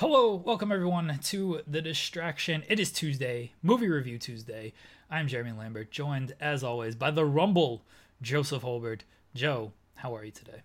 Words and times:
Hello, 0.00 0.34
welcome 0.34 0.72
everyone 0.72 1.18
to 1.24 1.60
The 1.66 1.82
Distraction. 1.82 2.62
It 2.70 2.80
is 2.80 2.90
Tuesday, 2.90 3.52
Movie 3.62 3.90
Review 3.90 4.16
Tuesday. 4.16 4.72
I'm 5.10 5.28
Jeremy 5.28 5.52
Lambert, 5.52 5.90
joined 5.90 6.32
as 6.40 6.64
always 6.64 6.94
by 6.94 7.10
the 7.10 7.26
Rumble, 7.26 7.82
Joseph 8.22 8.62
Holbert. 8.62 9.00
Joe, 9.34 9.72
how 9.96 10.16
are 10.16 10.24
you 10.24 10.30
today? 10.30 10.62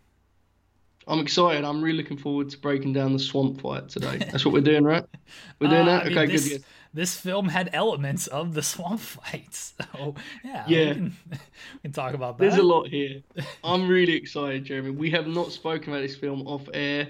I'm 1.05 1.19
excited. 1.19 1.65
I'm 1.65 1.81
really 1.81 1.97
looking 1.97 2.15
forward 2.15 2.49
to 2.51 2.57
breaking 2.57 2.93
down 2.93 3.11
the 3.11 3.19
swamp 3.19 3.59
fight 3.59 3.89
today. 3.89 4.19
That's 4.19 4.45
what 4.45 4.53
we're 4.53 4.61
doing, 4.61 4.85
right? 4.85 5.03
We're 5.59 5.67
doing 5.67 5.81
uh, 5.81 5.85
that. 5.97 6.03
I 6.03 6.07
mean, 6.07 6.17
okay, 6.17 6.31
this, 6.31 6.47
good. 6.47 6.63
This 6.93 7.17
film 7.17 7.49
had 7.49 7.69
elements 7.73 8.27
of 8.27 8.53
the 8.53 8.63
swamp 8.63 9.01
fight, 9.01 9.53
so 9.53 10.15
yeah, 10.45 10.63
yeah, 10.65 10.87
we 10.87 10.93
can, 10.93 11.17
we 11.29 11.37
can 11.81 11.91
talk 11.91 12.13
about 12.13 12.37
that. 12.37 12.41
There's 12.41 12.57
a 12.57 12.63
lot 12.63 12.87
here. 12.87 13.21
I'm 13.65 13.89
really 13.89 14.13
excited, 14.13 14.63
Jeremy. 14.63 14.91
We 14.91 15.11
have 15.11 15.27
not 15.27 15.51
spoken 15.51 15.89
about 15.89 16.03
this 16.03 16.15
film 16.15 16.47
off 16.47 16.69
air. 16.73 17.09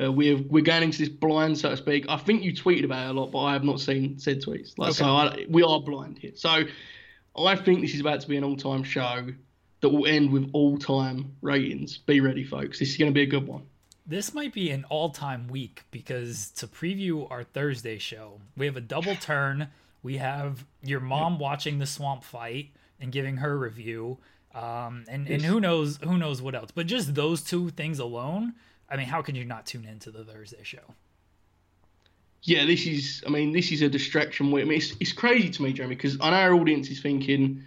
Uh, 0.00 0.10
we're 0.10 0.38
we're 0.38 0.64
going 0.64 0.82
into 0.82 0.98
this 0.98 1.08
blind, 1.08 1.58
so 1.58 1.70
to 1.70 1.76
speak. 1.76 2.06
I 2.08 2.16
think 2.16 2.42
you 2.42 2.52
tweeted 2.52 2.84
about 2.84 3.06
it 3.06 3.10
a 3.10 3.20
lot, 3.20 3.30
but 3.30 3.40
I 3.40 3.52
have 3.52 3.64
not 3.64 3.80
seen 3.80 4.18
said 4.18 4.42
tweets. 4.42 4.78
Like, 4.78 4.90
okay. 4.90 4.98
So 4.98 5.04
I, 5.04 5.46
we 5.48 5.62
are 5.62 5.80
blind 5.80 6.18
here. 6.18 6.32
So 6.34 6.64
I 7.36 7.56
think 7.56 7.82
this 7.82 7.94
is 7.94 8.00
about 8.00 8.20
to 8.22 8.28
be 8.28 8.36
an 8.36 8.44
all-time 8.44 8.84
show 8.84 9.26
that 9.80 9.88
will 9.88 10.06
end 10.06 10.30
with 10.30 10.48
all-time 10.52 11.34
ratings. 11.42 11.98
Be 11.98 12.20
ready, 12.20 12.44
folks. 12.44 12.78
This 12.78 12.90
is 12.90 12.96
going 12.96 13.10
to 13.10 13.14
be 13.14 13.22
a 13.22 13.26
good 13.26 13.46
one. 13.46 13.62
This 14.06 14.34
might 14.34 14.52
be 14.52 14.70
an 14.70 14.84
all-time 14.88 15.46
week 15.48 15.82
because 15.90 16.50
to 16.52 16.66
preview 16.66 17.30
our 17.30 17.44
Thursday 17.44 17.98
show, 17.98 18.40
we 18.56 18.66
have 18.66 18.76
a 18.76 18.80
double 18.80 19.14
turn. 19.14 19.68
We 20.02 20.16
have 20.16 20.64
your 20.82 21.00
mom 21.00 21.38
watching 21.38 21.78
the 21.78 21.86
swamp 21.86 22.24
fight 22.24 22.70
and 23.00 23.12
giving 23.12 23.36
her 23.38 23.58
review. 23.58 24.18
Um, 24.54 25.04
and, 25.08 25.28
and 25.28 25.42
who 25.42 25.60
knows 25.60 25.98
who 26.02 26.18
knows 26.18 26.42
what 26.42 26.54
else. 26.54 26.70
But 26.74 26.86
just 26.86 27.14
those 27.14 27.42
two 27.42 27.70
things 27.70 27.98
alone 27.98 28.54
I 28.92 28.96
mean, 28.96 29.06
how 29.06 29.22
can 29.22 29.34
you 29.34 29.46
not 29.46 29.64
tune 29.64 29.86
into 29.86 30.10
the 30.10 30.22
Thursday 30.22 30.62
show? 30.62 30.94
Yeah, 32.42 32.66
this 32.66 32.86
is. 32.86 33.24
I 33.26 33.30
mean, 33.30 33.52
this 33.52 33.72
is 33.72 33.80
a 33.80 33.88
distraction. 33.88 34.48
I 34.48 34.64
mean, 34.64 34.72
it's, 34.72 34.94
it's 35.00 35.12
crazy 35.12 35.48
to 35.48 35.62
me, 35.62 35.72
Jeremy, 35.72 35.94
because 35.94 36.18
I 36.20 36.30
know 36.30 36.36
our 36.36 36.54
audience 36.54 36.90
is 36.90 37.00
thinking, 37.00 37.64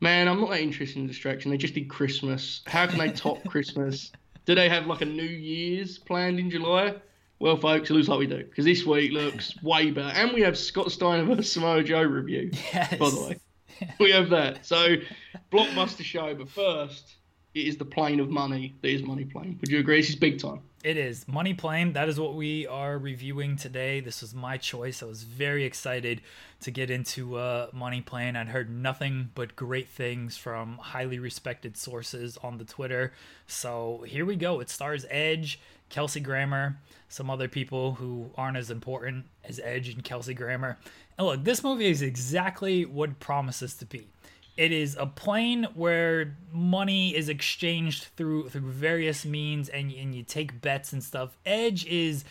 "Man, 0.00 0.26
I'm 0.26 0.40
not 0.40 0.50
that 0.50 0.60
interested 0.60 0.98
in 0.98 1.06
distraction. 1.06 1.52
They 1.52 1.58
just 1.58 1.74
did 1.74 1.88
Christmas. 1.88 2.62
How 2.66 2.86
can 2.86 2.98
they 2.98 3.12
top 3.12 3.44
Christmas? 3.48 4.10
Do 4.46 4.54
they 4.56 4.68
have 4.68 4.86
like 4.86 5.02
a 5.02 5.06
New 5.06 5.22
Year's 5.22 5.98
planned 5.98 6.40
in 6.40 6.50
July?" 6.50 6.96
Well, 7.38 7.56
folks, 7.56 7.90
it 7.90 7.94
looks 7.94 8.08
like 8.08 8.18
we 8.18 8.26
do 8.26 8.38
because 8.38 8.64
this 8.64 8.84
week 8.84 9.12
looks 9.12 9.54
way 9.62 9.92
better, 9.92 10.16
and 10.16 10.32
we 10.32 10.40
have 10.40 10.58
Scott 10.58 10.90
Steiner 10.90 11.24
versus 11.24 11.52
Samoa 11.52 11.84
Joe 11.84 12.02
review. 12.02 12.50
Yes. 12.72 12.96
By 12.96 13.10
the 13.10 13.20
way, 13.20 13.90
we 14.00 14.10
have 14.10 14.30
that. 14.30 14.66
So, 14.66 14.96
blockbuster 15.52 16.02
show. 16.02 16.34
But 16.34 16.48
first, 16.48 17.14
it 17.54 17.66
is 17.66 17.76
the 17.76 17.84
plane 17.84 18.18
of 18.18 18.30
money 18.30 18.74
that 18.82 18.88
is 18.88 19.02
Money 19.02 19.24
Plane. 19.24 19.58
Would 19.60 19.70
you 19.70 19.78
agree? 19.78 20.00
This 20.00 20.10
is 20.10 20.16
big 20.16 20.40
time. 20.40 20.60
It 20.82 20.96
is 20.96 21.26
Money 21.28 21.54
Plane. 21.54 21.92
That 21.92 22.08
is 22.08 22.18
what 22.18 22.34
we 22.34 22.66
are 22.66 22.98
reviewing 22.98 23.56
today. 23.56 24.00
This 24.00 24.20
was 24.20 24.34
my 24.34 24.58
choice. 24.58 25.02
I 25.02 25.06
was 25.06 25.22
very 25.22 25.64
excited 25.64 26.20
to 26.60 26.70
get 26.70 26.90
into 26.90 27.36
uh, 27.36 27.68
Money 27.72 28.00
Plane. 28.00 28.36
I'd 28.36 28.48
heard 28.48 28.70
nothing 28.70 29.30
but 29.34 29.54
great 29.54 29.88
things 29.88 30.36
from 30.36 30.78
highly 30.78 31.18
respected 31.18 31.76
sources 31.76 32.36
on 32.42 32.58
the 32.58 32.64
Twitter. 32.64 33.12
So 33.46 34.04
here 34.06 34.26
we 34.26 34.36
go. 34.36 34.60
It 34.60 34.68
stars 34.68 35.06
Edge, 35.08 35.60
Kelsey 35.90 36.20
Grammer, 36.20 36.76
some 37.08 37.30
other 37.30 37.48
people 37.48 37.94
who 37.94 38.30
aren't 38.36 38.56
as 38.56 38.70
important 38.70 39.26
as 39.44 39.60
Edge 39.62 39.88
and 39.88 40.02
Kelsey 40.02 40.34
Grammer. 40.34 40.76
And 41.16 41.26
look, 41.28 41.44
this 41.44 41.62
movie 41.62 41.86
is 41.86 42.02
exactly 42.02 42.84
what 42.84 43.20
promises 43.20 43.74
to 43.76 43.86
be. 43.86 44.08
It 44.56 44.70
is 44.70 44.96
a 44.98 45.06
plane 45.06 45.66
where 45.74 46.36
money 46.52 47.14
is 47.14 47.28
exchanged 47.28 48.08
through 48.16 48.50
through 48.50 48.70
various 48.70 49.24
means, 49.24 49.68
and 49.68 49.90
and 49.92 50.14
you 50.14 50.22
take 50.22 50.60
bets 50.60 50.92
and 50.92 51.02
stuff. 51.02 51.36
Edge 51.44 51.84
is, 51.86 52.24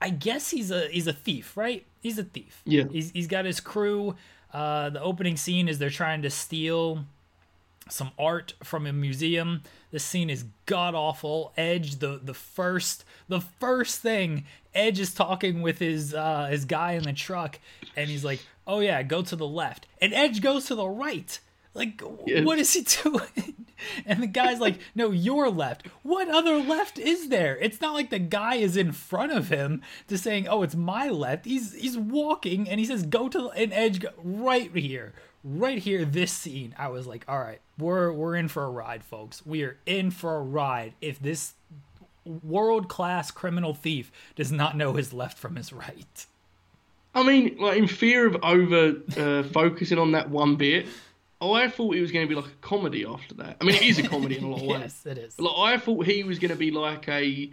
I 0.00 0.10
guess 0.10 0.50
he's 0.50 0.70
a 0.70 0.88
he's 0.88 1.06
a 1.06 1.12
thief, 1.12 1.56
right? 1.56 1.86
He's 2.00 2.18
a 2.18 2.24
thief. 2.24 2.62
Yeah. 2.64 2.84
He's 2.90 3.10
he's 3.12 3.28
got 3.28 3.44
his 3.44 3.60
crew. 3.60 4.16
Uh, 4.52 4.90
the 4.90 5.00
opening 5.00 5.36
scene 5.36 5.68
is 5.68 5.78
they're 5.78 5.88
trying 5.88 6.22
to 6.22 6.30
steal 6.30 7.04
some 7.88 8.10
art 8.18 8.54
from 8.62 8.86
a 8.86 8.92
museum. 8.92 9.62
This 9.90 10.04
scene 10.04 10.30
is 10.30 10.44
god 10.66 10.94
awful. 10.94 11.52
Edge, 11.56 12.00
the 12.00 12.20
the 12.22 12.34
first 12.34 13.04
the 13.28 13.40
first 13.40 14.00
thing, 14.00 14.44
Edge 14.74 14.98
is 14.98 15.14
talking 15.14 15.62
with 15.62 15.78
his 15.78 16.14
uh, 16.14 16.46
his 16.46 16.64
guy 16.64 16.92
in 16.92 17.04
the 17.04 17.12
truck, 17.12 17.60
and 17.96 18.08
he's 18.10 18.24
like, 18.24 18.40
"Oh 18.66 18.80
yeah, 18.80 19.02
go 19.02 19.22
to 19.22 19.36
the 19.36 19.46
left," 19.46 19.86
and 20.00 20.12
Edge 20.12 20.40
goes 20.40 20.66
to 20.66 20.74
the 20.74 20.88
right. 20.88 21.38
Like, 21.74 22.02
yes. 22.26 22.44
what 22.44 22.58
is 22.58 22.72
he 22.72 22.82
doing? 23.02 23.66
And 24.06 24.22
the 24.22 24.28
guy's 24.28 24.60
like, 24.60 24.78
no, 24.94 25.10
you're 25.10 25.50
left. 25.50 25.86
What 26.02 26.28
other 26.28 26.58
left 26.58 26.98
is 26.98 27.28
there? 27.28 27.56
It's 27.58 27.80
not 27.80 27.94
like 27.94 28.10
the 28.10 28.18
guy 28.18 28.54
is 28.56 28.76
in 28.76 28.92
front 28.92 29.32
of 29.32 29.48
him 29.48 29.82
to 30.08 30.16
saying, 30.16 30.46
oh, 30.48 30.62
it's 30.62 30.76
my 30.76 31.08
left. 31.08 31.46
He's 31.46 31.74
he's 31.74 31.98
walking 31.98 32.68
and 32.68 32.78
he 32.78 32.86
says, 32.86 33.02
go 33.02 33.28
to 33.28 33.50
an 33.50 33.72
edge 33.72 34.04
right 34.22 34.74
here. 34.74 35.14
Right 35.44 35.78
here, 35.78 36.04
this 36.04 36.30
scene. 36.30 36.74
I 36.78 36.88
was 36.88 37.08
like, 37.08 37.24
all 37.26 37.40
right, 37.40 37.60
we're 37.76 38.12
we're 38.12 38.36
in 38.36 38.46
for 38.46 38.62
a 38.62 38.70
ride, 38.70 39.02
folks. 39.02 39.44
We 39.44 39.64
are 39.64 39.76
in 39.86 40.12
for 40.12 40.36
a 40.36 40.42
ride. 40.42 40.94
If 41.00 41.18
this 41.18 41.54
world 42.24 42.88
class 42.88 43.32
criminal 43.32 43.74
thief 43.74 44.12
does 44.36 44.52
not 44.52 44.76
know 44.76 44.92
his 44.92 45.12
left 45.12 45.38
from 45.38 45.56
his 45.56 45.72
right. 45.72 46.26
I 47.14 47.22
mean, 47.22 47.56
like 47.58 47.76
in 47.76 47.88
fear 47.88 48.26
of 48.26 48.36
over 48.42 48.94
uh, 49.16 49.42
focusing 49.42 49.98
on 49.98 50.12
that 50.12 50.30
one 50.30 50.56
bit, 50.56 50.86
Oh, 51.42 51.52
I 51.52 51.68
thought 51.68 51.96
he 51.96 52.00
was 52.00 52.12
going 52.12 52.24
to 52.24 52.28
be 52.28 52.40
like 52.40 52.50
a 52.50 52.56
comedy 52.60 53.04
after 53.04 53.34
that. 53.34 53.56
I 53.60 53.64
mean, 53.64 53.74
it 53.74 53.82
is 53.82 53.98
a 53.98 54.06
comedy 54.08 54.38
in 54.38 54.44
a 54.44 54.48
lot 54.48 54.60
of 54.60 54.66
ways. 54.68 54.80
yes, 54.80 55.06
it 55.06 55.18
is. 55.18 55.40
Like, 55.40 55.54
I 55.58 55.76
thought 55.76 56.06
he 56.06 56.22
was 56.22 56.38
going 56.38 56.52
to 56.52 56.56
be 56.56 56.70
like 56.70 57.08
a 57.08 57.50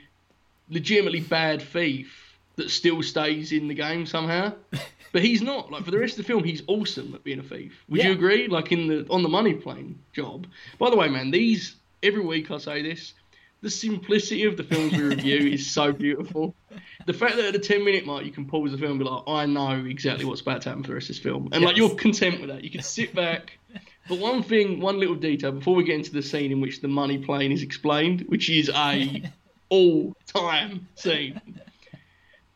legitimately 0.70 1.22
bad 1.22 1.60
thief 1.60 2.38
that 2.58 2.70
still 2.70 3.02
stays 3.02 3.52
in 3.52 3.68
the 3.68 3.74
game 3.74 4.06
somehow. 4.06 4.54
But 5.12 5.24
he's 5.24 5.42
not. 5.42 5.72
Like 5.72 5.86
for 5.86 5.90
the 5.90 5.98
rest 5.98 6.20
of 6.20 6.26
the 6.26 6.32
film, 6.32 6.44
he's 6.44 6.62
awesome 6.68 7.16
at 7.16 7.24
being 7.24 7.40
a 7.40 7.44
thief. 7.44 7.84
Would 7.90 8.00
yeah. 8.00 8.10
you 8.10 8.12
agree? 8.12 8.48
Like 8.48 8.72
in 8.72 8.88
the 8.88 9.08
on 9.10 9.24
the 9.24 9.30
money 9.30 9.56
plane 9.56 9.98
job. 10.14 10.46
By 10.78 10.92
the 10.92 10.98
way, 10.98 11.10
man, 11.10 11.32
these 11.32 11.76
every 12.04 12.22
week 12.22 12.52
I 12.52 12.60
say 12.60 12.84
this. 12.84 13.14
The 13.62 13.70
simplicity 13.70 14.46
of 14.46 14.56
the 14.56 14.64
films 14.64 14.94
we 14.94 15.02
review 15.04 15.52
is 15.52 15.70
so 15.70 15.92
beautiful. 15.92 16.56
The 17.06 17.14
fact 17.14 17.36
that 17.36 17.46
at 17.46 17.54
the 17.54 17.60
ten 17.60 17.84
minute 17.84 18.06
mark 18.06 18.24
you 18.24 18.32
can 18.32 18.46
pause 18.46 18.72
the 18.72 18.78
film 18.78 18.92
and 18.92 19.00
be 19.00 19.06
like, 19.06 19.24
I 19.28 19.46
know 19.46 19.86
exactly 19.86 20.24
what's 20.26 20.42
about 20.42 20.62
to 20.62 20.70
happen 20.70 20.84
for 20.84 20.90
the 20.90 20.94
rest 20.94 21.10
of 21.10 21.16
this 21.16 21.24
film, 21.24 21.50
and 21.52 21.62
yes. 21.62 21.68
like 21.68 21.78
you're 21.78 21.96
content 21.96 22.40
with 22.40 22.50
that. 22.50 22.64
You 22.64 22.70
can 22.70 22.82
sit 22.82 23.14
back 23.14 23.60
but 24.10 24.18
one 24.18 24.42
thing, 24.42 24.80
one 24.80 25.00
little 25.00 25.16
detail 25.16 25.52
before 25.52 25.76
we 25.76 25.84
get 25.84 25.96
into 25.96 26.12
the 26.12 26.24
scene 26.24 26.52
in 26.52 26.60
which 26.60 26.82
the 26.82 26.88
money 26.88 27.20
plane 27.20 27.52
is 27.52 27.62
explained, 27.62 28.22
which 28.28 28.50
is 28.50 28.70
a 28.74 29.24
all-time 29.70 30.88
scene. 30.96 31.40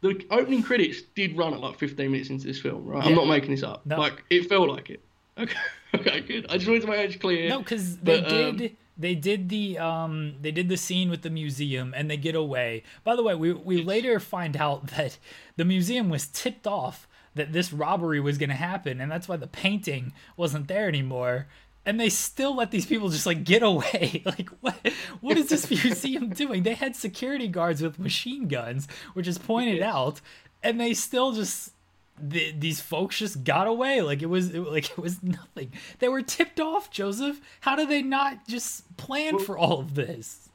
the 0.01 0.25
opening 0.31 0.63
credits 0.63 1.03
did 1.15 1.38
run 1.38 1.53
at 1.53 1.59
like 1.59 1.77
15 1.77 2.11
minutes 2.11 2.31
into 2.31 2.47
this 2.47 2.59
film, 2.59 2.85
right? 2.85 3.03
Yeah. 3.03 3.11
I'm 3.11 3.15
not 3.15 3.27
making 3.27 3.51
this 3.51 3.61
up. 3.61 3.85
No. 3.85 4.00
Like 4.00 4.23
it 4.31 4.50
felt 4.50 4.67
like 4.69 4.89
it. 4.89 5.01
Okay, 5.35 5.57
okay, 5.95 6.19
good. 6.19 6.45
I 6.50 6.57
just 6.57 6.67
wanted 6.67 6.83
to 6.83 6.88
make 6.88 7.11
that 7.11 7.19
clear. 7.19 7.50
No, 7.50 7.57
because 7.57 7.97
they 7.97 8.21
But, 8.21 8.31
um, 8.31 8.57
did. 8.57 8.77
They 8.98 9.16
did 9.16 9.50
the 9.50 9.78
um 9.78 10.36
they 10.42 10.51
did 10.51 10.69
the 10.69 10.78
scene 10.78 11.10
with 11.10 11.22
the 11.24 11.30
museum 11.30 11.94
and 11.95 12.10
they 12.10 12.18
get 12.18 12.36
away. 12.36 12.84
By 13.04 13.16
the 13.16 13.24
way, 13.24 13.36
we 13.36 13.54
we 13.54 13.81
later 13.81 14.19
find 14.19 14.56
out 14.56 14.88
that 14.95 15.18
the 15.56 15.66
museum 15.66 16.10
was 16.10 16.28
tipped 16.28 16.68
off 16.68 17.07
that 17.36 17.51
this 17.54 17.74
robbery 17.74 18.19
was 18.19 18.38
going 18.38 18.50
to 18.50 18.56
happen 18.56 19.01
and 19.01 19.12
that's 19.12 19.28
why 19.28 19.38
the 19.38 19.48
painting 19.48 20.13
wasn't 20.38 20.68
there 20.68 20.88
anymore. 20.88 21.48
And 21.86 22.00
they 22.00 22.10
still 22.10 22.56
let 22.56 22.72
these 22.72 22.86
people 22.86 23.10
just 23.10 23.25
like 23.25 23.44
get 23.44 23.63
away. 23.63 24.22
Like 24.25 24.50
what 24.62 24.75
what 25.22 25.38
is 25.38 25.50
this 25.50 25.69
museum 25.84 26.30
doing? 26.30 26.63
They 26.63 26.75
had 26.75 26.96
security 26.96 27.48
guards 27.48 27.81
with 27.81 28.00
machine 28.00 28.48
guns, 28.48 28.88
which 29.13 29.28
is 29.28 29.38
pointed 29.38 29.81
out, 29.81 30.22
and 30.62 30.80
they 30.80 30.94
still 30.94 31.34
just 31.34 31.73
the, 32.21 32.54
these 32.57 32.80
folks 32.80 33.18
just 33.18 33.44
got 33.44 33.68
away 33.68 34.01
like 34.01 34.21
it 34.21 34.27
was 34.27 34.54
it, 34.54 34.60
like 34.60 34.89
it 34.98 34.98
was 34.98 35.21
nothing. 35.24 35.71
They 36.00 36.10
were 36.10 36.21
tipped 36.21 36.60
off, 36.60 36.89
Joseph. 36.92 37.39
How 37.62 37.75
do 37.75 37.86
they 37.86 38.01
not 38.01 38.48
just 38.48 38.95
plan 38.98 39.39
for 39.39 39.57
all 39.57 39.80
of 39.80 39.95
this? 39.95 40.50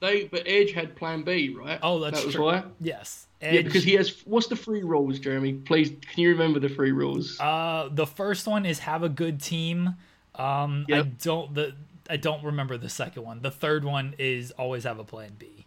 They, 0.00 0.24
but 0.24 0.44
Edge 0.46 0.72
had 0.72 0.94
Plan 0.94 1.22
B, 1.22 1.48
right? 1.48 1.80
Oh, 1.82 1.98
that's 1.98 2.20
that 2.20 2.26
was 2.26 2.34
true. 2.36 2.44
why. 2.44 2.62
Yes, 2.80 3.26
Yeah, 3.42 3.62
because 3.62 3.82
he 3.82 3.94
has. 3.94 4.22
What's 4.26 4.46
the 4.46 4.54
three 4.54 4.84
rules, 4.84 5.18
Jeremy? 5.18 5.54
Please, 5.54 5.88
can 5.88 6.22
you 6.22 6.30
remember 6.30 6.60
the 6.60 6.68
three 6.68 6.92
rules? 6.92 7.38
Uh, 7.40 7.88
the 7.90 8.06
first 8.06 8.46
one 8.46 8.64
is 8.64 8.78
have 8.80 9.02
a 9.02 9.08
good 9.08 9.40
team. 9.40 9.96
Um, 10.36 10.86
I 10.88 11.02
don't 11.02 11.52
the 11.52 11.74
I 12.08 12.16
don't 12.16 12.44
remember 12.44 12.78
the 12.78 12.88
second 12.88 13.24
one. 13.24 13.42
The 13.42 13.50
third 13.50 13.84
one 13.84 14.14
is 14.18 14.52
always 14.52 14.84
have 14.84 14.98
a 14.98 15.04
plan 15.04 15.32
B. 15.36 15.66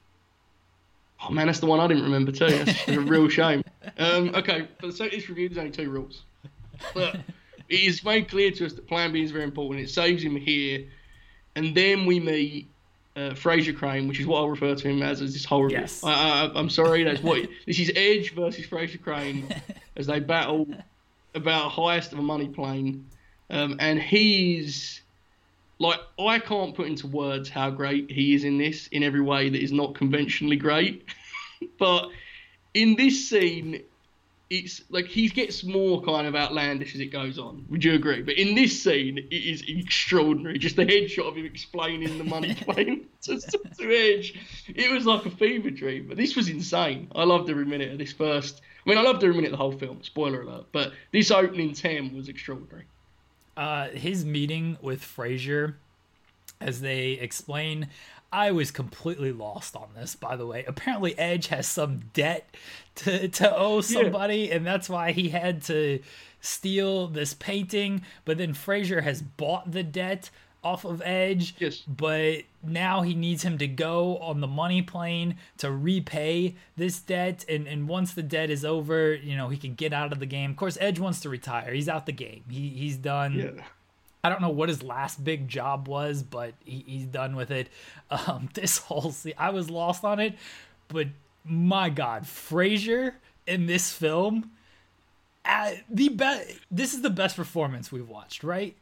Oh 1.23 1.31
man, 1.31 1.47
that's 1.47 1.59
the 1.59 1.67
one 1.67 1.79
I 1.79 1.87
didn't 1.87 2.03
remember 2.03 2.31
too. 2.31 2.47
That's 2.47 2.87
a 2.87 2.99
real 2.99 3.29
shame. 3.29 3.63
Um, 3.97 4.33
okay, 4.35 4.67
for 4.79 4.87
the 4.87 4.93
sake 4.93 5.13
of 5.13 5.19
this 5.19 5.29
review, 5.29 5.49
there's 5.49 5.57
only 5.57 5.71
two 5.71 5.89
rules. 5.89 6.23
But 6.93 7.15
it 7.69 7.79
is 7.79 8.03
made 8.03 8.29
clear 8.29 8.51
to 8.51 8.65
us 8.65 8.73
that 8.73 8.87
Plan 8.87 9.11
B 9.11 9.21
is 9.21 9.31
very 9.31 9.43
important. 9.43 9.85
It 9.85 9.89
saves 9.89 10.23
him 10.23 10.35
here, 10.35 10.85
and 11.55 11.75
then 11.75 12.05
we 12.05 12.19
meet 12.19 12.67
uh, 13.15 13.31
Frasier 13.31 13.75
Crane, 13.75 14.07
which 14.07 14.19
is 14.19 14.25
what 14.25 14.39
I'll 14.39 14.49
refer 14.49 14.73
to 14.73 14.87
him 14.87 15.03
as 15.03 15.21
as 15.21 15.33
this 15.33 15.45
whole 15.45 15.63
review. 15.63 15.79
Yes. 15.79 16.03
I, 16.03 16.11
I, 16.11 16.51
I'm 16.55 16.69
sorry, 16.69 17.03
that's 17.03 17.21
what 17.21 17.47
this 17.67 17.77
is. 17.79 17.91
Edge 17.95 18.33
versus 18.33 18.65
Frasier 18.65 19.01
Crane 19.01 19.53
as 19.95 20.07
they 20.07 20.19
battle 20.19 20.67
about 21.35 21.69
highest 21.69 22.13
of 22.13 22.19
a 22.19 22.23
money 22.23 22.47
plane, 22.47 23.05
um, 23.49 23.75
and 23.79 23.99
he's 23.99 25.00
like 25.81 25.99
I 26.19 26.37
can't 26.37 26.75
put 26.75 26.87
into 26.87 27.07
words 27.07 27.49
how 27.49 27.71
great 27.71 28.11
he 28.11 28.35
is 28.35 28.43
in 28.43 28.59
this 28.59 28.87
in 28.87 29.01
every 29.01 29.21
way 29.21 29.49
that 29.49 29.61
is 29.61 29.71
not 29.71 29.95
conventionally 29.95 30.55
great. 30.55 31.05
but 31.79 32.09
in 32.75 32.95
this 32.95 33.27
scene, 33.27 33.81
it's 34.51 34.83
like 34.89 35.07
he 35.07 35.27
gets 35.27 35.63
more 35.63 36.03
kind 36.03 36.27
of 36.27 36.35
outlandish 36.35 36.93
as 36.93 37.01
it 37.01 37.07
goes 37.07 37.39
on. 37.39 37.65
Would 37.69 37.83
you 37.83 37.95
agree? 37.95 38.21
But 38.21 38.37
in 38.37 38.53
this 38.53 38.83
scene, 38.83 39.17
it 39.17 39.33
is 39.33 39.63
extraordinary. 39.67 40.59
Just 40.59 40.75
the 40.75 40.85
headshot 40.85 41.27
of 41.27 41.35
him 41.35 41.45
explaining 41.45 42.19
the 42.19 42.25
money 42.25 42.53
plane 42.61 43.07
to, 43.23 43.39
to, 43.39 43.57
to 43.79 43.95
Edge. 43.95 44.35
It 44.75 44.91
was 44.91 45.07
like 45.07 45.25
a 45.25 45.31
fever 45.31 45.71
dream. 45.71 46.05
But 46.07 46.17
this 46.17 46.35
was 46.35 46.47
insane. 46.47 47.07
I 47.15 47.23
loved 47.23 47.49
every 47.49 47.65
minute 47.65 47.91
of 47.91 47.97
this 47.97 48.13
first. 48.13 48.61
I 48.85 48.89
mean, 48.89 48.99
I 48.99 49.01
loved 49.01 49.23
every 49.23 49.35
minute 49.35 49.51
of 49.51 49.57
the 49.57 49.63
whole 49.63 49.71
film. 49.71 50.03
Spoiler 50.03 50.43
alert. 50.43 50.65
But 50.71 50.93
this 51.11 51.31
opening 51.31 51.73
ten 51.73 52.15
was 52.15 52.29
extraordinary. 52.29 52.85
Uh, 53.57 53.89
his 53.89 54.25
meeting 54.25 54.77
with 54.81 55.01
Frasier, 55.01 55.75
as 56.59 56.81
they 56.81 57.11
explain, 57.11 57.87
I 58.31 58.51
was 58.51 58.71
completely 58.71 59.31
lost 59.31 59.75
on 59.75 59.89
this. 59.95 60.15
By 60.15 60.35
the 60.35 60.45
way, 60.45 60.63
apparently 60.65 61.17
Edge 61.17 61.47
has 61.47 61.67
some 61.67 62.03
debt 62.13 62.49
to 62.95 63.27
to 63.27 63.55
owe 63.55 63.81
somebody, 63.81 64.51
and 64.51 64.65
that's 64.65 64.89
why 64.89 65.11
he 65.11 65.29
had 65.29 65.63
to 65.63 65.99
steal 66.39 67.07
this 67.07 67.33
painting. 67.33 68.03
But 68.23 68.37
then 68.37 68.53
Frasier 68.53 69.03
has 69.03 69.21
bought 69.21 69.71
the 69.71 69.83
debt 69.83 70.29
off 70.63 70.85
of 70.85 71.01
Edge. 71.03 71.55
Yes. 71.57 71.81
But 71.87 72.43
now 72.63 73.01
he 73.01 73.13
needs 73.13 73.43
him 73.43 73.57
to 73.57 73.67
go 73.67 74.17
on 74.17 74.41
the 74.41 74.47
money 74.47 74.81
plane 74.81 75.35
to 75.57 75.71
repay 75.71 76.55
this 76.77 76.99
debt. 76.99 77.45
And, 77.49 77.67
and 77.67 77.87
once 77.87 78.13
the 78.13 78.23
debt 78.23 78.49
is 78.49 78.63
over, 78.63 79.13
you 79.13 79.35
know, 79.35 79.49
he 79.49 79.57
can 79.57 79.73
get 79.73 79.93
out 79.93 80.11
of 80.11 80.19
the 80.19 80.25
game. 80.25 80.51
Of 80.51 80.57
course, 80.57 80.77
Edge 80.79 80.99
wants 80.99 81.21
to 81.21 81.29
retire. 81.29 81.73
He's 81.73 81.89
out 81.89 82.05
the 82.05 82.11
game. 82.11 82.43
He, 82.49 82.69
he's 82.69 82.97
done. 82.97 83.33
Yeah. 83.33 83.63
I 84.23 84.29
don't 84.29 84.41
know 84.41 84.49
what 84.49 84.69
his 84.69 84.83
last 84.83 85.23
big 85.23 85.47
job 85.47 85.87
was, 85.87 86.21
but 86.21 86.53
he, 86.63 86.83
he's 86.85 87.05
done 87.05 87.35
with 87.35 87.51
it. 87.51 87.69
Um, 88.27 88.49
this 88.53 88.77
whole 88.77 89.13
scene, 89.13 89.35
I 89.37 89.51
was 89.51 89.69
lost 89.69 90.03
on 90.03 90.19
it, 90.19 90.35
but 90.89 91.07
my 91.45 91.89
God, 91.89 92.23
Frasier 92.23 93.13
in 93.47 93.67
this 93.67 93.93
film, 93.93 94.51
uh, 95.45 95.71
the 95.89 96.09
best. 96.09 96.59
This 96.69 96.93
is 96.93 97.03
the 97.03 97.09
best 97.09 97.37
performance 97.37 97.89
we've 97.89 98.09
watched, 98.09 98.43
right? 98.43 98.75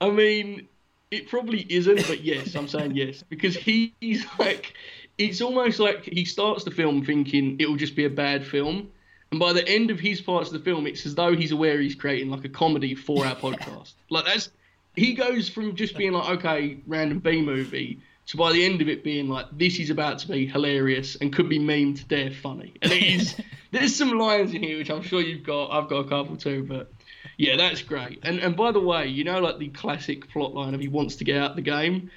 I 0.00 0.10
mean, 0.10 0.68
it 1.10 1.28
probably 1.28 1.66
isn't, 1.68 2.06
but 2.06 2.22
yes, 2.22 2.54
I'm 2.54 2.68
saying 2.68 2.94
yes 2.94 3.22
because 3.22 3.56
he, 3.56 3.94
he's 4.00 4.24
like, 4.38 4.74
it's 5.16 5.40
almost 5.40 5.78
like 5.80 6.04
he 6.04 6.24
starts 6.24 6.64
the 6.64 6.70
film 6.70 7.04
thinking 7.04 7.56
it 7.58 7.68
will 7.68 7.76
just 7.76 7.96
be 7.96 8.04
a 8.04 8.10
bad 8.10 8.46
film, 8.46 8.90
and 9.30 9.40
by 9.40 9.52
the 9.52 9.66
end 9.68 9.90
of 9.90 10.00
his 10.00 10.20
parts 10.20 10.48
of 10.48 10.54
the 10.54 10.64
film, 10.64 10.86
it's 10.86 11.04
as 11.04 11.14
though 11.14 11.34
he's 11.34 11.52
aware 11.52 11.80
he's 11.80 11.94
creating 11.94 12.30
like 12.30 12.44
a 12.44 12.48
comedy 12.48 12.94
for 12.94 13.26
our 13.26 13.36
podcast. 13.36 13.94
Like 14.10 14.24
that's 14.24 14.50
he 14.94 15.14
goes 15.14 15.48
from 15.48 15.76
just 15.76 15.96
being 15.96 16.12
like 16.12 16.38
okay, 16.38 16.78
random 16.86 17.18
B 17.18 17.42
movie. 17.42 18.00
to 18.26 18.36
by 18.36 18.52
the 18.52 18.64
end 18.64 18.80
of 18.80 18.88
it 18.88 19.04
being 19.04 19.28
like, 19.28 19.46
this 19.52 19.78
is 19.78 19.90
about 19.90 20.18
to 20.20 20.28
be 20.28 20.46
hilarious 20.46 21.16
and 21.16 21.32
could 21.32 21.48
be 21.48 21.58
meme 21.58 21.94
to 21.94 22.04
death 22.04 22.36
funny. 22.36 22.74
And 22.82 22.92
it 22.92 23.02
is. 23.02 23.36
there's 23.70 23.94
some 23.94 24.18
lines 24.18 24.54
in 24.54 24.62
here 24.62 24.78
which 24.78 24.90
I'm 24.90 25.02
sure 25.02 25.20
you've 25.20 25.44
got. 25.44 25.70
I've 25.70 25.88
got 25.88 25.98
a 25.98 26.08
couple 26.08 26.36
too, 26.36 26.64
but 26.64 26.90
yeah, 27.38 27.56
that's 27.56 27.82
great. 27.82 28.18
And 28.24 28.40
and 28.40 28.56
by 28.56 28.72
the 28.72 28.80
way, 28.80 29.06
you 29.06 29.24
know, 29.24 29.40
like 29.40 29.58
the 29.58 29.68
classic 29.68 30.28
plot 30.28 30.54
line 30.54 30.74
of 30.74 30.80
he 30.80 30.88
wants 30.88 31.16
to 31.16 31.24
get 31.24 31.40
out 31.40 31.56
the 31.56 31.62
game. 31.62 32.10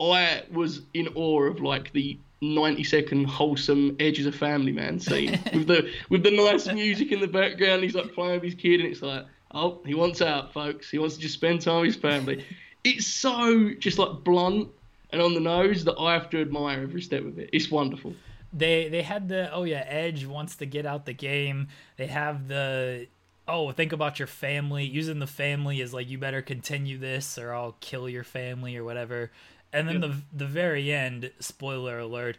I 0.00 0.42
was 0.50 0.80
in 0.94 1.08
awe 1.14 1.42
of 1.44 1.60
like 1.60 1.92
the 1.92 2.18
90 2.40 2.82
second 2.82 3.26
wholesome 3.26 3.96
edge 4.00 4.18
a 4.18 4.32
family 4.32 4.72
man 4.72 4.98
scene 4.98 5.38
with 5.52 5.68
the 5.68 5.90
with 6.08 6.24
the 6.24 6.30
nice 6.30 6.66
music 6.72 7.12
in 7.12 7.20
the 7.20 7.28
background. 7.28 7.82
He's 7.82 7.94
like 7.94 8.14
playing 8.14 8.40
with 8.40 8.44
his 8.44 8.54
kid, 8.54 8.80
and 8.80 8.90
it's 8.90 9.02
like, 9.02 9.26
oh, 9.52 9.80
he 9.84 9.94
wants 9.94 10.22
out, 10.22 10.54
folks. 10.54 10.90
He 10.90 10.98
wants 10.98 11.16
to 11.16 11.20
just 11.20 11.34
spend 11.34 11.60
time 11.60 11.82
with 11.82 11.94
his 11.94 11.96
family. 11.96 12.44
It's 12.82 13.06
so 13.06 13.70
just 13.78 13.98
like 13.98 14.24
blunt 14.24 14.68
and 15.10 15.20
on 15.20 15.34
the 15.34 15.40
nose 15.40 15.84
that 15.84 15.98
I 15.98 16.14
have 16.14 16.30
to 16.30 16.40
admire 16.40 16.80
every 16.80 17.02
step 17.02 17.24
of 17.24 17.38
it. 17.38 17.50
It's 17.52 17.70
wonderful. 17.70 18.14
They 18.54 18.88
they 18.88 19.02
had 19.02 19.28
the 19.28 19.52
oh 19.52 19.64
yeah, 19.64 19.84
Edge 19.86 20.24
wants 20.24 20.56
to 20.56 20.66
get 20.66 20.86
out 20.86 21.04
the 21.04 21.12
game. 21.12 21.68
They 21.98 22.06
have 22.06 22.48
the 22.48 23.06
oh 23.48 23.70
think 23.72 23.92
about 23.92 24.18
your 24.18 24.28
family. 24.28 24.84
Using 24.84 25.18
the 25.18 25.26
family 25.26 25.80
as 25.80 25.92
like 25.94 26.08
you 26.08 26.18
better 26.18 26.42
continue 26.42 26.98
this 26.98 27.38
or 27.38 27.52
I'll 27.52 27.76
kill 27.80 28.08
your 28.08 28.24
family 28.24 28.76
or 28.76 28.84
whatever. 28.84 29.30
And 29.72 29.88
then 29.88 30.00
the 30.00 30.16
the 30.32 30.46
very 30.46 30.92
end, 30.92 31.30
spoiler 31.40 31.98
alert, 31.98 32.36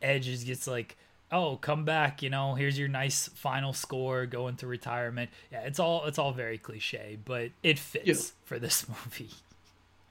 Edge 0.00 0.24
just 0.26 0.46
gets 0.46 0.66
like 0.66 0.96
oh 1.32 1.56
come 1.56 1.84
back 1.84 2.22
you 2.22 2.30
know 2.30 2.54
here's 2.54 2.78
your 2.78 2.86
nice 2.86 3.26
final 3.34 3.72
score 3.72 4.26
go 4.26 4.46
into 4.46 4.66
retirement. 4.66 5.28
Yeah 5.50 5.62
it's 5.62 5.80
all 5.80 6.04
it's 6.06 6.18
all 6.18 6.32
very 6.32 6.56
cliche 6.56 7.18
but 7.24 7.50
it 7.64 7.80
fits 7.80 8.06
Yeah. 8.06 8.14
for 8.44 8.58
this 8.60 8.86
movie. 9.04 9.30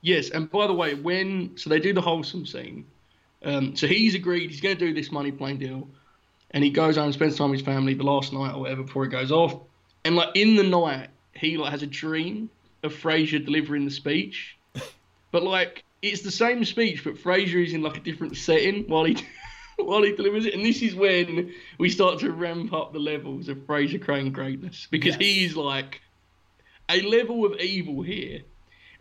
Yes, 0.01 0.29
and 0.29 0.51
by 0.51 0.67
the 0.67 0.73
way, 0.73 0.93
when 0.93 1.57
so 1.57 1.69
they 1.69 1.79
do 1.79 1.93
the 1.93 2.01
wholesome 2.01 2.45
scene, 2.45 2.85
um, 3.43 3.75
so 3.75 3.87
he's 3.87 4.13
agreed 4.13 4.51
he's 4.51 4.61
going 4.61 4.77
to 4.77 4.85
do 4.87 4.93
this 4.93 5.11
money 5.11 5.31
plane 5.31 5.57
deal, 5.57 5.87
and 6.51 6.63
he 6.63 6.69
goes 6.69 6.95
home 6.97 7.05
and 7.05 7.13
spends 7.13 7.37
time 7.37 7.49
with 7.49 7.59
his 7.59 7.65
family 7.65 7.93
the 7.95 8.03
last 8.03 8.31
night 8.31 8.53
or 8.53 8.59
whatever 8.61 8.83
before 8.83 9.03
he 9.05 9.09
goes 9.09 9.31
off, 9.31 9.55
and 10.05 10.15
like 10.15 10.29
in 10.35 10.55
the 10.55 10.63
night 10.63 11.09
he 11.33 11.57
like 11.57 11.71
has 11.71 11.83
a 11.83 11.87
dream 11.87 12.49
of 12.83 12.93
Frasier 12.93 13.43
delivering 13.43 13.83
the 13.83 13.91
speech, 13.91 14.55
but 15.31 15.43
like 15.43 15.83
it's 16.01 16.21
the 16.21 16.31
same 16.31 16.63
speech, 16.63 17.03
but 17.03 17.15
Frasier 17.15 17.65
is 17.65 17.73
in 17.73 17.81
like 17.81 17.97
a 17.97 17.99
different 17.99 18.37
setting 18.37 18.83
while 18.87 19.03
he 19.03 19.17
while 19.77 20.03
he 20.03 20.15
delivers 20.15 20.45
it, 20.45 20.53
and 20.53 20.63
this 20.63 20.81
is 20.81 20.95
when 20.95 21.53
we 21.79 21.89
start 21.89 22.19
to 22.19 22.31
ramp 22.31 22.71
up 22.71 22.93
the 22.93 22.99
levels 22.99 23.49
of 23.49 23.57
Frasier 23.59 24.01
Crane 24.01 24.31
greatness 24.31 24.87
because 24.89 25.15
Yes. 25.15 25.21
he's 25.21 25.55
like 25.57 26.01
a 26.87 27.01
level 27.01 27.45
of 27.45 27.59
evil 27.59 28.01
here. 28.03 28.41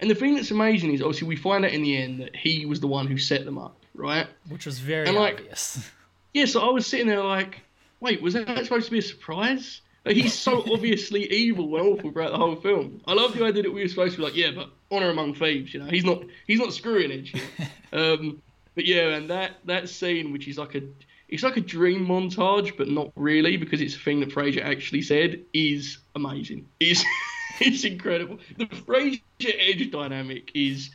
And 0.00 0.11
the 0.11 0.14
thing 0.14 0.34
that's 0.34 0.50
amazing 0.50 0.92
is 0.92 1.00
obviously 1.00 1.28
we 1.28 1.37
find 1.37 1.64
out 1.64 1.70
in 1.70 1.82
the 1.82 1.96
end 1.96 2.20
that 2.20 2.34
he 2.34 2.66
was 2.66 2.80
the 2.80 2.88
one 2.88 3.06
who 3.06 3.16
set 3.16 3.44
them 3.44 3.58
up, 3.58 3.76
right? 3.94 4.26
which 4.49 4.66
was 4.66 4.78
very 4.80 5.06
And, 5.06 5.16
like, 5.16 5.34
obvious 5.38 5.88
Yeah, 6.32 6.46
so 6.46 6.61
I 6.68 6.70
was 6.73 6.87
sitting 6.87 7.06
there 7.06 7.23
like, 7.23 7.61
wait, 8.00 8.20
was 8.20 8.34
that 8.34 8.64
supposed 8.64 8.87
to 8.87 8.90
be 8.90 8.99
a 8.99 9.02
surprise? 9.02 9.82
He's 10.06 10.34
so 10.34 10.62
obviously 10.70 11.30
evil 11.32 11.76
and 11.76 11.87
awful 11.87 12.12
throughout 12.12 12.32
the 12.32 12.38
whole 12.38 12.56
film. 12.56 13.00
I 13.06 13.14
love 13.14 13.34
the 13.34 13.44
idea 13.44 13.62
that 13.62 13.73
we 13.73 13.82
were 13.82 13.88
supposed 13.88 14.16
to 14.16 14.18
be 14.18 14.25
like, 14.25 14.37
yeah, 14.37 14.50
but 14.54 14.70
honor 14.90 15.08
among 15.08 15.34
thieves, 15.34 15.73
you 15.73 15.80
know, 15.80 15.87
he's 15.87 16.04
not 16.04 16.23
he's 16.46 16.58
not 16.58 16.75
screwing 16.75 17.25
here. 17.25 17.42
um, 17.92 18.42
but 18.75 18.84
yeah, 18.84 19.14
and 19.14 19.30
that 19.30 19.52
that 19.64 19.88
scene, 19.88 20.32
which 20.32 20.46
is 20.46 20.58
like 20.58 20.75
a 20.75 20.82
it's 21.28 21.42
like 21.42 21.56
a 21.56 21.62
dream 21.62 22.06
montage, 22.06 22.76
but 22.76 22.88
not 22.88 23.12
really 23.16 23.56
because 23.56 23.80
it's 23.80 23.96
a 23.96 23.99
thing 23.99 24.20
that 24.20 24.28
Frasier 24.28 24.62
actually 24.62 25.02
said, 25.02 25.40
is 25.54 25.99
amazing. 26.14 26.68
Is 26.80 27.04
it's 27.61 27.84
incredible. 27.84 28.38
The 28.58 28.66
Frasier 28.66 29.20
Edge 29.40 29.90
dynamic 29.90 30.50
is 30.54 30.90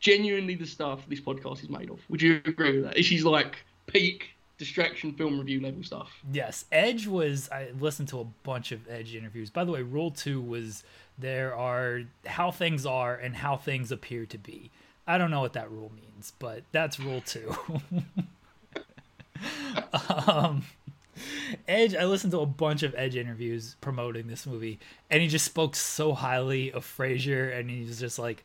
genuinely 0.00 0.54
the 0.54 0.66
stuff 0.66 1.08
this 1.08 1.20
podcast 1.20 1.62
is 1.62 1.70
made 1.70 1.90
of. 1.90 2.00
Would 2.10 2.20
you 2.20 2.42
agree 2.44 2.80
with 2.80 2.84
that? 2.84 3.04
She's 3.04 3.24
like 3.24 3.64
peak 3.86 4.36
distraction 4.60 5.14
film 5.14 5.38
review 5.38 5.58
level 5.58 5.82
stuff. 5.82 6.12
Yes, 6.30 6.66
Edge 6.70 7.06
was. 7.06 7.48
I 7.50 7.70
listened 7.80 8.08
to 8.08 8.20
a 8.20 8.24
bunch 8.24 8.72
of 8.72 8.88
Edge 8.88 9.14
interviews. 9.14 9.48
By 9.48 9.64
the 9.64 9.72
way, 9.72 9.80
rule 9.82 10.10
two 10.10 10.40
was 10.40 10.84
there 11.18 11.56
are 11.56 12.02
how 12.26 12.50
things 12.50 12.84
are 12.84 13.16
and 13.16 13.34
how 13.34 13.56
things 13.56 13.90
appear 13.90 14.26
to 14.26 14.38
be. 14.38 14.70
I 15.06 15.16
don't 15.16 15.30
know 15.30 15.40
what 15.40 15.54
that 15.54 15.70
rule 15.70 15.90
means, 15.96 16.34
but 16.38 16.62
that's 16.72 17.00
rule 17.00 17.22
two. 17.22 17.56
um, 20.26 20.62
Edge, 21.66 21.94
I 21.94 22.04
listened 22.04 22.32
to 22.32 22.40
a 22.40 22.46
bunch 22.46 22.82
of 22.82 22.94
Edge 22.98 23.16
interviews 23.16 23.76
promoting 23.80 24.26
this 24.26 24.46
movie, 24.46 24.78
and 25.10 25.22
he 25.22 25.28
just 25.28 25.46
spoke 25.46 25.74
so 25.74 26.12
highly 26.12 26.70
of 26.70 26.84
Frasier, 26.84 27.58
and 27.58 27.70
he 27.70 27.80
was 27.86 27.98
just 27.98 28.18
like, 28.18 28.44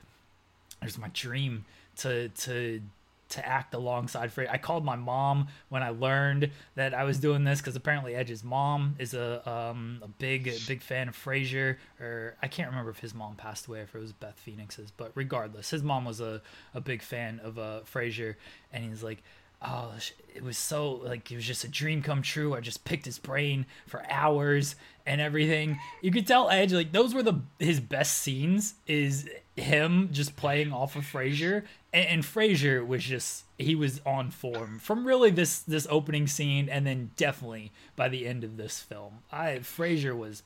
"There's 0.80 0.98
my 0.98 1.10
dream 1.14 1.66
to 1.98 2.30
to 2.30 2.82
to 3.30 3.46
act 3.46 3.74
alongside 3.74 4.32
Frasier." 4.34 4.50
I 4.52 4.58
called 4.58 4.86
my 4.86 4.96
mom 4.96 5.48
when 5.70 5.84
I 5.84 5.90
learned 5.90 6.52
that 6.76 6.94
I 6.94 7.04
was 7.04 7.20
doing 7.20 7.44
this 7.44 7.60
because 7.60 7.76
apparently 7.76 8.16
Edge's 8.16 8.44
mom 8.44 8.96
is 9.00 9.14
a 9.14 9.48
um 9.50 10.00
a 10.04 10.08
big 10.08 10.52
big 10.68 10.82
fan 10.82 11.08
of 11.08 11.16
Frasier, 11.16 11.78
or 12.00 12.36
I 12.42 12.48
can't 12.48 12.70
remember 12.70 12.92
if 12.92 13.00
his 13.00 13.14
mom 13.14 13.36
passed 13.36 13.68
away 13.68 13.82
if 13.82 13.96
it 13.96 14.00
was 14.00 14.14
Beth 14.14 14.40
Phoenix's, 14.40 14.92
but 14.92 15.12
regardless, 15.16 15.70
his 15.72 15.84
mom 15.84 16.06
was 16.06 16.20
a 16.22 16.42
a 16.74 16.82
big 16.82 17.02
fan 17.02 17.40
of 17.44 17.58
uh 17.58 17.82
Frasier, 17.92 18.36
and 18.72 18.84
he's 18.84 19.04
like 19.04 19.24
oh 19.66 19.94
it 20.36 20.44
was 20.44 20.58
so 20.58 21.02
like 21.04 21.32
it 21.32 21.36
was 21.36 21.46
just 21.46 21.64
a 21.64 21.70
dream 21.70 22.02
come 22.02 22.22
true. 22.22 22.54
I 22.54 22.60
just 22.60 22.84
picked 22.84 23.06
his 23.06 23.18
brain 23.18 23.66
for 23.88 24.04
hours 24.12 24.76
and 25.06 25.22
everything. 25.22 25.80
You 26.02 26.12
could 26.12 26.28
tell 26.28 26.50
edge 26.50 26.74
like 26.74 26.92
those 26.92 27.14
were 27.14 27.24
the 27.24 27.40
his 27.58 27.80
best 27.80 28.18
scenes 28.22 28.76
is 28.86 29.30
him 29.56 30.10
just 30.12 30.36
playing 30.36 30.74
off 30.74 30.98
of 30.98 31.04
frasier 31.04 31.64
and, 31.94 32.06
and 32.06 32.24
frasier 32.24 32.86
was 32.86 33.04
just 33.04 33.46
he 33.58 33.76
was 33.76 34.02
on 34.06 34.30
form 34.30 34.78
from 34.80 35.08
really 35.08 35.32
this 35.32 35.60
this 35.60 35.88
opening 35.90 36.28
scene 36.28 36.68
and 36.68 36.86
then 36.86 37.12
definitely 37.16 37.72
by 37.96 38.10
the 38.10 38.28
end 38.28 38.44
of 38.44 38.58
this 38.58 38.82
film. 38.82 39.20
I 39.32 39.60
frasier 39.60 40.18
was 40.18 40.44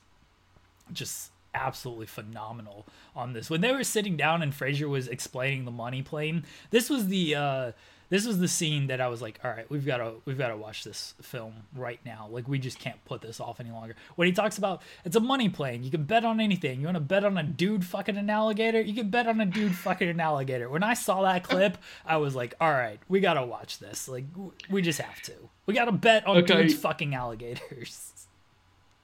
just 0.92 1.32
absolutely 1.52 2.06
phenomenal 2.06 2.86
on 3.16 3.32
this. 3.32 3.50
When 3.50 3.60
they 3.60 3.72
were 3.72 3.82
sitting 3.82 4.16
down 4.16 4.40
and 4.40 4.52
frasier 4.52 4.88
was 4.88 5.08
explaining 5.08 5.64
the 5.64 5.72
money 5.72 6.00
plane 6.00 6.44
this 6.70 6.88
was 6.88 7.08
the 7.08 7.34
uh 7.34 7.72
this 8.10 8.26
was 8.26 8.38
the 8.38 8.48
scene 8.48 8.88
that 8.88 9.00
I 9.00 9.08
was 9.08 9.22
like, 9.22 9.40
all 9.42 9.50
right, 9.50 9.70
we've 9.70 9.86
got 9.86 9.98
to 9.98 10.14
we've 10.24 10.36
got 10.36 10.48
to 10.48 10.56
watch 10.56 10.84
this 10.84 11.14
film 11.22 11.54
right 11.74 12.00
now. 12.04 12.28
Like 12.30 12.48
we 12.48 12.58
just 12.58 12.78
can't 12.78 13.02
put 13.04 13.22
this 13.22 13.40
off 13.40 13.60
any 13.60 13.70
longer. 13.70 13.94
When 14.16 14.26
he 14.26 14.32
talks 14.32 14.58
about 14.58 14.82
it's 15.04 15.16
a 15.16 15.20
money 15.20 15.48
plane, 15.48 15.82
you 15.84 15.90
can 15.90 16.04
bet 16.04 16.24
on 16.24 16.40
anything. 16.40 16.80
You 16.80 16.86
want 16.86 16.96
to 16.96 17.00
bet 17.00 17.24
on 17.24 17.38
a 17.38 17.42
dude 17.42 17.86
fucking 17.86 18.16
an 18.16 18.28
alligator? 18.28 18.80
You 18.80 18.94
can 18.94 19.10
bet 19.10 19.26
on 19.26 19.40
a 19.40 19.46
dude 19.46 19.74
fucking 19.74 20.08
an 20.08 20.20
alligator. 20.20 20.68
When 20.68 20.82
I 20.82 20.94
saw 20.94 21.22
that 21.22 21.44
clip, 21.44 21.78
I 22.04 22.18
was 22.18 22.34
like, 22.34 22.54
all 22.60 22.72
right, 22.72 22.98
we 23.08 23.20
got 23.20 23.34
to 23.34 23.46
watch 23.46 23.78
this. 23.78 24.08
Like 24.08 24.24
we 24.68 24.82
just 24.82 25.00
have 25.00 25.22
to. 25.22 25.34
We 25.66 25.74
got 25.74 25.84
to 25.86 25.92
bet 25.92 26.26
on 26.26 26.38
okay. 26.38 26.62
dudes 26.62 26.74
fucking 26.74 27.14
alligators. 27.14 28.12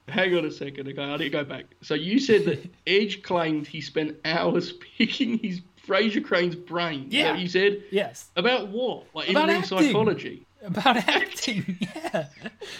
Hang 0.08 0.36
on 0.36 0.44
a 0.44 0.52
second, 0.52 0.86
okay? 0.88 1.02
I 1.02 1.16
need 1.16 1.24
to 1.24 1.30
go 1.30 1.44
back. 1.44 1.64
So 1.82 1.94
you 1.94 2.20
said 2.20 2.44
that 2.44 2.70
Edge 2.86 3.22
claimed 3.22 3.66
he 3.66 3.80
spent 3.80 4.16
hours 4.24 4.72
picking 4.98 5.38
his 5.38 5.60
Frasier 5.86 6.24
Crane's 6.24 6.56
brain. 6.56 7.06
Yeah. 7.10 7.36
you 7.36 7.48
said? 7.48 7.82
Yes. 7.90 8.30
About 8.36 8.68
what? 8.68 9.04
Like 9.14 9.28
About 9.30 9.48
in 9.50 9.62
psychology? 9.64 10.46
About 10.62 10.96
acting, 10.96 11.78
yeah. 11.80 12.26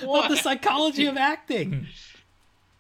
About 0.03 0.29
the 0.29 0.37
psychology 0.37 1.07
of 1.07 1.17
acting. 1.17 1.87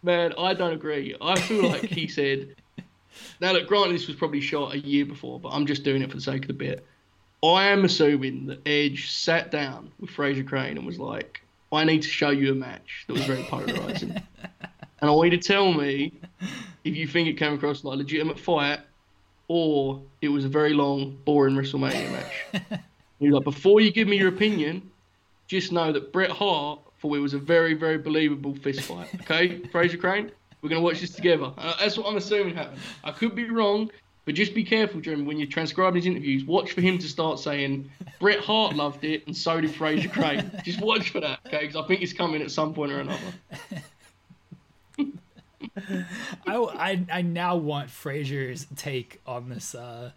Man, 0.02 0.32
I 0.38 0.54
don't 0.54 0.72
agree. 0.72 1.14
I 1.20 1.38
feel 1.38 1.68
like 1.68 1.84
he 1.84 2.08
said. 2.08 2.54
Now, 3.40 3.52
look, 3.52 3.68
granted, 3.68 3.94
this 3.94 4.06
was 4.08 4.16
probably 4.16 4.40
shot 4.40 4.74
a 4.74 4.78
year 4.78 5.06
before, 5.06 5.38
but 5.38 5.50
I'm 5.50 5.66
just 5.66 5.84
doing 5.84 6.02
it 6.02 6.10
for 6.10 6.16
the 6.16 6.22
sake 6.22 6.42
of 6.42 6.48
the 6.48 6.54
bit. 6.54 6.84
I 7.42 7.68
am 7.68 7.84
assuming 7.84 8.46
that 8.46 8.66
Edge 8.66 9.10
sat 9.10 9.50
down 9.50 9.92
with 10.00 10.10
Frasier 10.10 10.46
Crane 10.46 10.76
and 10.76 10.86
was 10.86 10.98
like, 10.98 11.42
I 11.72 11.84
need 11.84 12.02
to 12.02 12.08
show 12.08 12.30
you 12.30 12.52
a 12.52 12.54
match 12.54 13.04
that 13.06 13.12
was 13.12 13.24
very 13.24 13.42
polarizing. 13.44 14.10
and 15.00 15.10
I 15.10 15.10
want 15.10 15.30
you 15.30 15.38
to 15.38 15.46
tell 15.46 15.72
me 15.72 16.14
if 16.84 16.96
you 16.96 17.06
think 17.06 17.28
it 17.28 17.34
came 17.34 17.52
across 17.54 17.84
like 17.84 17.94
a 17.94 17.98
legitimate 17.98 18.38
fight 18.38 18.80
or 19.48 20.02
it 20.20 20.28
was 20.28 20.44
a 20.44 20.48
very 20.48 20.72
long, 20.72 21.16
boring 21.24 21.54
WrestleMania 21.54 22.10
match. 22.10 22.80
He's 23.18 23.32
like, 23.32 23.44
before 23.44 23.80
you 23.80 23.90
give 23.90 24.08
me 24.08 24.18
your 24.18 24.28
opinion, 24.28 24.90
just 25.46 25.72
know 25.72 25.92
that 25.92 26.12
Bret 26.12 26.30
Hart 26.30 26.80
thought 27.00 27.14
it 27.14 27.20
was 27.20 27.34
a 27.34 27.38
very, 27.38 27.74
very 27.74 27.98
believable 27.98 28.54
fist 28.54 28.82
fight. 28.82 29.08
Okay, 29.22 29.58
Frasier 29.72 30.00
Crane, 30.00 30.30
we're 30.60 30.68
gonna 30.68 30.80
watch 30.80 31.00
this 31.00 31.10
together. 31.10 31.52
Uh, 31.56 31.74
that's 31.80 31.96
what 31.96 32.06
I'm 32.06 32.16
assuming 32.16 32.54
happened. 32.54 32.80
I 33.04 33.12
could 33.12 33.34
be 33.34 33.48
wrong, 33.48 33.90
but 34.24 34.34
just 34.34 34.54
be 34.54 34.64
careful, 34.64 35.00
Jim, 35.00 35.24
when 35.24 35.38
you're 35.38 35.48
transcribing 35.48 35.96
his 35.96 36.06
interviews. 36.06 36.44
Watch 36.44 36.72
for 36.72 36.80
him 36.80 36.98
to 36.98 37.08
start 37.08 37.38
saying 37.38 37.88
Bret 38.18 38.40
Hart 38.40 38.74
loved 38.74 39.04
it 39.04 39.26
and 39.26 39.36
so 39.36 39.60
did 39.60 39.70
Frasier 39.72 40.12
Crane. 40.12 40.50
just 40.64 40.80
watch 40.80 41.10
for 41.10 41.20
that, 41.20 41.40
okay? 41.46 41.60
Because 41.60 41.76
I 41.76 41.86
think 41.86 42.02
it's 42.02 42.12
coming 42.12 42.42
at 42.42 42.50
some 42.50 42.74
point 42.74 42.92
or 42.92 43.00
another. 43.00 43.20
I, 46.46 46.56
I, 46.56 47.06
I 47.12 47.22
now 47.22 47.56
want 47.56 47.90
Frasier's 47.90 48.66
take 48.76 49.20
on 49.26 49.48
this 49.48 49.74
uh 49.74 50.12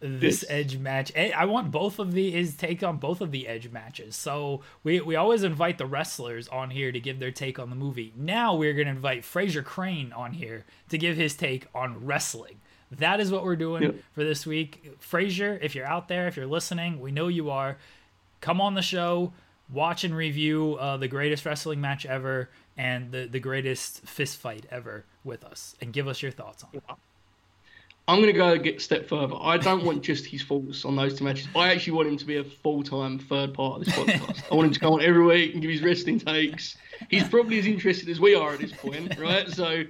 this, 0.00 0.40
this 0.40 0.44
edge 0.48 0.78
match. 0.78 1.12
I 1.14 1.44
want 1.44 1.70
both 1.70 1.98
of 1.98 2.12
the 2.12 2.30
his 2.30 2.56
take 2.56 2.82
on 2.82 2.96
both 2.96 3.20
of 3.20 3.32
the 3.32 3.46
edge 3.46 3.70
matches. 3.70 4.16
So 4.16 4.62
we 4.82 5.00
we 5.00 5.16
always 5.16 5.42
invite 5.42 5.78
the 5.78 5.86
wrestlers 5.86 6.48
on 6.48 6.70
here 6.70 6.90
to 6.90 7.00
give 7.00 7.18
their 7.18 7.30
take 7.30 7.58
on 7.58 7.70
the 7.70 7.76
movie. 7.76 8.12
Now 8.16 8.54
we're 8.54 8.72
gonna 8.72 8.90
invite 8.90 9.22
Frasier 9.22 9.64
Crane 9.64 10.12
on 10.12 10.32
here 10.32 10.64
to 10.88 10.98
give 10.98 11.16
his 11.16 11.34
take 11.34 11.66
on 11.74 12.04
wrestling. 12.04 12.60
That 12.90 13.20
is 13.20 13.30
what 13.30 13.44
we're 13.44 13.56
doing 13.56 13.82
yep. 13.82 13.94
for 14.12 14.24
this 14.24 14.46
week. 14.46 14.98
Frasier, 15.00 15.58
if 15.62 15.74
you're 15.74 15.86
out 15.86 16.08
there, 16.08 16.26
if 16.26 16.36
you're 16.36 16.46
listening, 16.46 17.00
we 17.00 17.12
know 17.12 17.28
you 17.28 17.50
are. 17.50 17.76
Come 18.40 18.60
on 18.60 18.74
the 18.74 18.82
show, 18.82 19.32
watch 19.72 20.02
and 20.02 20.16
review 20.16 20.76
uh, 20.80 20.96
the 20.96 21.08
greatest 21.08 21.44
wrestling 21.44 21.80
match 21.80 22.04
ever 22.06 22.48
and 22.80 23.12
the, 23.12 23.26
the 23.26 23.38
greatest 23.38 24.00
fist 24.06 24.38
fight 24.38 24.64
ever 24.70 25.04
with 25.22 25.44
us 25.44 25.76
and 25.82 25.92
give 25.92 26.08
us 26.08 26.22
your 26.22 26.32
thoughts 26.32 26.64
on 26.64 26.70
it. 26.72 26.82
I'm 28.08 28.22
going 28.22 28.32
to 28.32 28.32
go 28.32 28.56
get 28.56 28.76
a 28.76 28.80
step 28.80 29.06
further. 29.06 29.34
I 29.38 29.58
don't 29.58 29.84
want 29.84 30.02
just 30.02 30.24
his 30.24 30.42
thoughts 30.42 30.86
on 30.86 30.96
those 30.96 31.18
two 31.18 31.24
matches. 31.24 31.46
I 31.54 31.70
actually 31.70 31.92
want 31.92 32.08
him 32.08 32.16
to 32.16 32.24
be 32.24 32.38
a 32.38 32.44
full 32.44 32.82
time 32.82 33.18
third 33.18 33.52
part 33.52 33.80
of 33.80 33.84
this 33.84 33.94
podcast. 33.94 34.44
I 34.50 34.54
want 34.54 34.68
him 34.68 34.72
to 34.72 34.80
come 34.80 34.94
on 34.94 35.02
every 35.02 35.22
week 35.22 35.52
and 35.52 35.60
give 35.60 35.70
his 35.70 35.82
wrestling 35.82 36.20
takes. 36.20 36.78
He's 37.10 37.28
probably 37.28 37.58
as 37.58 37.66
interested 37.66 38.08
as 38.08 38.18
we 38.18 38.34
are 38.34 38.54
at 38.54 38.60
this 38.60 38.72
point, 38.72 39.18
right? 39.18 39.46
So 39.50 39.84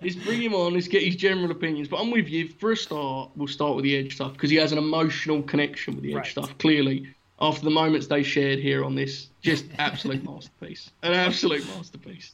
let's 0.00 0.14
bring 0.14 0.40
him 0.40 0.54
on. 0.54 0.74
Let's 0.74 0.86
get 0.86 1.02
his 1.02 1.16
general 1.16 1.50
opinions. 1.50 1.88
But 1.88 1.96
I'm 1.96 2.12
with 2.12 2.28
you. 2.28 2.48
For 2.48 2.70
a 2.70 2.76
start, 2.76 3.32
we'll 3.34 3.48
start 3.48 3.74
with 3.74 3.82
the 3.82 3.96
Edge 3.96 4.14
stuff 4.14 4.34
because 4.34 4.48
he 4.48 4.56
has 4.56 4.70
an 4.70 4.78
emotional 4.78 5.42
connection 5.42 5.96
with 5.96 6.04
the 6.04 6.12
Edge 6.12 6.16
right. 6.16 6.26
stuff, 6.26 6.56
clearly 6.58 7.12
after 7.40 7.64
the 7.64 7.70
moments 7.70 8.06
they 8.06 8.22
shared 8.22 8.58
here 8.58 8.84
on 8.84 8.94
this. 8.94 9.28
Just 9.42 9.66
absolute 9.78 10.24
masterpiece. 10.28 10.90
An 11.02 11.12
absolute 11.12 11.66
masterpiece. 11.68 12.32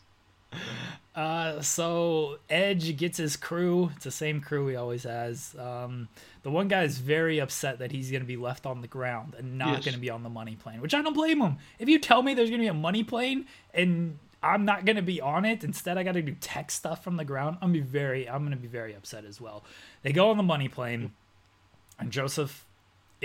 Uh, 1.14 1.60
so 1.60 2.38
Edge 2.50 2.96
gets 2.96 3.18
his 3.18 3.36
crew. 3.36 3.90
It's 3.94 4.04
the 4.04 4.10
same 4.10 4.40
crew 4.40 4.66
he 4.68 4.76
always 4.76 5.04
has. 5.04 5.54
Um, 5.58 6.08
the 6.42 6.50
one 6.50 6.68
guy 6.68 6.82
is 6.82 6.98
very 6.98 7.38
upset 7.40 7.78
that 7.78 7.92
he's 7.92 8.10
going 8.10 8.22
to 8.22 8.26
be 8.26 8.36
left 8.36 8.66
on 8.66 8.80
the 8.80 8.88
ground 8.88 9.34
and 9.38 9.58
not 9.58 9.74
yes. 9.74 9.84
going 9.84 9.94
to 9.94 10.00
be 10.00 10.10
on 10.10 10.22
the 10.22 10.28
money 10.28 10.56
plane, 10.56 10.80
which 10.80 10.94
I 10.94 11.02
don't 11.02 11.14
blame 11.14 11.40
him. 11.40 11.58
If 11.78 11.88
you 11.88 11.98
tell 11.98 12.22
me 12.22 12.34
there's 12.34 12.50
going 12.50 12.60
to 12.60 12.64
be 12.64 12.68
a 12.68 12.74
money 12.74 13.04
plane 13.04 13.46
and 13.72 14.18
I'm 14.42 14.64
not 14.64 14.84
going 14.84 14.96
to 14.96 15.02
be 15.02 15.20
on 15.20 15.44
it, 15.44 15.64
instead 15.64 15.96
I 15.96 16.02
got 16.02 16.12
to 16.12 16.22
do 16.22 16.34
tech 16.40 16.70
stuff 16.70 17.02
from 17.02 17.16
the 17.16 17.24
ground, 17.24 17.58
I'm 17.62 17.72
be 17.72 17.80
very, 17.80 18.28
I'm 18.28 18.40
going 18.40 18.50
to 18.50 18.60
be 18.60 18.68
very 18.68 18.94
upset 18.94 19.24
as 19.24 19.40
well. 19.40 19.64
They 20.02 20.12
go 20.12 20.30
on 20.30 20.36
the 20.36 20.42
money 20.42 20.68
plane, 20.68 21.12
and 21.98 22.10
Joseph 22.10 22.66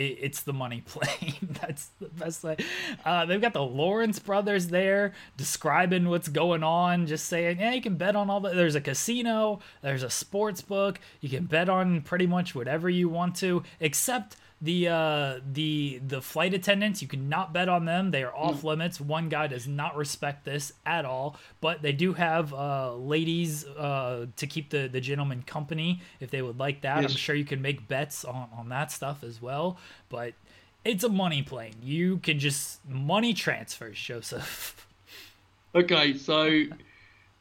it's 0.07 0.41
the 0.41 0.53
money 0.53 0.81
plane. 0.85 1.55
That's 1.61 1.89
the 1.99 2.07
best 2.07 2.43
way. 2.43 2.57
Uh, 3.05 3.25
they've 3.25 3.41
got 3.41 3.53
the 3.53 3.63
Lawrence 3.63 4.19
brothers 4.19 4.67
there 4.67 5.13
describing 5.37 6.09
what's 6.09 6.27
going 6.27 6.63
on, 6.63 7.07
just 7.07 7.25
saying, 7.25 7.59
yeah, 7.59 7.73
you 7.73 7.81
can 7.81 7.95
bet 7.95 8.15
on 8.15 8.29
all 8.29 8.39
that. 8.41 8.55
There's 8.55 8.75
a 8.75 8.81
casino, 8.81 9.59
there's 9.81 10.03
a 10.03 10.09
sports 10.09 10.61
book. 10.61 10.99
You 11.21 11.29
can 11.29 11.45
bet 11.45 11.69
on 11.69 12.01
pretty 12.01 12.27
much 12.27 12.55
whatever 12.55 12.89
you 12.89 13.09
want 13.09 13.35
to, 13.37 13.63
except 13.79 14.35
the 14.61 14.87
uh 14.87 15.39
the 15.53 16.01
the 16.05 16.21
flight 16.21 16.53
attendants 16.53 17.01
you 17.01 17.07
cannot 17.07 17.53
bet 17.53 17.69
on 17.69 17.85
them 17.85 18.11
they 18.11 18.23
are 18.23 18.35
off 18.35 18.63
no. 18.63 18.69
limits 18.69 18.99
one 18.99 19.29
guy 19.29 19.47
does 19.47 19.67
not 19.67 19.95
respect 19.95 20.43
this 20.43 20.73
at 20.85 21.05
all 21.05 21.37
but 21.61 21.81
they 21.81 21.93
do 21.93 22.13
have 22.13 22.53
uh 22.53 22.93
ladies 22.95 23.65
uh 23.65 24.25
to 24.35 24.47
keep 24.47 24.69
the 24.69 24.87
the 24.87 24.99
gentleman 24.99 25.41
company 25.43 26.01
if 26.19 26.29
they 26.29 26.41
would 26.41 26.59
like 26.59 26.81
that 26.81 27.01
yes. 27.01 27.11
i'm 27.11 27.17
sure 27.17 27.35
you 27.35 27.45
can 27.45 27.61
make 27.61 27.87
bets 27.87 28.25
on 28.25 28.49
on 28.57 28.69
that 28.69 28.91
stuff 28.91 29.23
as 29.23 29.41
well 29.41 29.77
but 30.09 30.33
it's 30.83 31.03
a 31.03 31.09
money 31.09 31.41
plane 31.41 31.75
you 31.81 32.17
can 32.17 32.37
just 32.37 32.85
money 32.87 33.33
transfers 33.33 33.97
joseph 33.97 34.85
okay 35.73 36.13
so 36.17 36.63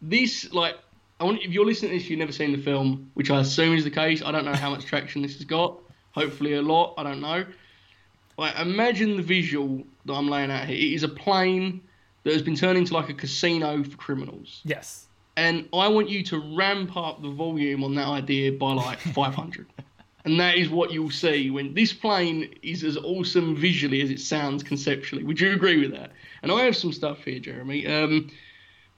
this 0.01 0.53
like 0.53 0.77
I 1.21 1.25
want, 1.25 1.43
if 1.43 1.51
you're 1.51 1.67
listening 1.67 1.91
to 1.91 1.99
this, 1.99 2.09
you've 2.09 2.21
never 2.21 2.31
seen 2.31 2.53
the 2.53 2.63
film, 2.63 3.11
which 3.15 3.29
I 3.29 3.41
assume 3.41 3.75
is 3.75 3.83
the 3.83 3.91
case. 3.91 4.23
I 4.23 4.31
don't 4.31 4.45
know 4.45 4.55
how 4.55 4.71
much 4.71 4.85
traction 4.85 5.21
this 5.21 5.35
has 5.35 5.45
got 5.45 5.77
hopefully 6.12 6.55
a 6.55 6.62
lot. 6.62 6.95
I 6.97 7.03
don't 7.03 7.21
know. 7.21 7.45
Like, 8.37 8.57
imagine 8.59 9.17
the 9.17 9.23
visual 9.23 9.83
that 10.05 10.12
I'm 10.12 10.29
laying 10.29 10.50
out 10.50 10.67
here. 10.67 10.77
It 10.77 10.93
is 10.95 11.03
a 11.03 11.09
plane 11.09 11.81
that 12.25 12.33
has 12.33 12.43
been 12.43 12.57
turned 12.57 12.79
into 12.79 12.95
like 12.95 13.09
a 13.09 13.15
casino 13.15 13.83
for 13.83 13.97
criminals. 13.97 14.61
Yes. 14.65 15.07
And 15.37 15.69
I 15.73 15.88
want 15.88 16.09
you 16.09 16.23
to 16.25 16.57
ramp 16.57 16.97
up 16.97 17.23
the 17.23 17.31
volume 17.31 17.85
on 17.85 17.95
that 17.95 18.07
idea 18.07 18.53
by 18.53 18.73
like 18.73 18.99
500. 19.15 19.67
And 20.25 20.38
that 20.41 20.57
is 20.57 20.69
what 20.69 20.93
you'll 20.93 21.11
see 21.11 21.50
when 21.50 21.75
this 21.75 21.93
plane 21.93 22.55
is 22.62 22.85
as 22.85 22.97
awesome 22.97 23.57
visually 23.57 24.03
as 24.03 24.11
it 24.11 24.21
sounds 24.21 24.62
conceptually. 24.62 25.25
Would 25.25 25.41
you 25.41 25.53
agree 25.53 25.81
with 25.81 25.93
that? 25.93 26.11
And 26.43 26.53
I 26.53 26.62
have 26.65 26.77
some 26.77 26.93
stuff 26.93 27.25
here, 27.25 27.38
Jeremy. 27.38 27.87
Um, 27.87 28.31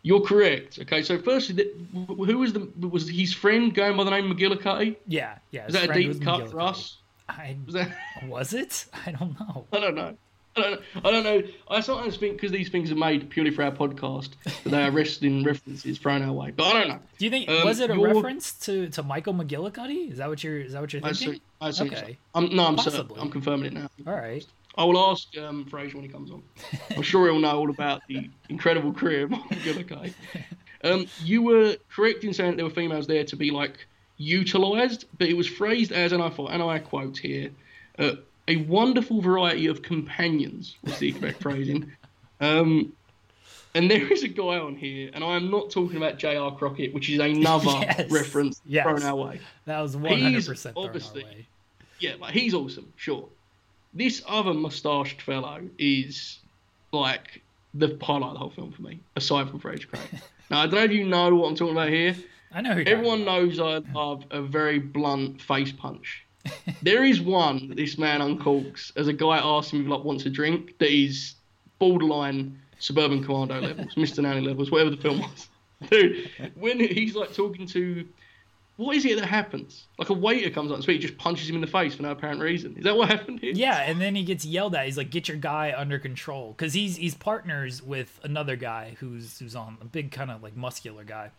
you're 0.02 0.22
correct. 0.22 0.78
Okay, 0.82 1.02
so 1.02 1.18
firstly, 1.18 1.70
who 1.92 2.38
was 2.38 2.54
the 2.54 2.68
was 2.88 3.08
his 3.08 3.34
friend 3.34 3.74
going 3.74 3.96
by 3.96 4.04
the 4.04 4.10
name 4.10 4.34
McGillicuddy? 4.34 4.96
Yeah, 5.06 5.36
yeah. 5.50 5.66
Was 5.66 5.74
that 5.74 5.90
a 5.90 5.92
deep 5.92 6.22
cut 6.22 6.50
for 6.50 6.60
us? 6.60 6.96
I 7.30 7.56
was, 7.64 7.74
that... 7.74 7.96
was 8.26 8.52
it? 8.54 8.86
I 9.06 9.12
don't 9.12 9.38
know. 9.38 9.66
I 9.72 9.80
don't 9.80 9.94
know. 9.94 10.16
I 10.56 10.60
don't, 10.62 10.80
I 11.04 11.10
don't 11.12 11.24
know. 11.24 11.42
I 11.68 11.80
sometimes 11.80 12.16
think 12.16 12.34
because 12.34 12.50
these 12.50 12.68
things 12.68 12.90
are 12.90 12.96
made 12.96 13.30
purely 13.30 13.52
for 13.52 13.62
our 13.62 13.70
podcast 13.70 14.30
that 14.44 14.70
they 14.70 14.82
are 14.82 14.90
wrestling 14.90 15.44
references 15.44 15.98
thrown 15.98 16.22
our 16.22 16.32
way. 16.32 16.50
But 16.50 16.64
I 16.64 16.72
don't 16.72 16.88
know. 16.88 16.98
Do 17.18 17.24
you 17.24 17.30
think 17.30 17.48
um, 17.48 17.64
was 17.64 17.78
it 17.78 17.90
a 17.90 17.98
reference 17.98 18.52
to, 18.64 18.88
to 18.90 19.02
Michael 19.02 19.32
McGillicutty? 19.32 20.10
Is 20.10 20.18
that 20.18 20.28
what 20.28 20.42
you're 20.42 20.60
is 20.60 20.72
that 20.72 20.80
what 20.80 20.92
you're 20.92 21.02
thinking? 21.02 21.40
I, 21.60 21.68
I 21.68 21.72
think 21.72 21.92
okay. 21.92 22.12
So. 22.12 22.16
I'm, 22.34 22.54
no, 22.54 22.66
I'm 22.66 22.78
certain. 22.78 23.08
I'm 23.16 23.30
confirming 23.30 23.66
it 23.66 23.72
now. 23.74 23.88
All 24.06 24.14
right. 24.14 24.44
I 24.76 24.84
will 24.84 24.98
ask 24.98 25.36
um, 25.38 25.66
Frasier 25.66 25.94
when 25.94 26.04
he 26.04 26.08
comes 26.08 26.30
on. 26.30 26.42
I'm 26.96 27.02
sure 27.02 27.30
he'll 27.30 27.40
know 27.40 27.58
all 27.58 27.70
about 27.70 28.02
the 28.08 28.30
incredible 28.48 28.92
career 28.92 29.24
of 29.24 29.30
Michael 29.30 29.56
McGillicutty. 29.56 30.14
Um, 30.82 31.08
you 31.22 31.42
were 31.42 31.76
correct 31.90 32.24
in 32.24 32.32
saying 32.32 32.52
that 32.52 32.56
there 32.56 32.64
were 32.64 32.70
females 32.70 33.06
there 33.06 33.24
to 33.24 33.36
be 33.36 33.50
like 33.50 33.86
utilized, 34.20 35.06
but 35.18 35.28
it 35.28 35.36
was 35.36 35.48
phrased 35.48 35.92
as, 35.92 36.12
and 36.12 36.22
I 36.22 36.28
thought, 36.28 36.52
and 36.52 36.62
I 36.62 36.78
quote 36.78 37.16
here, 37.16 37.50
uh, 37.98 38.12
a 38.48 38.56
wonderful 38.56 39.22
variety 39.22 39.66
of 39.66 39.82
companions 39.82 40.76
was 40.84 40.98
the 40.98 41.12
correct 41.12 41.40
phrasing. 41.42 41.90
Um, 42.40 42.92
and 43.74 43.90
there 43.90 44.12
is 44.12 44.22
a 44.22 44.28
guy 44.28 44.58
on 44.58 44.76
here, 44.76 45.10
and 45.14 45.24
I 45.24 45.36
am 45.36 45.50
not 45.50 45.70
talking 45.70 45.96
about 45.96 46.18
J.R. 46.18 46.54
Crockett, 46.54 46.92
which 46.92 47.08
is 47.08 47.18
another 47.18 47.66
yes. 47.70 48.10
reference 48.10 48.60
yes. 48.66 48.84
thrown 48.84 49.02
our 49.02 49.16
way. 49.16 49.40
That 49.64 49.80
was 49.80 49.96
100% 49.96 50.72
obviously, 50.76 51.24
way. 51.24 51.46
Yeah, 51.98 52.14
like 52.20 52.34
he's 52.34 52.52
awesome, 52.52 52.92
sure. 52.96 53.26
This 53.94 54.22
other 54.28 54.52
mustached 54.52 55.22
fellow 55.22 55.62
is 55.78 56.40
like 56.92 57.42
the 57.72 57.96
highlight 58.02 58.28
of 58.28 58.34
the 58.34 58.38
whole 58.40 58.50
film 58.50 58.72
for 58.72 58.82
me, 58.82 59.00
aside 59.16 59.48
from 59.48 59.60
Frasier 59.60 59.88
Crane. 59.88 60.22
now, 60.50 60.60
I 60.60 60.66
don't 60.66 60.74
know 60.74 60.84
if 60.84 60.92
you 60.92 61.04
know 61.06 61.34
what 61.36 61.48
I'm 61.48 61.54
talking 61.54 61.74
about 61.74 61.88
here. 61.88 62.16
I 62.52 62.62
know. 62.62 62.82
Everyone 62.86 63.24
knows 63.24 63.60
I 63.60 63.78
love 63.94 64.24
a 64.30 64.42
very 64.42 64.78
blunt 64.78 65.40
face 65.40 65.72
punch 65.72 66.26
there 66.82 67.04
is 67.04 67.20
one 67.20 67.68
that 67.68 67.76
this 67.76 67.98
man 67.98 68.20
uncorks 68.20 68.92
as 68.96 69.08
a 69.08 69.12
guy 69.12 69.38
asks 69.38 69.72
him 69.72 69.82
if 69.82 69.88
like 69.88 70.04
wants 70.04 70.24
a 70.26 70.30
drink 70.30 70.78
that 70.78 70.90
is 70.90 71.34
borderline 71.78 72.58
suburban 72.78 73.22
commando 73.22 73.60
levels, 73.60 73.94
Mr. 73.94 74.22
Nanny 74.22 74.40
levels, 74.40 74.70
whatever 74.70 74.90
the 74.90 74.96
film 74.96 75.20
was. 75.20 75.48
Dude, 75.90 76.30
when 76.54 76.78
he's 76.80 77.14
like 77.14 77.32
talking 77.34 77.66
to 77.68 78.06
what 78.76 78.96
is 78.96 79.04
it 79.04 79.18
that 79.18 79.26
happens? 79.26 79.84
Like 79.98 80.08
a 80.08 80.14
waiter 80.14 80.48
comes 80.48 80.70
up 80.70 80.76
and 80.76 80.82
speaks, 80.82 81.02
just 81.02 81.18
punches 81.18 81.48
him 81.48 81.56
in 81.56 81.60
the 81.60 81.66
face 81.66 81.94
for 81.94 82.02
no 82.02 82.12
apparent 82.12 82.40
reason. 82.40 82.76
Is 82.78 82.84
that 82.84 82.96
what 82.96 83.10
happened 83.10 83.40
here? 83.40 83.52
Yeah, 83.54 83.82
and 83.82 84.00
then 84.00 84.14
he 84.14 84.24
gets 84.24 84.44
yelled 84.44 84.74
at. 84.74 84.86
He's 84.86 84.96
like, 84.96 85.10
"Get 85.10 85.28
your 85.28 85.36
guy 85.36 85.74
under 85.76 85.98
control," 85.98 86.54
because 86.56 86.72
he's 86.72 86.96
he's 86.96 87.14
partners 87.14 87.82
with 87.82 88.18
another 88.22 88.56
guy 88.56 88.96
who's 88.98 89.38
who's 89.38 89.54
on 89.54 89.76
a 89.82 89.84
big 89.84 90.10
kind 90.12 90.30
of 90.30 90.42
like 90.42 90.56
muscular 90.56 91.04
guy 91.04 91.30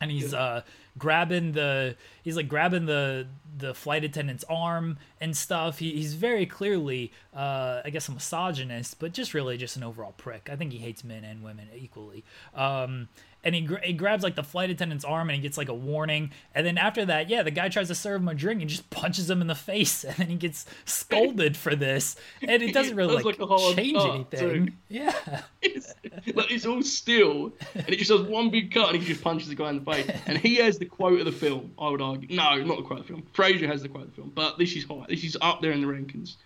and 0.00 0.10
he's 0.10 0.32
yeah. 0.32 0.38
uh 0.38 0.60
grabbing 0.96 1.52
the 1.52 1.96
he's 2.22 2.36
like 2.36 2.48
grabbing 2.48 2.86
the 2.86 3.26
the 3.56 3.74
flight 3.74 4.04
attendant's 4.04 4.44
arm 4.48 4.98
and 5.20 5.36
stuff. 5.36 5.78
He, 5.78 5.92
he's 5.92 6.14
very 6.14 6.46
clearly 6.46 7.12
uh 7.34 7.82
i 7.84 7.90
guess 7.90 8.08
a 8.08 8.12
misogynist 8.12 8.98
but 8.98 9.12
just 9.12 9.34
really 9.34 9.56
just 9.56 9.76
an 9.76 9.82
overall 9.82 10.14
prick. 10.16 10.48
I 10.50 10.56
think 10.56 10.72
he 10.72 10.78
hates 10.78 11.04
men 11.04 11.24
and 11.24 11.42
women 11.42 11.68
equally. 11.76 12.24
Um 12.54 13.08
and 13.44 13.54
he, 13.54 13.68
he 13.82 13.92
grabs 13.92 14.24
like 14.24 14.34
the 14.34 14.42
flight 14.42 14.70
attendant's 14.70 15.04
arm 15.04 15.28
and 15.28 15.36
he 15.36 15.42
gets 15.42 15.56
like 15.56 15.68
a 15.68 15.74
warning. 15.74 16.30
And 16.54 16.66
then 16.66 16.78
after 16.78 17.04
that 17.04 17.28
yeah 17.28 17.42
the 17.42 17.50
guy 17.50 17.68
tries 17.68 17.88
to 17.88 17.94
serve 17.94 18.20
him 18.22 18.28
a 18.28 18.34
drink 18.34 18.60
and 18.60 18.68
just 18.68 18.88
punches 18.90 19.30
him 19.30 19.40
in 19.40 19.46
the 19.46 19.54
face. 19.54 20.04
And 20.04 20.16
then 20.16 20.28
he 20.28 20.36
gets 20.36 20.66
scolded 20.84 21.56
for 21.56 21.76
this. 21.76 22.16
And 22.42 22.62
it 22.62 22.72
doesn't 22.72 22.96
really 22.96 23.22
like, 23.22 23.38
like 23.38 23.76
change 23.76 23.96
anything. 23.96 24.66
too. 24.66 24.72
yeah. 24.88 25.42
It's, 25.62 25.94
like, 26.34 26.50
it's 26.50 26.66
all 26.66 26.82
still 26.82 27.52
and 27.74 27.88
it 27.88 27.96
just 27.96 28.10
does 28.10 28.22
one 28.22 28.50
big 28.50 28.72
cut 28.72 28.90
and 28.90 29.02
he 29.02 29.06
just 29.06 29.22
punches 29.22 29.48
the 29.48 29.54
guy 29.54 29.70
in 29.70 29.84
the 29.84 29.92
face. 29.92 30.08
And 30.26 30.38
he 30.38 30.56
has 30.56 30.78
the 30.78 30.86
quote 30.86 31.18
of 31.18 31.26
the 31.26 31.32
film 31.32 31.72
i 31.78 31.88
would 31.88 32.00
argue. 32.00 32.34
No 32.34 32.56
not 32.62 32.76
the 32.76 32.82
quote 32.82 33.00
of 33.00 33.06
the 33.06 33.12
film. 33.12 33.26
Frasier 33.34 33.66
has 33.66 33.82
the 33.82 33.88
quote 33.88 34.04
of 34.04 34.10
the 34.10 34.16
film. 34.16 34.32
But 34.34 34.58
this 34.58 34.74
is 34.74 34.84
high. 34.84 35.04
This 35.08 35.24
is 35.24 35.36
up 35.40 35.60
there 35.60 35.72
in 35.72 35.80
the 35.80 35.86
rankings. 35.86 36.36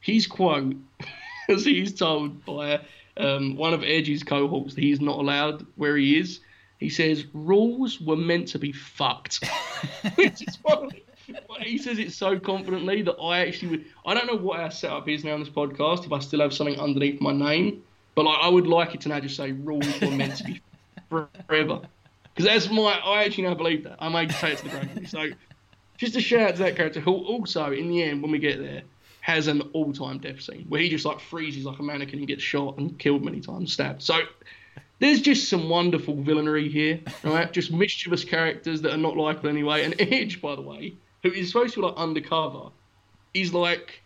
His 0.00 0.26
quote 0.26 0.76
as 1.48 1.64
he's 1.64 1.94
told 1.94 2.44
by 2.44 2.80
um, 3.16 3.56
one 3.56 3.72
of 3.72 3.82
Edge's 3.82 4.22
cohorts 4.22 4.74
that 4.74 4.80
he's 4.82 5.00
not 5.00 5.18
allowed 5.18 5.66
where 5.76 5.96
he 5.96 6.18
is. 6.18 6.40
He 6.78 6.90
says 6.90 7.24
rules 7.32 8.00
were 8.00 8.16
meant 8.16 8.48
to 8.48 8.58
be 8.58 8.72
fucked. 8.72 9.44
Which 10.16 10.46
is 10.46 10.56
funny. 10.56 11.02
He 11.60 11.78
says 11.78 11.98
it 11.98 12.12
so 12.12 12.38
confidently 12.38 13.02
that 13.02 13.14
I 13.14 13.40
actually 13.40 13.68
would. 13.68 13.84
I 14.04 14.14
don't 14.14 14.26
know 14.26 14.36
what 14.36 14.60
our 14.60 14.70
setup 14.70 15.08
is 15.08 15.24
now 15.24 15.34
on 15.34 15.40
this 15.40 15.48
podcast. 15.48 16.04
If 16.04 16.12
I 16.12 16.20
still 16.20 16.40
have 16.40 16.52
something 16.52 16.78
underneath 16.78 17.20
my 17.20 17.32
name, 17.32 17.82
but 18.14 18.24
like 18.24 18.38
I 18.40 18.48
would 18.48 18.66
like 18.66 18.94
it 18.94 19.00
to 19.02 19.08
now 19.08 19.20
just 19.20 19.36
say 19.36 19.52
rules 19.52 20.00
were 20.00 20.10
meant 20.10 20.36
to 20.36 20.44
be 20.44 20.60
forever. 21.10 21.80
Because 22.34 22.44
that's 22.44 22.70
my. 22.70 22.92
I 22.92 23.24
actually 23.24 23.44
now 23.44 23.54
believe 23.54 23.84
that. 23.84 23.96
I 23.98 24.08
may 24.08 24.28
say 24.28 24.52
it 24.52 24.58
to 24.58 24.64
the 24.64 24.70
grave. 24.70 25.08
So 25.08 25.30
just 25.96 26.14
a 26.16 26.20
shout 26.20 26.42
out 26.42 26.56
to 26.56 26.62
that 26.64 26.76
character 26.76 27.00
who 27.00 27.12
also, 27.12 27.72
in 27.72 27.88
the 27.88 28.02
end, 28.02 28.22
when 28.22 28.30
we 28.30 28.38
get 28.38 28.58
there, 28.58 28.82
has 29.20 29.48
an 29.48 29.60
all-time 29.72 30.18
death 30.18 30.40
scene 30.40 30.66
where 30.68 30.80
he 30.80 30.88
just 30.88 31.04
like 31.04 31.18
freezes 31.18 31.64
like 31.64 31.78
a 31.78 31.82
mannequin 31.82 32.20
and 32.20 32.28
gets 32.28 32.42
shot 32.42 32.78
and 32.78 32.96
killed 32.98 33.24
many 33.24 33.40
times, 33.40 33.72
stabbed. 33.72 34.02
So 34.02 34.20
there's 34.98 35.20
just 35.20 35.48
some 35.48 35.68
wonderful 35.68 36.22
villainy 36.22 36.68
here, 36.68 37.00
right? 37.22 37.52
just 37.52 37.72
mischievous 37.72 38.24
characters 38.24 38.82
that 38.82 38.92
are 38.92 38.98
not 38.98 39.16
likable 39.16 39.48
anyway. 39.48 39.84
And 39.84 39.94
Edge, 40.00 40.40
by 40.40 40.54
the 40.54 40.62
way, 40.62 40.94
who 41.22 41.30
is 41.30 41.48
supposed 41.48 41.74
to 41.74 41.80
be 41.80 41.86
like 41.86 41.96
undercover, 41.96 42.70
is 43.34 43.52
like 43.52 44.02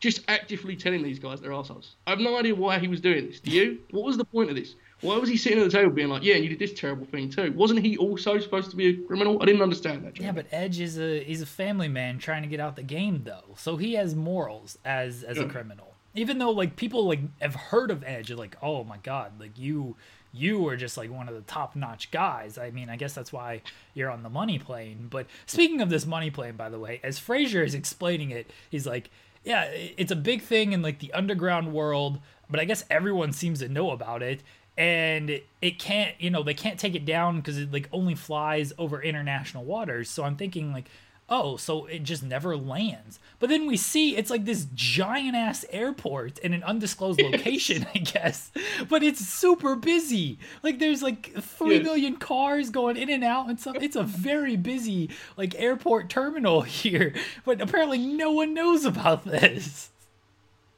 just 0.00 0.22
actively 0.28 0.76
telling 0.76 1.02
these 1.02 1.18
guys 1.18 1.40
they're 1.40 1.52
assholes. 1.52 1.96
I 2.06 2.10
have 2.10 2.18
no 2.20 2.38
idea 2.38 2.54
why 2.54 2.78
he 2.78 2.88
was 2.88 3.00
doing 3.00 3.26
this. 3.26 3.40
Do 3.40 3.50
you? 3.50 3.78
What 3.90 4.04
was 4.04 4.16
the 4.16 4.24
point 4.24 4.50
of 4.50 4.56
this? 4.56 4.74
Why 5.00 5.16
was 5.18 5.28
he 5.28 5.36
sitting 5.36 5.58
at 5.58 5.64
the 5.64 5.70
table 5.70 5.90
being 5.90 6.08
like, 6.08 6.22
"Yeah, 6.22 6.36
and 6.36 6.44
you 6.44 6.50
did 6.50 6.58
this 6.58 6.72
terrible 6.72 7.06
thing 7.06 7.30
too"? 7.30 7.52
Wasn't 7.52 7.80
he 7.80 7.96
also 7.96 8.38
supposed 8.38 8.70
to 8.70 8.76
be 8.76 8.86
a 8.88 8.96
criminal? 9.06 9.42
I 9.42 9.46
didn't 9.46 9.62
understand 9.62 10.04
that. 10.04 10.18
Yeah, 10.18 10.32
but 10.32 10.46
Edge 10.50 10.80
is 10.80 10.98
a 10.98 11.22
he's 11.22 11.42
a 11.42 11.46
family 11.46 11.88
man 11.88 12.18
trying 12.18 12.42
to 12.42 12.48
get 12.48 12.60
out 12.60 12.76
the 12.76 12.82
game 12.82 13.22
though, 13.24 13.54
so 13.56 13.76
he 13.76 13.94
has 13.94 14.14
morals 14.14 14.78
as 14.84 15.22
as 15.22 15.36
yeah. 15.36 15.44
a 15.44 15.48
criminal. 15.48 15.94
Even 16.14 16.38
though 16.38 16.50
like 16.50 16.76
people 16.76 17.06
like 17.06 17.20
have 17.40 17.54
heard 17.54 17.90
of 17.90 18.02
Edge, 18.04 18.30
like, 18.30 18.56
oh 18.62 18.84
my 18.84 18.96
god, 18.98 19.38
like 19.38 19.58
you 19.58 19.96
you 20.36 20.66
are 20.68 20.76
just 20.76 20.96
like 20.96 21.10
one 21.10 21.28
of 21.28 21.34
the 21.34 21.40
top 21.42 21.74
notch 21.76 22.10
guys. 22.10 22.58
I 22.58 22.70
mean, 22.70 22.88
I 22.88 22.96
guess 22.96 23.14
that's 23.14 23.32
why 23.32 23.62
you're 23.94 24.10
on 24.10 24.22
the 24.22 24.28
money 24.28 24.58
plane. 24.58 25.08
But 25.10 25.26
speaking 25.46 25.80
of 25.80 25.90
this 25.90 26.06
money 26.06 26.30
plane, 26.30 26.56
by 26.56 26.68
the 26.68 26.78
way, 26.78 27.00
as 27.02 27.18
Frasier 27.18 27.64
is 27.64 27.74
explaining 27.74 28.30
it, 28.30 28.50
he's 28.70 28.86
like, 28.86 29.10
yeah, 29.44 29.64
it's 29.64 30.12
a 30.12 30.16
big 30.16 30.42
thing 30.42 30.72
in 30.72 30.82
like 30.82 30.98
the 30.98 31.12
underground 31.12 31.72
world, 31.72 32.20
but 32.50 32.60
I 32.60 32.64
guess 32.64 32.84
everyone 32.90 33.32
seems 33.32 33.60
to 33.60 33.68
know 33.68 33.90
about 33.90 34.22
it 34.22 34.42
and 34.78 35.40
it 35.62 35.78
can't 35.78 36.14
you 36.20 36.28
know 36.28 36.42
they 36.42 36.54
can't 36.54 36.78
take 36.78 36.94
it 36.94 37.04
down 37.04 37.36
because 37.36 37.56
it 37.56 37.72
like 37.72 37.88
only 37.92 38.14
flies 38.14 38.72
over 38.78 39.02
international 39.02 39.64
waters 39.64 40.10
so 40.10 40.22
i'm 40.22 40.36
thinking 40.36 40.72
like 40.72 40.90
oh 41.28 41.56
so 41.56 41.86
it 41.86 42.02
just 42.02 42.22
never 42.22 42.56
lands. 42.56 43.18
But 43.38 43.50
then 43.50 43.66
we 43.66 43.76
see 43.76 44.16
it's 44.16 44.30
like 44.30 44.44
this 44.44 44.66
giant 44.74 45.36
ass 45.36 45.64
airport 45.70 46.38
in 46.38 46.52
an 46.52 46.62
undisclosed 46.62 47.20
location 47.30 47.86
i 47.94 47.98
guess. 47.98 48.50
But 48.88 49.02
it's 49.02 49.26
super 49.26 49.76
busy. 49.76 50.38
Like 50.62 50.78
there's 50.78 51.02
like 51.02 51.32
three 51.40 51.80
million 51.80 52.16
cars 52.16 52.70
going 52.70 52.96
in 52.96 53.10
and 53.10 53.24
out 53.24 53.48
and 53.48 53.60
stuff. 53.60 53.76
It's 53.80 53.96
a 53.96 54.02
very 54.02 54.56
busy 54.56 55.10
like 55.36 55.54
airport 55.60 56.08
terminal 56.08 56.60
here. 56.62 57.14
But 57.44 57.60
apparently 57.60 57.98
no 57.98 58.30
one 58.30 58.54
knows 58.54 58.84
about 58.84 59.24
this. 59.24 59.90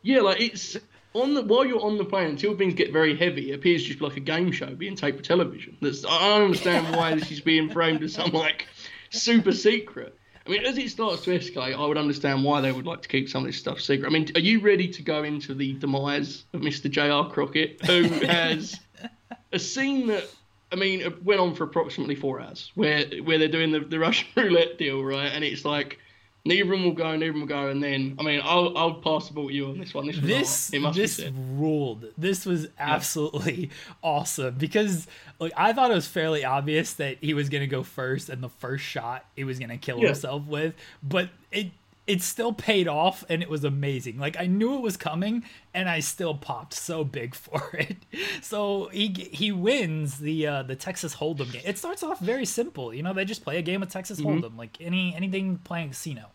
Yeah 0.02 0.20
like 0.20 0.40
it's 0.40 0.76
on 1.14 1.34
the 1.34 1.42
while 1.42 1.64
you're 1.64 1.82
on 1.82 1.98
the 1.98 2.04
plane 2.04 2.30
until 2.30 2.56
things 2.56 2.74
get 2.74 2.92
very 2.92 3.16
heavy, 3.16 3.50
it 3.50 3.54
appears 3.54 3.82
just 3.82 4.00
like 4.00 4.16
a 4.16 4.20
game 4.20 4.52
show 4.52 4.74
being 4.74 4.96
taped 4.96 5.18
for 5.18 5.24
television. 5.24 5.76
That's 5.80 6.04
I 6.04 6.28
don't 6.28 6.44
understand 6.44 6.94
why 6.96 7.14
this 7.14 7.30
is 7.30 7.40
being 7.40 7.70
framed 7.70 8.02
as 8.02 8.14
some 8.14 8.30
like 8.30 8.66
super 9.10 9.52
secret. 9.52 10.16
I 10.48 10.50
mean, 10.50 10.64
as 10.64 10.78
it 10.78 10.88
starts 10.88 11.24
to 11.24 11.38
escalate, 11.38 11.78
I 11.78 11.86
would 11.86 11.98
understand 11.98 12.42
why 12.42 12.62
they 12.62 12.72
would 12.72 12.86
like 12.86 13.02
to 13.02 13.08
keep 13.08 13.28
some 13.28 13.42
of 13.42 13.48
this 13.48 13.58
stuff 13.58 13.80
secret. 13.80 14.08
I 14.08 14.10
mean, 14.10 14.28
are 14.34 14.40
you 14.40 14.60
ready 14.60 14.88
to 14.88 15.02
go 15.02 15.22
into 15.22 15.52
the 15.52 15.74
demise 15.74 16.44
of 16.54 16.62
Mr. 16.62 16.90
J.R. 16.90 17.30
Crockett, 17.30 17.84
who 17.84 18.02
has 18.26 18.80
a 19.52 19.58
scene 19.58 20.06
that 20.06 20.24
I 20.72 20.76
mean 20.76 21.14
went 21.22 21.40
on 21.40 21.54
for 21.54 21.64
approximately 21.64 22.14
four 22.14 22.40
hours, 22.40 22.72
where 22.74 23.04
where 23.24 23.36
they're 23.36 23.48
doing 23.48 23.72
the, 23.72 23.80
the 23.80 23.98
Russian 23.98 24.28
roulette 24.36 24.78
deal, 24.78 25.04
right? 25.04 25.26
And 25.26 25.44
it's 25.44 25.66
like 25.66 25.98
neither 26.48 26.64
of 26.64 26.70
them 26.70 26.84
will 26.84 26.92
go, 26.92 27.12
neither 27.12 27.28
of 27.28 27.34
them 27.34 27.40
will 27.42 27.48
go, 27.48 27.68
and 27.68 27.82
then 27.82 28.16
I 28.18 28.22
mean, 28.22 28.40
I'll 28.42 28.76
I'll 28.76 28.94
pass 28.94 29.28
the 29.28 29.34
ball 29.34 29.48
to 29.48 29.54
you 29.54 29.68
on 29.68 29.78
this 29.78 29.94
one. 29.94 30.06
This 30.06 30.68
this 30.68 30.80
must 30.80 30.96
this 30.96 31.20
ruled. 31.54 32.06
This 32.16 32.44
was 32.46 32.68
absolutely 32.78 33.66
yeah. 33.66 33.68
awesome 34.02 34.54
because 34.56 35.06
like 35.38 35.52
I 35.56 35.72
thought 35.72 35.90
it 35.90 35.94
was 35.94 36.08
fairly 36.08 36.44
obvious 36.44 36.94
that 36.94 37.18
he 37.20 37.34
was 37.34 37.48
gonna 37.48 37.66
go 37.66 37.82
first, 37.82 38.28
and 38.28 38.42
the 38.42 38.48
first 38.48 38.84
shot 38.84 39.26
he 39.36 39.44
was 39.44 39.58
gonna 39.58 39.78
kill 39.78 39.98
yeah. 39.98 40.06
himself 40.06 40.46
with, 40.46 40.74
but 41.02 41.28
it 41.52 41.70
it 42.08 42.22
still 42.22 42.54
paid 42.54 42.88
off 42.88 43.22
and 43.28 43.42
it 43.42 43.50
was 43.50 43.64
amazing. 43.64 44.18
Like 44.18 44.40
I 44.40 44.46
knew 44.46 44.74
it 44.74 44.80
was 44.80 44.96
coming 44.96 45.44
and 45.74 45.90
I 45.90 46.00
still 46.00 46.34
popped 46.34 46.72
so 46.72 47.04
big 47.04 47.34
for 47.34 47.70
it. 47.74 47.98
So 48.40 48.88
he 48.88 49.08
he 49.30 49.52
wins 49.52 50.18
the 50.18 50.46
uh, 50.46 50.62
the 50.62 50.74
Texas 50.74 51.14
Hold'em 51.16 51.52
game. 51.52 51.62
It 51.64 51.78
starts 51.78 52.02
off 52.02 52.18
very 52.18 52.46
simple. 52.46 52.92
You 52.94 53.02
know, 53.02 53.12
they 53.12 53.26
just 53.26 53.44
play 53.44 53.58
a 53.58 53.62
game 53.62 53.82
of 53.82 53.90
Texas 53.90 54.18
mm-hmm. 54.18 54.44
Hold'em 54.44 54.56
like 54.56 54.78
any 54.80 55.14
anything 55.14 55.58
playing 55.58 55.90
casino. 55.90 56.30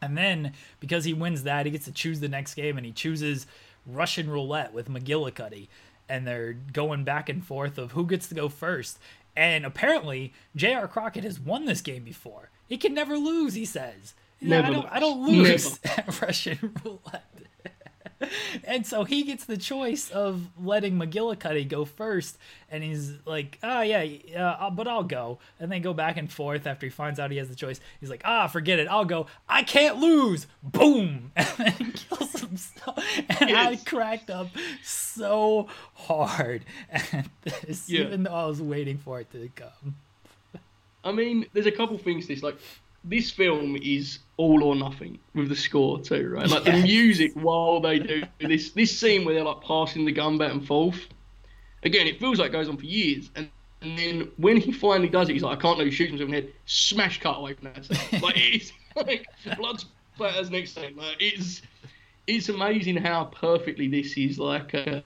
And 0.00 0.16
then 0.16 0.52
because 0.80 1.04
he 1.04 1.12
wins 1.12 1.42
that, 1.42 1.66
he 1.66 1.72
gets 1.72 1.86
to 1.86 1.92
choose 1.92 2.20
the 2.20 2.28
next 2.28 2.54
game, 2.54 2.76
and 2.76 2.86
he 2.86 2.92
chooses 2.92 3.46
Russian 3.86 4.30
roulette 4.30 4.72
with 4.72 4.88
McGillicuddy, 4.88 5.68
and 6.08 6.26
they're 6.26 6.52
going 6.52 7.04
back 7.04 7.28
and 7.28 7.44
forth 7.44 7.78
of 7.78 7.92
who 7.92 8.06
gets 8.06 8.28
to 8.28 8.34
go 8.34 8.48
first. 8.48 8.98
And 9.36 9.64
apparently, 9.64 10.32
J.R. 10.56 10.88
Crockett 10.88 11.24
has 11.24 11.38
won 11.38 11.64
this 11.64 11.80
game 11.80 12.04
before. 12.04 12.50
He 12.68 12.76
can 12.76 12.92
never 12.94 13.16
lose, 13.16 13.54
he 13.54 13.64
says. 13.64 14.14
Never 14.40 14.68
I 14.68 14.70
don't, 14.70 14.86
I 14.92 15.00
don't 15.00 15.26
lose 15.26 15.80
at 15.84 16.20
Russian 16.22 16.74
roulette. 16.84 17.24
And 18.64 18.86
so 18.86 19.04
he 19.04 19.22
gets 19.22 19.44
the 19.44 19.56
choice 19.56 20.10
of 20.10 20.48
letting 20.62 20.94
McGillicuddy 20.94 21.68
go 21.68 21.84
first, 21.84 22.38
and 22.70 22.82
he's 22.82 23.14
like, 23.24 23.58
"Oh 23.62 23.80
yeah, 23.82 24.04
uh, 24.36 24.70
but 24.70 24.88
I'll 24.88 25.04
go." 25.04 25.38
And 25.60 25.70
they 25.70 25.80
go 25.80 25.92
back 25.92 26.16
and 26.16 26.30
forth 26.30 26.66
after 26.66 26.86
he 26.86 26.90
finds 26.90 27.20
out 27.20 27.30
he 27.30 27.36
has 27.38 27.48
the 27.48 27.54
choice. 27.54 27.80
He's 28.00 28.10
like, 28.10 28.22
"Ah, 28.24 28.46
forget 28.46 28.78
it, 28.78 28.88
I'll 28.88 29.04
go. 29.04 29.26
I 29.48 29.62
can't 29.62 29.98
lose." 29.98 30.46
Boom, 30.62 31.32
and 31.36 31.48
then 31.56 31.72
he 31.72 31.92
kills 31.92 32.40
himself. 32.40 32.98
And 33.40 33.50
yes. 33.50 33.66
I 33.66 33.76
cracked 33.90 34.30
up 34.30 34.48
so 34.82 35.68
hard 35.94 36.64
at 36.90 37.28
this, 37.42 37.88
yeah. 37.88 38.02
even 38.02 38.24
though 38.24 38.34
I 38.34 38.46
was 38.46 38.60
waiting 38.60 38.98
for 38.98 39.20
it 39.20 39.30
to 39.32 39.48
come. 39.54 39.96
I 41.04 41.12
mean, 41.12 41.46
there's 41.52 41.66
a 41.66 41.72
couple 41.72 41.96
things. 41.98 42.26
This 42.26 42.42
like 42.42 42.58
this 43.04 43.30
film 43.30 43.76
is 43.76 44.18
all 44.36 44.62
or 44.62 44.76
nothing 44.76 45.18
with 45.34 45.48
the 45.48 45.56
score 45.56 46.00
too, 46.00 46.28
right? 46.30 46.48
Like 46.48 46.64
yes. 46.64 46.76
the 46.76 46.82
music 46.82 47.32
while 47.34 47.80
they 47.80 47.98
do 47.98 48.22
this 48.40 48.72
this 48.72 48.98
scene 48.98 49.24
where 49.24 49.34
they're 49.34 49.44
like 49.44 49.62
passing 49.62 50.04
the 50.04 50.12
gun 50.12 50.38
back 50.38 50.52
and 50.52 50.66
forth. 50.66 51.06
Again, 51.84 52.06
it 52.06 52.18
feels 52.18 52.38
like 52.38 52.50
it 52.50 52.52
goes 52.52 52.68
on 52.68 52.76
for 52.76 52.86
years, 52.86 53.30
and 53.36 53.48
and 53.80 53.96
then 53.98 54.30
when 54.36 54.56
he 54.56 54.72
finally 54.72 55.08
does 55.08 55.28
it, 55.28 55.34
he's 55.34 55.42
like, 55.42 55.58
I 55.58 55.60
can't 55.60 55.78
know, 55.78 55.84
he 55.84 55.90
shoots 55.90 56.10
himself 56.10 56.28
in 56.28 56.34
the 56.34 56.40
head, 56.42 56.52
smash 56.66 57.20
cut 57.20 57.38
away 57.38 57.54
from 57.54 57.72
that 57.72 58.22
like 58.22 58.34
it's 58.36 58.72
like 58.96 59.26
blood 59.56 59.82
splatters 60.18 60.50
next 60.50 60.74
scene. 60.74 60.96
Like 60.96 61.16
it's 61.20 61.62
it's 62.26 62.48
amazing 62.48 62.96
how 62.96 63.24
perfectly 63.24 63.88
this 63.88 64.16
is 64.16 64.38
like. 64.38 64.74
Uh, 64.74 65.00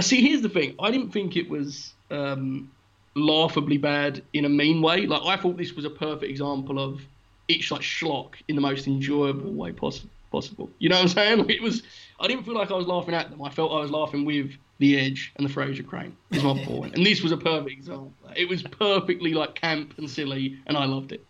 see, 0.00 0.20
here's 0.20 0.42
the 0.42 0.48
thing. 0.48 0.74
I 0.80 0.90
didn't 0.90 1.10
think 1.10 1.36
it 1.36 1.48
was. 1.48 1.94
Um, 2.10 2.70
laughably 3.18 3.78
bad 3.78 4.22
in 4.32 4.44
a 4.44 4.48
mean 4.48 4.82
way. 4.82 5.06
Like 5.06 5.22
I 5.24 5.40
thought 5.40 5.56
this 5.56 5.74
was 5.74 5.84
a 5.84 5.90
perfect 5.90 6.30
example 6.30 6.78
of 6.78 7.00
it's 7.48 7.70
like 7.70 7.80
schlock 7.80 8.34
in 8.48 8.56
the 8.56 8.62
most 8.62 8.86
enjoyable 8.86 9.52
way 9.52 9.72
possible. 9.72 10.10
Possible, 10.30 10.68
you 10.78 10.90
know 10.90 10.96
what 10.96 11.02
I'm 11.02 11.08
saying? 11.08 11.38
Like 11.46 11.50
it 11.50 11.62
was. 11.62 11.82
I 12.20 12.26
didn't 12.26 12.44
feel 12.44 12.54
like 12.54 12.70
I 12.70 12.74
was 12.74 12.86
laughing 12.86 13.14
at 13.14 13.30
them. 13.30 13.42
I 13.42 13.48
felt 13.48 13.72
I 13.72 13.80
was 13.80 13.90
laughing 13.90 14.26
with 14.26 14.52
the 14.76 14.98
Edge 14.98 15.32
and 15.36 15.48
the 15.48 15.50
Frasier 15.50 15.86
Crane. 15.86 16.14
Is 16.30 16.42
my 16.42 16.62
point. 16.66 16.94
And 16.94 17.06
this 17.06 17.22
was 17.22 17.32
a 17.32 17.36
perfect 17.38 17.70
example. 17.70 18.12
It 18.36 18.46
was 18.46 18.62
perfectly 18.62 19.32
like 19.32 19.54
camp 19.54 19.94
and 19.96 20.08
silly, 20.08 20.58
and 20.66 20.76
I 20.76 20.84
loved 20.84 21.12
it. 21.12 21.24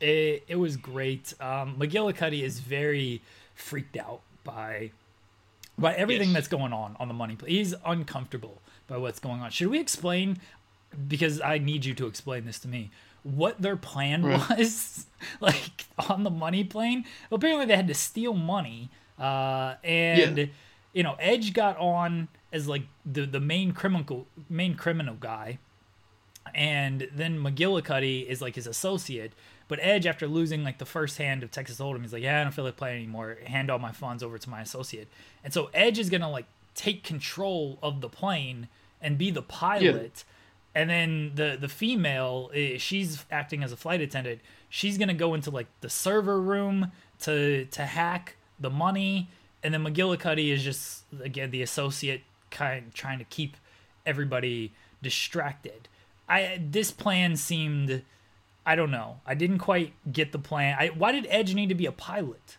It, 0.00 0.44
it 0.46 0.56
was 0.56 0.76
great. 0.76 1.34
Um, 1.40 1.76
McGillicuddy 1.78 2.42
is 2.42 2.60
very 2.60 3.22
freaked 3.56 3.96
out 3.96 4.20
by 4.44 4.92
by 5.76 5.94
everything 5.94 6.28
yes. 6.28 6.34
that's 6.34 6.48
going 6.48 6.72
on 6.72 6.96
on 7.00 7.08
the 7.08 7.14
money 7.14 7.36
play. 7.36 7.50
He's 7.50 7.74
uncomfortable 7.84 8.60
by 8.86 8.96
what's 8.96 9.18
going 9.18 9.40
on. 9.40 9.50
Should 9.50 9.68
we 9.68 9.80
explain 9.80 10.38
because 11.08 11.40
I 11.40 11.58
need 11.58 11.84
you 11.84 11.94
to 11.94 12.06
explain 12.06 12.44
this 12.44 12.58
to 12.60 12.68
me. 12.68 12.90
What 13.22 13.60
their 13.60 13.76
plan 13.76 14.24
right. 14.24 14.48
was, 14.58 15.06
like 15.40 15.86
on 16.08 16.24
the 16.24 16.30
money 16.30 16.64
plane. 16.64 17.04
Apparently, 17.30 17.66
they 17.66 17.76
had 17.76 17.88
to 17.88 17.94
steal 17.94 18.34
money, 18.34 18.90
uh, 19.18 19.74
and 19.82 20.38
yeah. 20.38 20.46
you 20.92 21.02
know, 21.02 21.16
Edge 21.18 21.52
got 21.52 21.78
on 21.78 22.28
as 22.52 22.68
like 22.68 22.82
the 23.04 23.26
the 23.26 23.40
main 23.40 23.72
criminal 23.72 24.26
main 24.48 24.74
criminal 24.74 25.14
guy, 25.14 25.58
and 26.54 27.08
then 27.14 27.38
McGillicuddy 27.38 28.26
is 28.26 28.42
like 28.42 28.54
his 28.54 28.66
associate. 28.66 29.32
But 29.66 29.78
Edge, 29.80 30.06
after 30.06 30.26
losing 30.26 30.62
like 30.62 30.76
the 30.76 30.84
first 30.84 31.16
hand 31.16 31.42
of 31.42 31.50
Texas 31.50 31.78
Hold'em, 31.78 32.02
he's 32.02 32.12
like, 32.12 32.22
"Yeah, 32.22 32.40
I 32.40 32.44
don't 32.44 32.52
feel 32.52 32.64
like 32.66 32.76
playing 32.76 32.98
anymore. 32.98 33.38
Hand 33.46 33.70
all 33.70 33.78
my 33.78 33.92
funds 33.92 34.22
over 34.22 34.36
to 34.36 34.50
my 34.50 34.60
associate." 34.60 35.08
And 35.42 35.54
so 35.54 35.70
Edge 35.72 35.98
is 35.98 36.10
gonna 36.10 36.30
like 36.30 36.46
take 36.74 37.02
control 37.02 37.78
of 37.82 38.02
the 38.02 38.08
plane 38.10 38.68
and 39.00 39.16
be 39.16 39.30
the 39.30 39.42
pilot. 39.42 40.24
Yeah 40.26 40.30
and 40.74 40.90
then 40.90 41.32
the 41.34 41.56
the 41.60 41.68
female 41.68 42.50
she's 42.78 43.24
acting 43.30 43.62
as 43.62 43.72
a 43.72 43.76
flight 43.76 44.00
attendant. 44.00 44.40
She's 44.68 44.98
gonna 44.98 45.14
go 45.14 45.34
into 45.34 45.50
like 45.50 45.68
the 45.80 45.88
server 45.88 46.40
room 46.40 46.92
to 47.20 47.66
to 47.66 47.82
hack 47.82 48.36
the 48.58 48.70
money. 48.70 49.28
And 49.62 49.72
then 49.72 49.84
mcgillicuddy 49.84 50.52
is 50.52 50.62
just 50.62 51.04
again 51.22 51.50
the 51.50 51.62
associate 51.62 52.22
kind 52.50 52.92
trying 52.94 53.18
to 53.18 53.24
keep 53.24 53.56
everybody 54.04 54.72
distracted. 55.02 55.88
I 56.28 56.60
this 56.62 56.90
plan 56.90 57.36
seemed 57.36 58.02
i 58.66 58.74
don't 58.74 58.90
know. 58.90 59.20
I 59.26 59.34
didn't 59.34 59.58
quite 59.58 59.92
get 60.10 60.32
the 60.32 60.38
plan. 60.38 60.76
I, 60.78 60.88
why 60.88 61.12
did 61.12 61.26
edge 61.28 61.54
need 61.54 61.68
to 61.68 61.74
be 61.74 61.86
a 61.86 61.92
pilot? 61.92 62.56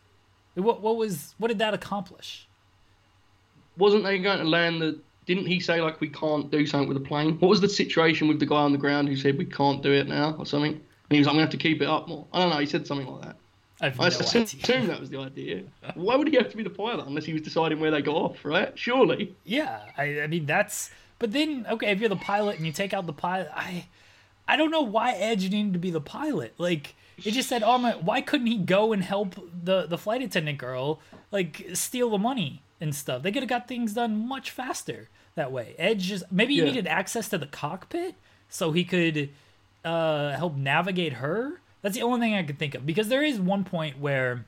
What, 0.53 0.81
what 0.81 0.95
was 0.95 1.35
what 1.37 1.49
did 1.49 1.59
that 1.59 1.73
accomplish? 1.73 2.47
Wasn't 3.77 4.03
they 4.03 4.19
going 4.19 4.39
to 4.39 4.45
land 4.45 4.81
the 4.81 4.99
didn't 5.25 5.47
he 5.47 5.59
say 5.59 5.81
like 5.81 5.99
we 6.01 6.09
can't 6.09 6.51
do 6.51 6.65
something 6.65 6.87
with 6.87 7.01
the 7.01 7.07
plane? 7.07 7.37
What 7.39 7.49
was 7.49 7.61
the 7.61 7.69
situation 7.69 8.27
with 8.27 8.39
the 8.39 8.45
guy 8.45 8.57
on 8.57 8.71
the 8.71 8.77
ground 8.77 9.07
who 9.07 9.15
said 9.15 9.37
we 9.37 9.45
can't 9.45 9.81
do 9.81 9.91
it 9.91 10.07
now 10.07 10.35
or 10.37 10.45
something? 10.45 10.73
And 10.73 10.81
he 11.09 11.17
was 11.17 11.27
like, 11.27 11.33
I'm 11.33 11.37
gonna 11.37 11.45
have 11.45 11.51
to 11.51 11.57
keep 11.57 11.81
it 11.81 11.87
up 11.87 12.07
more. 12.07 12.25
I 12.33 12.39
don't 12.39 12.49
know. 12.49 12.59
He 12.59 12.65
said 12.65 12.85
something 12.85 13.07
like 13.07 13.23
that. 13.23 13.35
I've 13.81 13.99
I 13.99 14.09
no 14.09 14.17
assume 14.17 14.87
that 14.87 14.99
was 14.99 15.09
the 15.09 15.19
idea. 15.19 15.63
Why 15.95 16.15
would 16.15 16.29
he 16.29 16.35
have 16.37 16.49
to 16.49 16.57
be 16.57 16.63
the 16.63 16.69
pilot 16.69 17.05
unless 17.05 17.25
he 17.25 17.33
was 17.33 17.41
deciding 17.41 17.79
where 17.79 17.91
they 17.91 18.01
go 18.01 18.15
off? 18.15 18.45
Right? 18.45 18.77
Surely. 18.77 19.35
Yeah. 19.43 19.81
I, 19.97 20.21
I 20.21 20.27
mean 20.27 20.45
that's. 20.45 20.91
But 21.19 21.31
then 21.31 21.65
okay, 21.69 21.91
if 21.91 21.99
you're 21.99 22.09
the 22.09 22.15
pilot 22.15 22.57
and 22.57 22.65
you 22.65 22.71
take 22.71 22.93
out 22.93 23.05
the 23.05 23.13
pilot, 23.13 23.49
I, 23.53 23.87
I 24.47 24.57
don't 24.57 24.71
know 24.71 24.81
why 24.81 25.13
Edge 25.13 25.49
needed 25.49 25.73
to 25.73 25.79
be 25.79 25.91
the 25.91 26.01
pilot. 26.01 26.53
Like 26.57 26.95
it 27.17 27.31
just 27.31 27.49
said, 27.49 27.63
oh 27.63 27.77
my, 27.77 27.91
why 27.93 28.21
couldn't 28.21 28.47
he 28.47 28.57
go 28.57 28.93
and 28.93 29.03
help 29.03 29.35
the 29.63 29.85
the 29.85 29.97
flight 29.97 30.21
attendant 30.21 30.57
girl 30.57 30.99
like 31.31 31.65
steal 31.73 32.09
the 32.09 32.17
money 32.17 32.61
and 32.79 32.95
stuff? 32.95 33.23
They 33.23 33.31
could 33.31 33.43
have 33.43 33.49
got 33.49 33.67
things 33.67 33.93
done 33.93 34.27
much 34.27 34.51
faster 34.51 35.09
that 35.35 35.51
way. 35.51 35.75
Edge 35.77 36.03
just 36.03 36.31
maybe 36.31 36.53
he 36.53 36.59
yeah. 36.59 36.65
needed 36.65 36.87
access 36.87 37.29
to 37.29 37.37
the 37.37 37.45
cockpit 37.45 38.15
so 38.49 38.71
he 38.71 38.83
could 38.83 39.29
uh, 39.83 40.31
help 40.35 40.55
navigate 40.55 41.13
her. 41.13 41.61
That's 41.81 41.95
the 41.95 42.01
only 42.01 42.19
thing 42.19 42.33
I 42.33 42.43
could 42.43 42.57
think 42.57 42.73
of 42.73 42.85
because 42.85 43.09
there 43.09 43.23
is 43.23 43.39
one 43.39 43.63
point 43.63 43.99
where 43.99 44.45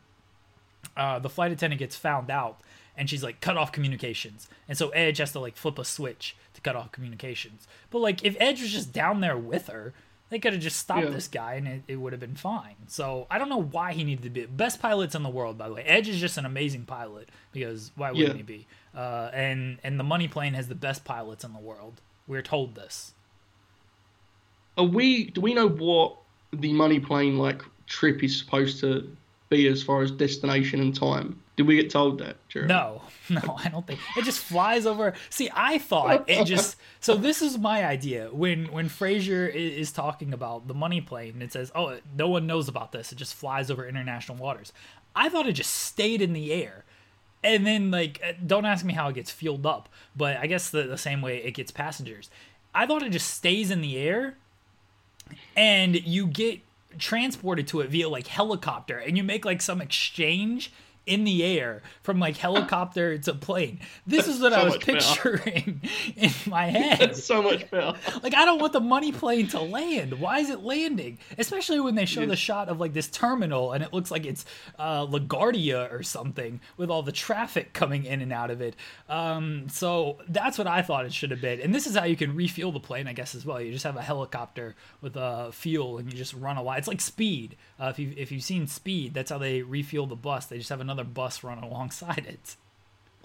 uh, 0.95 1.19
the 1.19 1.29
flight 1.29 1.51
attendant 1.51 1.79
gets 1.79 1.95
found 1.95 2.31
out 2.31 2.59
and 2.97 3.09
she's 3.09 3.23
like 3.23 3.41
cut 3.41 3.57
off 3.57 3.71
communications, 3.71 4.49
and 4.67 4.75
so 4.75 4.89
Edge 4.89 5.19
has 5.19 5.31
to 5.33 5.39
like 5.39 5.55
flip 5.55 5.77
a 5.77 5.85
switch 5.85 6.35
to 6.55 6.61
cut 6.61 6.75
off 6.75 6.91
communications. 6.91 7.67
But 7.91 7.99
like 7.99 8.25
if 8.25 8.35
Edge 8.39 8.61
was 8.61 8.71
just 8.71 8.91
down 8.91 9.21
there 9.21 9.37
with 9.37 9.67
her, 9.67 9.93
they 10.29 10.39
could 10.39 10.53
have 10.53 10.61
just 10.61 10.77
stopped 10.77 11.03
yeah. 11.03 11.09
this 11.09 11.27
guy 11.27 11.53
and 11.53 11.67
it, 11.67 11.81
it 11.87 11.95
would 11.97 12.13
have 12.13 12.19
been 12.19 12.35
fine. 12.35 12.75
So 12.87 13.27
I 13.31 13.37
don't 13.37 13.49
know 13.49 13.61
why 13.61 13.93
he 13.93 14.03
needed 14.03 14.23
to 14.23 14.29
be 14.29 14.45
best 14.45 14.81
pilots 14.81 15.15
in 15.15 15.23
the 15.23 15.29
world. 15.29 15.57
By 15.57 15.69
the 15.69 15.75
way, 15.75 15.83
Edge 15.83 16.09
is 16.09 16.19
just 16.19 16.37
an 16.37 16.45
amazing 16.45 16.83
pilot 16.85 17.29
because 17.53 17.91
why 17.95 18.11
wouldn't 18.11 18.29
yeah. 18.29 18.35
he 18.35 18.43
be? 18.43 18.67
Uh, 18.95 19.29
and 19.33 19.77
and 19.83 19.99
the 19.99 20.03
money 20.03 20.27
plane 20.27 20.53
has 20.53 20.67
the 20.67 20.75
best 20.75 21.05
pilots 21.05 21.43
in 21.43 21.53
the 21.53 21.59
world. 21.59 22.01
We're 22.27 22.41
told 22.41 22.75
this. 22.75 23.13
Are 24.77 24.83
we? 24.83 25.25
Do 25.25 25.41
we 25.41 25.53
know 25.53 25.69
what 25.69 26.17
the 26.51 26.73
money 26.73 26.99
plane 26.99 27.37
like 27.37 27.63
trip 27.87 28.23
is 28.23 28.37
supposed 28.37 28.79
to 28.81 29.09
be 29.49 29.67
as 29.67 29.81
far 29.81 30.01
as 30.01 30.11
destination 30.11 30.81
and 30.81 30.93
time? 30.93 31.41
Did 31.57 31.65
we 31.65 31.75
get 31.75 31.89
told 31.89 32.19
that, 32.19 32.37
Jeremy? 32.47 32.69
No, 32.69 33.01
no, 33.29 33.57
I 33.57 33.67
don't 33.69 33.85
think 33.85 33.99
it 34.15 34.23
just 34.23 34.39
flies 34.39 34.85
over. 34.85 35.13
See, 35.31 35.49
I 35.53 35.79
thought 35.79 36.29
it 36.29 36.45
just. 36.45 36.77
So 36.99 37.15
this 37.15 37.41
is 37.41 37.57
my 37.57 37.83
idea. 37.83 38.29
When 38.31 38.71
when 38.71 38.87
Frasier 38.89 39.53
is 39.53 39.91
talking 39.91 40.33
about 40.33 40.67
the 40.67 40.75
money 40.75 41.01
plane, 41.01 41.41
it 41.41 41.51
says, 41.51 41.71
"Oh, 41.73 41.97
no 42.15 42.29
one 42.29 42.45
knows 42.45 42.67
about 42.67 42.91
this. 42.91 43.11
It 43.11 43.15
just 43.15 43.33
flies 43.33 43.71
over 43.71 43.87
international 43.87 44.37
waters." 44.37 44.71
I 45.15 45.29
thought 45.29 45.47
it 45.47 45.53
just 45.53 45.73
stayed 45.73 46.21
in 46.21 46.33
the 46.33 46.53
air, 46.53 46.85
and 47.43 47.65
then 47.65 47.89
like, 47.89 48.21
uh, 48.23 48.33
don't 48.45 48.65
ask 48.65 48.85
me 48.85 48.93
how 48.93 49.09
it 49.09 49.15
gets 49.15 49.31
fueled 49.31 49.65
up, 49.65 49.89
but 50.15 50.37
I 50.37 50.45
guess 50.45 50.69
the, 50.69 50.83
the 50.83 50.97
same 50.97 51.23
way 51.23 51.37
it 51.37 51.55
gets 51.55 51.71
passengers. 51.71 52.29
I 52.75 52.85
thought 52.85 53.01
it 53.01 53.09
just 53.09 53.33
stays 53.33 53.71
in 53.71 53.81
the 53.81 53.97
air, 53.97 54.37
and 55.55 55.95
you 55.95 56.27
get 56.27 56.61
transported 56.99 57.67
to 57.69 57.79
it 57.79 57.89
via 57.89 58.09
like 58.09 58.27
helicopter, 58.27 58.99
and 58.99 59.17
you 59.17 59.23
make 59.23 59.43
like 59.43 59.63
some 59.63 59.81
exchange 59.81 60.71
in 61.07 61.23
the 61.23 61.43
air 61.43 61.81
from 62.03 62.19
like 62.19 62.37
helicopter 62.37 63.17
to 63.17 63.33
plane. 63.33 63.79
This 64.05 64.27
is 64.27 64.39
what 64.39 64.53
so 64.53 64.59
I 64.59 64.63
was 64.65 64.77
picturing 64.77 65.81
in 66.15 66.29
my 66.45 66.65
head. 66.69 66.99
That's 66.99 67.23
so 67.23 67.41
much 67.41 67.69
better. 67.71 67.97
Like 68.21 68.35
I 68.35 68.45
don't 68.45 68.59
want 68.59 68.73
the 68.73 68.81
money 68.81 69.11
plane 69.11 69.47
to 69.49 69.61
land. 69.61 70.19
Why 70.19 70.39
is 70.39 70.49
it 70.49 70.59
landing? 70.61 71.17
Especially 71.37 71.79
when 71.79 71.95
they 71.95 72.05
show 72.05 72.25
the 72.25 72.35
shot 72.35 72.69
of 72.69 72.79
like 72.79 72.93
this 72.93 73.07
terminal 73.07 73.71
and 73.71 73.83
it 73.83 73.93
looks 73.93 74.11
like 74.11 74.25
it's 74.25 74.45
uh, 74.77 75.05
LaGuardia 75.07 75.91
or 75.91 76.03
something 76.03 76.59
with 76.75 76.89
all 76.89 77.01
the 77.01 77.11
traffic 77.11 77.73
coming 77.73 78.05
in 78.05 78.21
and 78.21 78.33
out 78.33 78.51
of 78.51 78.61
it. 78.61 78.75
Um, 79.09 79.69
so 79.69 80.17
that's 80.27 80.57
what 80.57 80.67
I 80.67 80.81
thought 80.81 81.05
it 81.05 81.13
should 81.13 81.31
have 81.31 81.41
been. 81.41 81.61
And 81.61 81.73
this 81.73 81.87
is 81.87 81.95
how 81.95 82.03
you 82.03 82.15
can 82.15 82.35
refuel 82.35 82.71
the 82.71 82.79
plane, 82.79 83.07
I 83.07 83.13
guess, 83.13 83.33
as 83.33 83.45
well. 83.45 83.61
You 83.61 83.71
just 83.71 83.85
have 83.85 83.95
a 83.95 84.01
helicopter 84.01 84.75
with 85.01 85.15
uh, 85.15 85.51
fuel 85.51 85.97
and 85.97 86.11
you 86.11 86.17
just 86.17 86.33
run 86.33 86.57
a 86.57 86.61
lot. 86.61 86.77
It's 86.77 86.87
like 86.87 87.01
Speed. 87.01 87.55
Uh, 87.79 87.87
if 87.87 87.99
you 87.99 88.13
if 88.17 88.31
you've 88.31 88.43
seen 88.43 88.67
Speed, 88.67 89.13
that's 89.13 89.31
how 89.31 89.37
they 89.37 89.61
refuel 89.61 90.05
the 90.07 90.15
bus. 90.15 90.47
They 90.47 90.57
just 90.57 90.69
have 90.69 90.81
another 90.81 90.96
bus 91.03 91.43
run 91.43 91.59
alongside 91.59 92.25
it. 92.27 92.55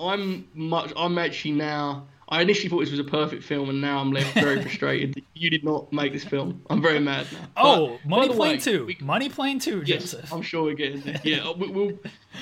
I'm 0.01 0.49
much. 0.55 0.93
I'm 0.97 1.19
actually 1.19 1.53
now. 1.53 2.07
I 2.29 2.41
initially 2.41 2.71
thought 2.71 2.81
this 2.81 2.91
was 2.91 2.99
a 3.01 3.05
perfect 3.05 3.45
film, 3.45 3.69
and 3.69 3.81
now 3.81 3.99
I'm 3.99 4.11
left 4.11 4.33
very 4.35 4.63
frustrated 4.63 5.15
that 5.15 5.25
you 5.35 5.51
did 5.51 5.65
not 5.65 5.93
make 5.93 6.13
this 6.15 6.25
film. 6.25 6.63
I'm 6.71 6.81
very 6.81 6.99
mad 6.99 7.27
now. 7.33 7.39
Oh, 7.59 7.99
But, 8.03 8.09
Money 8.09 8.29
Plane 8.35 8.39
way, 8.53 8.59
Two, 8.59 8.87
we- 8.87 8.97
Money 9.01 9.29
Plane 9.29 9.59
Two, 9.59 9.83
Yes, 9.85 10.13
Joseph. 10.13 10.33
I'm 10.33 10.41
sure 10.41 10.63
we're 10.65 10.75
getting 10.75 11.03
there. 11.03 11.21
Yeah, 11.25 11.53
we, 11.53 11.69
we'll, 11.69 11.99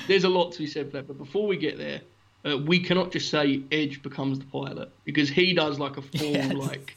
there's 0.07 0.23
a 0.23 0.29
lot 0.29 0.53
to 0.53 0.59
be 0.59 0.67
said 0.67 0.87
for 0.87 0.93
that. 0.97 1.07
But 1.07 1.17
before 1.17 1.45
we 1.45 1.57
get 1.57 1.77
there, 1.77 1.99
uh, 2.45 2.57
we 2.59 2.79
cannot 2.79 3.11
just 3.11 3.29
say 3.29 3.61
Edge 3.71 4.01
becomes 4.01 4.39
the 4.39 4.45
pilot 4.45 4.89
because 5.03 5.29
he 5.29 5.53
does 5.53 5.77
like 5.77 5.97
a 5.97 6.01
full 6.01 6.21
Yes. 6.31 6.53
like 6.53 6.95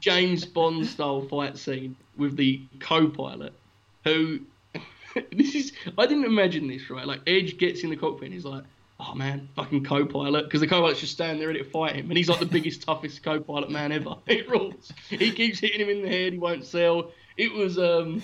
James 0.00 0.44
Bond 0.44 0.86
style 0.86 1.22
fight 1.22 1.56
scene 1.56 1.96
with 2.18 2.36
the 2.36 2.60
co-pilot, 2.80 3.54
who 4.04 4.40
this 5.32 5.54
is 5.54 5.72
I 5.96 6.06
didn't 6.06 6.24
imagine 6.24 6.68
this 6.68 6.88
right. 6.90 7.06
Like 7.06 7.20
Edge 7.26 7.58
gets 7.58 7.82
in 7.82 7.90
the 7.90 7.96
cockpit 7.96 8.26
and 8.26 8.34
he's 8.34 8.44
like. 8.44 8.64
Oh 8.98 9.14
man, 9.14 9.50
fucking 9.56 9.84
co-pilot, 9.84 10.44
because 10.44 10.62
the 10.62 10.66
co-pilot's 10.66 11.00
just 11.00 11.12
standing 11.12 11.38
there 11.38 11.48
ready 11.48 11.62
to 11.62 11.68
fight 11.68 11.96
him, 11.96 12.08
and 12.08 12.16
he's 12.16 12.30
like 12.30 12.38
the 12.38 12.46
biggest, 12.46 12.80
toughest 12.86 13.22
co-pilot 13.22 13.70
man 13.70 13.92
ever. 13.92 14.16
It 14.26 14.48
rules. 14.48 14.90
He 15.10 15.32
keeps 15.32 15.58
hitting 15.58 15.82
him 15.82 15.90
in 15.90 16.00
the 16.00 16.08
head. 16.08 16.32
He 16.32 16.38
won't 16.38 16.64
sell. 16.64 17.10
It 17.36 17.52
was 17.52 17.78
um, 17.78 18.22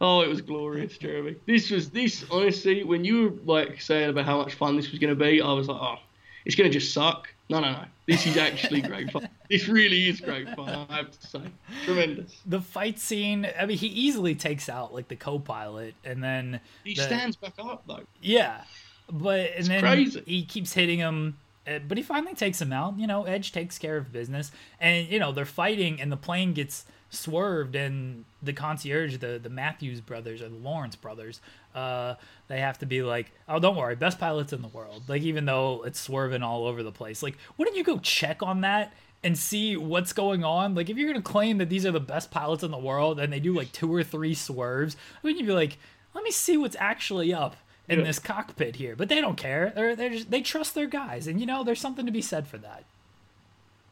Oh, 0.00 0.20
it 0.22 0.28
was 0.28 0.40
glorious, 0.40 0.96
Jeremy. 0.98 1.36
This 1.46 1.70
was 1.70 1.90
this 1.90 2.24
honestly. 2.30 2.84
When 2.84 3.04
you 3.04 3.42
were 3.44 3.54
like 3.58 3.80
saying 3.80 4.10
about 4.10 4.24
how 4.24 4.38
much 4.38 4.54
fun 4.54 4.76
this 4.76 4.90
was 4.90 4.98
going 4.98 5.16
to 5.16 5.24
be, 5.24 5.40
I 5.40 5.52
was 5.52 5.68
like, 5.68 5.80
oh, 5.80 5.96
it's 6.44 6.54
going 6.54 6.70
to 6.70 6.78
just 6.78 6.92
suck. 6.92 7.28
No, 7.48 7.60
no, 7.60 7.72
no. 7.72 7.84
This 8.06 8.26
is 8.26 8.36
actually 8.36 8.82
great 8.82 9.10
fun. 9.10 9.27
This 9.50 9.66
really 9.68 10.08
is 10.08 10.20
great 10.20 10.48
fun. 10.50 10.86
I 10.90 10.96
have 10.96 11.10
to 11.18 11.26
say, 11.26 11.40
tremendous. 11.84 12.40
the 12.44 12.60
fight 12.60 12.98
scene. 12.98 13.46
I 13.58 13.64
mean, 13.66 13.78
he 13.78 13.86
easily 13.86 14.34
takes 14.34 14.68
out 14.68 14.92
like 14.92 15.08
the 15.08 15.16
co-pilot, 15.16 15.94
and 16.04 16.22
then 16.22 16.60
He 16.84 16.94
the- 16.94 17.02
stands 17.02 17.36
back 17.36 17.54
up 17.58 17.82
though. 17.86 18.02
Yeah, 18.20 18.62
but 19.10 19.52
and 19.56 19.66
then 19.66 19.80
crazy. 19.80 20.22
he 20.26 20.44
keeps 20.44 20.74
hitting 20.74 20.98
him, 20.98 21.38
uh, 21.66 21.78
but 21.88 21.96
he 21.96 22.02
finally 22.04 22.34
takes 22.34 22.60
him 22.60 22.72
out. 22.74 22.98
You 22.98 23.06
know, 23.06 23.24
Edge 23.24 23.52
takes 23.52 23.78
care 23.78 23.96
of 23.96 24.12
business, 24.12 24.50
and 24.80 25.08
you 25.08 25.18
know 25.18 25.32
they're 25.32 25.46
fighting, 25.46 25.98
and 26.00 26.12
the 26.12 26.16
plane 26.18 26.52
gets 26.52 26.84
swerved, 27.10 27.74
and 27.74 28.26
the 28.42 28.52
concierge, 28.52 29.16
the 29.16 29.40
the 29.42 29.48
Matthews 29.48 30.02
brothers 30.02 30.42
or 30.42 30.50
the 30.50 30.56
Lawrence 30.56 30.94
brothers, 30.94 31.40
uh, 31.74 32.16
they 32.48 32.60
have 32.60 32.78
to 32.80 32.86
be 32.86 33.00
like, 33.02 33.32
oh, 33.48 33.58
don't 33.58 33.76
worry, 33.76 33.96
best 33.96 34.18
pilots 34.20 34.52
in 34.52 34.60
the 34.60 34.68
world. 34.68 35.04
Like 35.08 35.22
even 35.22 35.46
though 35.46 35.84
it's 35.86 35.98
swerving 35.98 36.42
all 36.42 36.66
over 36.66 36.82
the 36.82 36.92
place, 36.92 37.22
like 37.22 37.38
wouldn't 37.56 37.78
you 37.78 37.84
go 37.84 37.98
check 37.98 38.42
on 38.42 38.60
that? 38.60 38.92
And 39.24 39.36
see 39.36 39.76
what's 39.76 40.12
going 40.12 40.44
on. 40.44 40.74
Like, 40.76 40.88
if 40.88 40.96
you're 40.96 41.10
gonna 41.12 41.22
claim 41.22 41.58
that 41.58 41.68
these 41.68 41.84
are 41.84 41.90
the 41.90 41.98
best 41.98 42.30
pilots 42.30 42.62
in 42.62 42.70
the 42.70 42.78
world, 42.78 43.18
and 43.18 43.32
they 43.32 43.40
do 43.40 43.52
like 43.52 43.72
two 43.72 43.92
or 43.92 44.04
three 44.04 44.32
swerves, 44.34 44.96
wouldn't 45.22 45.40
you'd 45.40 45.46
be 45.48 45.52
like, 45.52 45.76
"Let 46.14 46.22
me 46.22 46.30
see 46.30 46.56
what's 46.56 46.76
actually 46.78 47.34
up"? 47.34 47.56
in 47.88 48.00
Yeah. 48.00 48.04
this 48.04 48.18
cockpit 48.18 48.76
here, 48.76 48.94
but 48.94 49.08
they 49.08 49.18
don't 49.18 49.38
care. 49.38 49.72
They're, 49.74 49.96
they're 49.96 50.10
just, 50.10 50.30
they 50.30 50.42
trust 50.42 50.74
their 50.74 50.86
guys, 50.86 51.26
and 51.26 51.40
you 51.40 51.46
know 51.46 51.64
there's 51.64 51.80
something 51.80 52.04
to 52.04 52.12
be 52.12 52.20
said 52.20 52.46
for 52.46 52.58
that. 52.58 52.84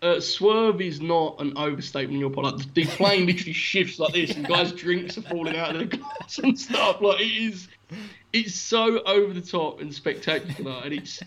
Uh, 0.03 0.21
swerve 0.21 0.83
is 0.83 1.01
not 1.01 1.41
an 1.41 1.57
overstatement 1.57 2.13
in 2.13 2.21
your 2.21 2.29
product. 2.29 2.75
The 2.75 2.85
plane 2.85 3.25
literally 3.27 3.55
shifts 3.55 3.99
like 3.99 4.13
this, 4.13 4.37
and 4.37 4.47
guys' 4.47 4.73
drinks 4.73 5.17
are 5.17 5.23
falling 5.23 5.57
out 5.57 5.75
of 5.75 5.79
the 5.91 5.97
glass 5.97 6.39
and 6.39 6.59
stuff. 6.59 7.01
Like 7.01 7.23
it 7.23 7.25
is, 7.25 7.69
it's 8.35 8.55
so 8.55 9.01
over 9.05 9.33
the 9.33 9.41
top 9.41 9.81
and 9.81 9.93
spectacular, 9.93 10.83
and 10.85 10.93
it's, 10.93 11.23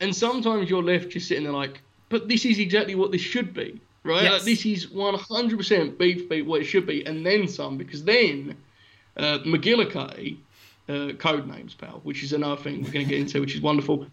and 0.00 0.14
sometimes 0.14 0.68
you're 0.68 0.82
left 0.82 1.10
just 1.10 1.28
sitting 1.28 1.44
there 1.44 1.52
like, 1.52 1.80
but 2.10 2.28
this 2.28 2.44
is 2.44 2.58
exactly 2.58 2.94
what 2.94 3.10
this 3.12 3.22
should 3.22 3.54
be, 3.54 3.80
right? 4.04 4.24
Yes. 4.24 4.32
Like, 4.32 4.42
this 4.42 4.66
is 4.66 4.88
100% 4.88 5.98
beat 5.98 6.20
for 6.20 6.28
beat 6.28 6.42
what 6.42 6.60
it 6.60 6.64
should 6.64 6.86
be, 6.86 7.06
and 7.06 7.24
then 7.24 7.48
some, 7.48 7.78
because 7.78 8.04
then 8.04 8.56
uh, 9.16 9.38
McGillicuddy, 9.46 10.36
uh, 10.88 11.12
code 11.14 11.46
names, 11.46 11.72
pal, 11.72 12.00
which 12.02 12.22
is 12.22 12.34
another 12.34 12.60
thing 12.60 12.82
we're 12.82 12.90
going 12.90 13.06
to 13.06 13.10
get 13.10 13.20
into, 13.20 13.40
which 13.40 13.54
is 13.54 13.62
wonderful. 13.62 14.06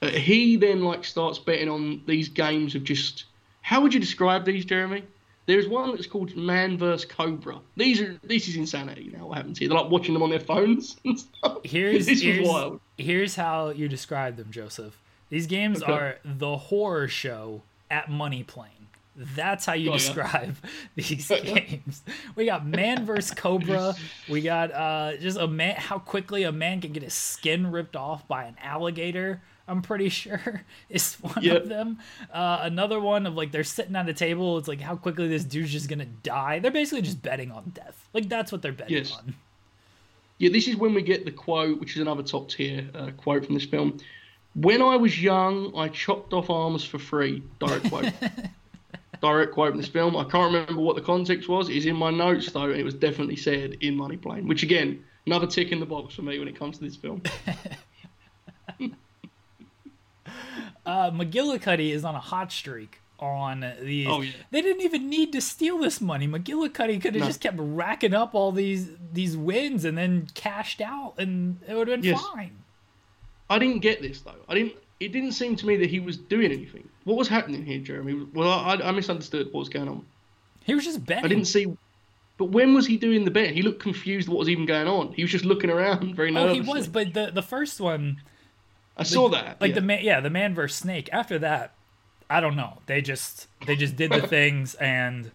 Uh, 0.00 0.08
he 0.08 0.56
then 0.56 0.82
like 0.82 1.04
starts 1.04 1.38
betting 1.38 1.68
on 1.68 2.02
these 2.06 2.28
games 2.28 2.74
of 2.74 2.84
just 2.84 3.24
how 3.62 3.80
would 3.80 3.92
you 3.92 4.00
describe 4.00 4.44
these, 4.44 4.64
Jeremy? 4.64 5.04
There's 5.46 5.68
one 5.68 5.90
that's 5.90 6.06
called 6.06 6.36
Man 6.36 6.78
vs 6.78 7.04
Cobra. 7.04 7.60
These 7.76 8.00
are 8.00 8.18
this 8.22 8.46
is 8.48 8.56
insanity 8.56 9.10
now. 9.12 9.26
What 9.26 9.38
happens 9.38 9.58
here? 9.58 9.68
They're 9.68 9.78
like 9.78 9.90
watching 9.90 10.14
them 10.14 10.22
on 10.22 10.30
their 10.30 10.40
phones 10.40 10.96
and 11.04 11.18
stuff. 11.18 11.58
Here's 11.64 12.06
this 12.06 12.22
here's, 12.22 12.46
wild. 12.46 12.80
here's 12.96 13.34
how 13.34 13.70
you 13.70 13.88
describe 13.88 14.36
them, 14.36 14.50
Joseph. 14.50 14.96
These 15.30 15.46
games 15.46 15.82
Okay. 15.82 15.92
are 15.92 16.18
the 16.24 16.56
horror 16.56 17.08
show 17.08 17.62
at 17.90 18.10
Money 18.10 18.42
Plane. 18.42 18.70
That's 19.16 19.66
how 19.66 19.72
you 19.74 19.90
Oh, 19.90 19.92
yeah. 19.92 19.98
describe 19.98 20.56
these 20.94 21.28
games. 21.42 22.02
We 22.36 22.46
got 22.46 22.66
man 22.66 23.04
versus 23.04 23.32
cobra. 23.32 23.94
We 24.28 24.40
got 24.40 24.72
uh, 24.72 25.16
just 25.18 25.38
a 25.38 25.46
man. 25.48 25.76
How 25.76 25.98
quickly 25.98 26.44
a 26.44 26.52
man 26.52 26.80
can 26.80 26.92
get 26.92 27.02
his 27.02 27.14
skin 27.14 27.70
ripped 27.70 27.96
off 27.96 28.26
by 28.28 28.44
an 28.44 28.56
alligator. 28.62 29.40
I'm 29.68 29.82
pretty 29.82 30.08
sure 30.20 30.64
is 30.88 31.14
one 31.16 31.42
Yep. 31.42 31.62
of 31.62 31.68
them. 31.68 31.98
Uh, 32.32 32.60
another 32.62 32.98
one 32.98 33.26
of 33.26 33.34
like 33.34 33.52
they're 33.52 33.62
sitting 33.62 33.94
at 33.94 34.08
a 34.08 34.14
table. 34.14 34.58
It's 34.58 34.68
like 34.68 34.80
how 34.80 34.96
quickly 34.96 35.28
this 35.28 35.44
dude's 35.44 35.70
just 35.70 35.88
gonna 35.88 36.06
die. 36.06 36.58
They're 36.58 36.70
basically 36.70 37.02
just 37.02 37.20
betting 37.22 37.52
on 37.52 37.70
death. 37.74 38.08
Like 38.14 38.28
that's 38.28 38.50
what 38.52 38.62
they're 38.62 38.72
betting 38.72 38.96
Yes. 38.96 39.12
on. 39.12 39.34
Yeah, 40.38 40.48
this 40.50 40.66
is 40.66 40.76
when 40.76 40.94
we 40.94 41.02
get 41.02 41.24
the 41.26 41.30
quote, 41.30 41.78
which 41.78 41.94
is 41.96 42.00
another 42.00 42.22
top 42.22 42.48
tier 42.48 42.88
uh, 42.94 43.10
quote 43.18 43.44
from 43.44 43.54
this 43.54 43.64
film. 43.66 43.98
When 44.54 44.82
I 44.82 44.96
was 44.96 45.20
young, 45.22 45.72
I 45.76 45.88
chopped 45.88 46.32
off 46.32 46.50
arms 46.50 46.84
for 46.84 46.98
free. 46.98 47.42
Direct 47.60 47.88
quote. 47.88 48.12
Direct 49.22 49.52
quote 49.52 49.70
from 49.72 49.80
this 49.80 49.88
film. 49.88 50.16
I 50.16 50.24
can't 50.24 50.52
remember 50.52 50.80
what 50.80 50.96
the 50.96 51.02
context 51.02 51.48
was. 51.48 51.68
It's 51.68 51.86
in 51.86 51.94
my 51.96 52.10
notes 52.10 52.50
though, 52.50 52.64
and 52.70 52.78
it 52.80 52.84
was 52.84 52.94
definitely 52.94 53.36
said 53.36 53.76
in 53.80 53.94
Money 53.96 54.16
Plane. 54.16 54.48
Which 54.48 54.62
again, 54.62 55.04
another 55.26 55.46
tick 55.46 55.70
in 55.72 55.78
the 55.80 55.86
box 55.86 56.14
for 56.14 56.22
me 56.22 56.38
when 56.38 56.48
it 56.48 56.58
comes 56.58 56.78
to 56.78 56.84
this 56.84 56.96
film. 56.96 57.22
uh, 60.86 61.10
McGillicuddy 61.10 61.90
is 61.90 62.04
on 62.04 62.14
a 62.14 62.20
hot 62.20 62.50
streak 62.52 63.00
on 63.18 63.72
these. 63.82 64.06
Oh, 64.08 64.22
yeah. 64.22 64.32
They 64.50 64.62
didn't 64.62 64.82
even 64.82 65.08
need 65.10 65.32
to 65.32 65.40
steal 65.40 65.78
this 65.78 66.00
money. 66.00 66.26
McGillicuddy 66.26 67.00
could 67.00 67.14
have 67.14 67.20
No. 67.20 67.26
just 67.26 67.40
kept 67.40 67.56
racking 67.58 68.14
up 68.14 68.34
all 68.34 68.50
these 68.52 68.90
these 69.12 69.36
wins 69.36 69.84
and 69.84 69.96
then 69.98 70.28
cashed 70.34 70.80
out, 70.80 71.14
and 71.18 71.58
it 71.68 71.74
would 71.74 71.88
have 71.88 72.00
been 72.00 72.10
Yes. 72.10 72.26
fine. 72.34 72.56
I 73.50 73.58
didn't 73.58 73.80
get 73.80 74.00
this 74.00 74.20
though. 74.20 74.34
I 74.48 74.54
didn't. 74.54 74.74
It 75.00 75.12
didn't 75.12 75.32
seem 75.32 75.56
to 75.56 75.66
me 75.66 75.76
that 75.76 75.88
he 75.90 75.98
was 75.98 76.16
doing 76.16 76.52
anything. 76.52 76.88
What 77.04 77.16
was 77.16 77.26
happening 77.28 77.64
here, 77.64 77.78
Jeremy? 77.80 78.26
Well, 78.34 78.50
I, 78.50 78.74
I 78.74 78.90
misunderstood 78.92 79.46
what 79.46 79.60
was 79.60 79.68
going 79.70 79.88
on. 79.88 80.04
He 80.64 80.74
was 80.74 80.84
just 80.84 81.04
betting. 81.06 81.24
I 81.24 81.28
didn't 81.28 81.46
see. 81.46 81.74
But 82.36 82.46
when 82.46 82.74
was 82.74 82.86
he 82.86 82.96
doing 82.96 83.24
the 83.24 83.30
bet? 83.30 83.50
He 83.50 83.62
looked 83.62 83.80
confused. 83.82 84.28
What 84.28 84.38
was 84.38 84.48
even 84.48 84.66
going 84.66 84.86
on? 84.86 85.12
He 85.12 85.22
was 85.22 85.30
just 85.32 85.44
looking 85.44 85.68
around, 85.70 86.14
very 86.16 86.30
Oh, 86.30 86.34
nervously. 86.46 86.62
he 86.62 86.68
was, 86.68 86.86
but 86.88 87.12
the 87.14 87.30
the 87.32 87.42
first 87.42 87.80
one, 87.80 88.20
I 88.96 89.02
saw 89.02 89.28
that. 89.30 89.60
like 89.60 89.70
yeah. 89.70 89.74
the 89.74 89.80
man, 89.80 90.00
yeah, 90.02 90.20
the 90.20 90.30
man 90.30 90.54
versus 90.54 90.78
snake. 90.78 91.08
After 91.12 91.38
that, 91.40 91.74
I 92.28 92.40
don't 92.40 92.56
know. 92.56 92.78
They 92.86 93.00
just 93.02 93.48
they 93.66 93.76
just 93.76 93.96
did 93.96 94.12
the 94.12 94.22
things 94.26 94.74
and 94.74 95.32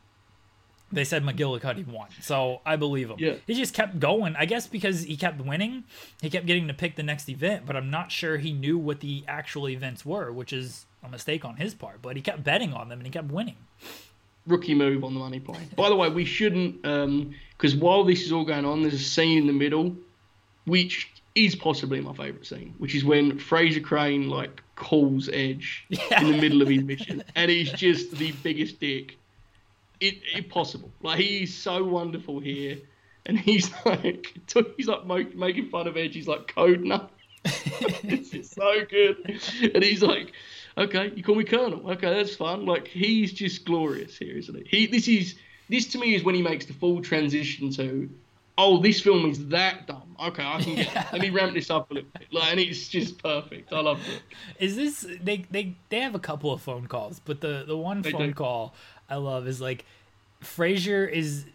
they 0.95 1.03
said 1.03 1.23
McGillicuddy 1.23 1.85
won. 1.87 2.07
So 2.21 2.61
I 2.65 2.75
believe 2.75 3.09
him. 3.09 3.17
Yeah. 3.19 3.35
He 3.45 3.53
just 3.53 3.73
kept 3.73 3.99
going. 3.99 4.35
I 4.35 4.45
guess 4.45 4.65
because 4.67 5.03
he 5.03 5.15
kept 5.17 5.39
winning, 5.39 5.83
he 6.21 6.29
kept 6.29 6.45
getting 6.45 6.67
to 6.67 6.73
pick 6.73 6.95
the 6.95 7.03
next 7.03 7.29
event, 7.29 7.65
but 7.65 7.75
I'm 7.75 7.89
not 7.91 8.11
sure 8.11 8.37
he 8.37 8.51
knew 8.51 8.77
what 8.77 9.01
the 9.01 9.23
actual 9.27 9.69
events 9.69 10.05
were, 10.05 10.31
which 10.31 10.51
is 10.53 10.85
a 11.03 11.09
mistake 11.09 11.45
on 11.45 11.57
his 11.57 11.73
part. 11.75 12.01
But 12.01 12.15
he 12.15 12.21
kept 12.21 12.43
betting 12.43 12.73
on 12.73 12.89
them 12.89 12.99
and 12.99 13.05
he 13.05 13.11
kept 13.11 13.31
winning. 13.31 13.57
rookie 14.47 14.73
move 14.75 15.03
on 15.03 15.13
the 15.13 15.19
money 15.19 15.39
plane. 15.39 15.69
By 15.75 15.89
the 15.89 15.95
way, 15.95 16.09
we 16.09 16.25
shouldn't, 16.25 16.85
um, 16.85 17.33
because 17.57 17.75
while 17.75 18.03
this 18.03 18.23
is 18.25 18.31
all 18.31 18.45
going 18.45 18.65
on, 18.65 18.81
there's 18.81 18.93
a 18.93 18.99
scene 18.99 19.37
in 19.39 19.47
the 19.47 19.53
middle, 19.53 19.95
which 20.65 21.11
is 21.35 21.55
possibly 21.55 21.99
my 21.99 22.13
favourite 22.13 22.45
scene, 22.45 22.73
which 22.77 22.95
is 22.95 23.03
when 23.03 23.37
Frasier 23.37 23.83
Crane 23.83 24.29
like 24.29 24.61
calls 24.75 25.29
Edge 25.33 25.85
in 25.89 26.31
the 26.31 26.37
middle 26.39 26.61
of 26.61 26.69
his 26.69 26.83
mission, 26.83 27.23
and 27.35 27.51
he's 27.51 27.71
just 27.71 28.11
the 28.11 28.31
biggest 28.43 28.79
dick. 28.79 29.17
It 29.99 30.17
impossible. 30.33 30.91
Like 31.01 31.19
he's 31.19 31.53
so 31.55 31.83
wonderful 31.83 32.39
here, 32.39 32.77
and 33.25 33.37
he's 33.39 33.71
like 33.85 34.33
he's 34.77 34.87
like 34.87 35.05
mo- 35.05 35.31
making 35.35 35.69
fun 35.69 35.87
of 35.87 35.97
Edge. 35.97 36.13
He's 36.15 36.27
like 36.27 36.53
code 36.53 36.81
nut. 36.81 37.11
this 38.03 38.33
is 38.33 38.49
so 38.49 38.83
good, 38.89 39.39
and 39.73 39.83
he's 39.83 40.01
like, 40.01 40.31
okay, 40.77 41.11
you 41.15 41.23
call 41.23 41.35
me 41.35 41.43
Colonel. 41.43 41.89
Okay, 41.91 42.11
that's 42.11 42.35
fun. 42.35 42.65
Like 42.65 42.87
he's 42.87 43.31
just 43.33 43.65
glorious 43.65 44.17
here, 44.17 44.35
isn't 44.37 44.55
he? 44.67 44.77
He 44.77 44.87
this 44.87 45.07
is 45.07 45.35
this 45.69 45.85
to 45.87 45.99
me 45.99 46.15
is 46.15 46.23
when 46.23 46.35
he 46.35 46.41
makes 46.41 46.65
the 46.65 46.73
full 46.73 47.01
transition 47.01 47.69
to. 47.73 48.09
Oh, 48.57 48.81
this 48.81 49.01
film 49.01 49.29
is 49.29 49.47
that 49.49 49.85
dumb. 49.85 50.15
Okay, 50.27 50.41
I 50.41 50.61
can 50.61 50.75
get. 50.75 50.93
Let 51.11 51.21
me 51.21 51.29
ramp 51.29 51.53
this 51.55 51.69
up 51.69 51.91
a 51.91 51.95
little 51.95 52.09
bit. 52.17 52.29
Like, 52.31 52.51
and 52.51 52.59
it's 52.59 52.87
just 52.87 53.21
perfect. 53.21 53.73
I 53.73 53.81
love 53.81 53.99
it. 54.07 54.21
Is 54.63 54.77
this 54.77 55.05
they 55.21 55.45
they 55.51 55.75
they 55.89 55.99
have 55.99 56.15
a 56.15 56.19
couple 56.19 56.53
of 56.53 56.61
phone 56.61 56.87
calls, 56.87 57.19
but 57.19 57.41
the 57.41 57.65
the 57.67 57.75
one 57.77 58.01
They 58.01 58.11
phone 58.11 58.27
do. 58.27 58.33
call 58.33 58.73
I 59.09 59.15
love 59.15 59.47
is 59.47 59.61
like 59.61 59.85
Frasier 60.43 61.09
is 61.09 61.45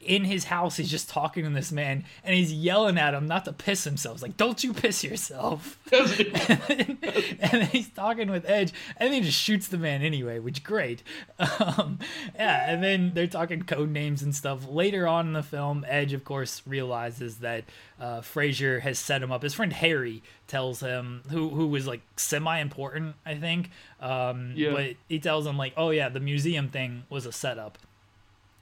in 0.00 0.24
his 0.24 0.44
house 0.44 0.76
he's 0.76 0.90
just 0.90 1.08
talking 1.08 1.44
to 1.44 1.50
this 1.50 1.72
man 1.72 2.04
and 2.22 2.34
he's 2.34 2.52
yelling 2.52 2.98
at 2.98 3.14
him 3.14 3.26
not 3.26 3.44
to 3.44 3.52
piss 3.52 3.84
himself. 3.84 4.16
He's 4.16 4.22
like, 4.22 4.36
"Don't 4.36 4.62
you 4.62 4.72
piss 4.72 5.02
yourself." 5.02 5.78
and, 5.92 6.08
then, 6.08 6.98
and, 7.40 7.50
then, 7.52 7.66
he's 7.66 7.88
talking 7.88 8.30
with 8.30 8.48
Edge, 8.48 8.72
and 8.96 9.12
he 9.12 9.20
just 9.20 9.40
shoots 9.40 9.68
the 9.68 9.78
man 9.78 10.02
anyway, 10.02 10.38
which 10.38 10.62
great. 10.62 11.02
Um, 11.58 11.98
yeah, 12.34 12.70
and 12.70 12.82
then 12.82 13.12
they're 13.14 13.26
talking 13.26 13.62
code 13.62 13.90
names 13.90 14.22
and 14.22 14.34
stuff. 14.34 14.68
Later 14.68 15.06
on 15.06 15.28
in 15.28 15.32
the 15.32 15.42
film, 15.42 15.84
Edge, 15.88 16.12
of 16.12 16.24
course, 16.24 16.62
realizes 16.66 17.38
that 17.38 17.64
uh, 18.00 18.20
Frasier 18.20 18.80
has 18.80 18.98
set 18.98 19.22
him 19.22 19.32
up. 19.32 19.42
His 19.42 19.54
friend 19.54 19.72
Harry 19.72 20.22
tells 20.46 20.80
him, 20.80 21.22
who 21.30 21.48
who 21.50 21.68
was 21.68 21.86
like 21.86 22.02
semi 22.16 22.58
important, 22.58 23.16
I 23.24 23.36
think. 23.36 23.70
Um, 24.00 24.52
yeah. 24.54 24.72
But 24.72 24.96
he 25.08 25.18
tells 25.18 25.46
him 25.46 25.56
like, 25.56 25.72
"Oh 25.76 25.90
yeah, 25.90 26.08
the 26.08 26.20
museum 26.20 26.68
thing 26.68 27.04
was 27.08 27.26
a 27.26 27.32
setup." 27.32 27.78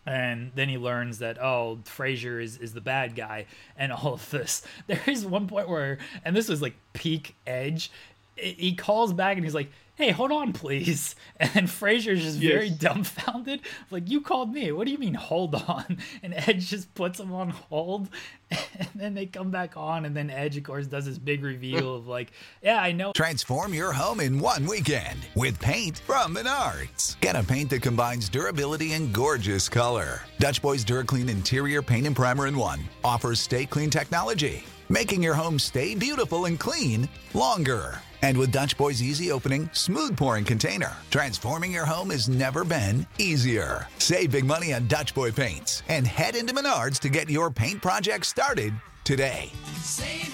And 0.06 0.52
then 0.54 0.68
he 0.68 0.76
learns 0.76 1.18
that 1.18 1.40
oh 1.42 1.78
Frasier 1.84 2.42
is, 2.42 2.58
is 2.58 2.74
the 2.74 2.80
bad 2.80 3.16
guy 3.16 3.46
and 3.76 3.92
all 3.92 4.14
of 4.14 4.30
this. 4.30 4.62
There 4.86 5.00
is 5.06 5.24
one 5.24 5.48
point 5.48 5.68
where, 5.68 5.98
and 6.24 6.36
this 6.36 6.48
was 6.48 6.60
like 6.60 6.74
peak 6.92 7.34
Edge. 7.46 7.90
He 8.36 8.74
calls 8.74 9.12
back 9.12 9.36
and 9.36 9.44
he's 9.44 9.54
like, 9.54 9.70
hey, 9.94 10.11
hold 10.11 10.33
on, 10.33 10.52
please. 10.52 11.14
And 11.40 11.68
Frasier's 11.68 12.22
just 12.22 12.38
yes. 12.38 12.52
very 12.52 12.70
dumbfounded. 12.70 13.61
Like, 13.90 14.09
you 14.09 14.20
called 14.20 14.52
me. 14.52 14.72
What 14.72 14.87
do 14.87 14.92
you 14.92 14.98
mean, 14.98 15.14
hold 15.14 15.54
on? 15.54 15.98
And 16.22 16.33
Edge 16.35 16.68
just 16.68 16.94
puts 16.94 17.20
him 17.20 17.33
on 17.33 17.50
hold. 17.50 18.09
And 18.78 18.88
then 18.94 19.14
they 19.14 19.26
come 19.26 19.50
back 19.50 19.76
on. 19.76 20.04
And 20.04 20.16
then 20.16 20.30
Edge, 20.30 20.57
of 20.57 20.64
course, 20.64 20.87
does 20.87 21.07
this 21.07 21.18
big 21.18 21.42
reveal 21.42 21.94
of, 21.94 22.07
like, 22.07 22.33
yeah, 22.62 22.80
I 22.80 22.92
know. 22.92 23.12
Transform 23.12 23.74
your 23.74 23.92
home 23.92 24.20
in 24.20 24.38
one 24.38 24.66
weekend 24.66 25.26
with 25.35 25.61
paint 25.61 25.98
from 25.98 26.35
Menards. 26.37 27.18
Get 27.20 27.37
a 27.37 27.42
paint 27.42 27.70
that 27.70 27.83
combines 27.83 28.28
durability 28.28 28.92
and 28.92 29.12
gorgeous 29.12 29.68
color. 29.68 30.22
Dutch 30.38 30.62
Boys 30.62 30.85
DuraClean 30.85 31.28
Interior 31.28 31.83
Paint 31.83 32.07
and 32.07 32.16
Primer 32.16 32.46
in 32.46 32.57
One 32.57 32.80
offers 33.02 33.40
stay 33.40 33.66
clean 33.66 33.90
technology, 33.90 34.64
making 34.88 35.22
your 35.22 35.35
home 35.35 35.59
stay 35.59 35.94
beautiful 35.94 36.44
and 36.46 36.59
clean 36.59 37.09
longer. 37.33 38.00
And 38.24 38.38
with 38.38 38.50
Dutch 38.50 38.78
Boy's 38.78 39.02
easy 39.02 39.30
opening, 39.30 39.68
smooth 39.74 40.16
pouring 40.16 40.46
container, 40.46 40.96
transforming 41.10 41.70
your 41.70 41.84
home 41.84 42.08
has 42.08 42.26
never 42.26 42.64
been 42.64 43.06
easier. 43.18 43.87
Save 43.98 44.30
big 44.30 44.46
money 44.46 44.72
on 44.72 44.88
Dutch 44.88 45.14
Boy 45.14 45.30
paints 45.30 45.82
and 45.90 46.06
head 46.06 46.34
into 46.34 46.54
Menards 46.54 46.98
to 47.00 47.10
get 47.10 47.28
your 47.28 47.50
paint 47.50 47.82
project 47.82 48.24
started 48.24 48.72
today. 49.04 49.52
Save 49.82 50.33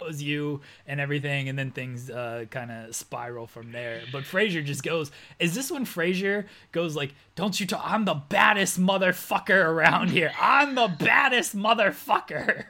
was 0.00 0.22
you 0.22 0.60
and 0.86 1.00
everything, 1.00 1.48
and 1.48 1.58
then 1.58 1.70
things 1.70 2.10
uh, 2.10 2.46
kind 2.50 2.70
of 2.70 2.94
spiral 2.94 3.46
from 3.46 3.72
there. 3.72 4.02
But 4.10 4.24
Frasier 4.24 4.64
just 4.64 4.82
goes. 4.82 5.10
Is 5.38 5.54
this 5.54 5.70
when 5.70 5.84
Frasier 5.84 6.46
goes 6.72 6.96
like, 6.96 7.14
"Don't 7.34 7.58
you 7.58 7.66
talk? 7.66 7.82
I'm 7.84 8.04
the 8.04 8.14
baddest 8.14 8.80
motherfucker 8.80 9.64
around 9.64 10.10
here. 10.10 10.32
I'm 10.40 10.74
the 10.74 10.88
baddest 10.88 11.56
motherfucker." 11.56 12.64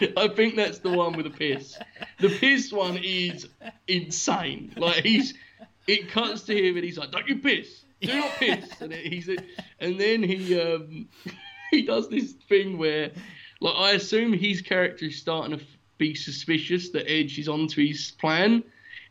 I 0.16 0.28
think 0.28 0.56
that's 0.56 0.80
the 0.80 0.90
one 0.90 1.12
with 1.16 1.24
the 1.24 1.30
piss. 1.30 1.78
The 2.18 2.28
piss 2.28 2.72
one 2.72 2.98
is 3.02 3.48
insane. 3.86 4.72
Like 4.76 5.04
he's, 5.04 5.34
it 5.86 6.08
cuts 6.08 6.42
to 6.44 6.56
him 6.56 6.76
and 6.76 6.84
he's 6.84 6.98
like, 6.98 7.10
"Don't 7.10 7.28
you 7.28 7.38
piss? 7.38 7.84
Do 8.00 8.14
not 8.14 8.30
piss." 8.38 8.80
And 8.80 8.92
he's, 8.92 9.28
and 9.78 10.00
then 10.00 10.22
he 10.22 10.60
um, 10.60 11.08
he 11.70 11.82
does 11.82 12.08
this 12.08 12.32
thing 12.48 12.78
where, 12.78 13.12
like, 13.60 13.74
I 13.76 13.90
assume 13.92 14.32
his 14.32 14.62
character 14.62 15.06
is 15.06 15.16
starting 15.16 15.58
to 15.58 15.64
be 15.98 16.14
suspicious 16.14 16.90
that 16.90 17.10
Edge 17.10 17.38
is 17.38 17.48
onto 17.48 17.86
his 17.86 18.12
plan. 18.12 18.64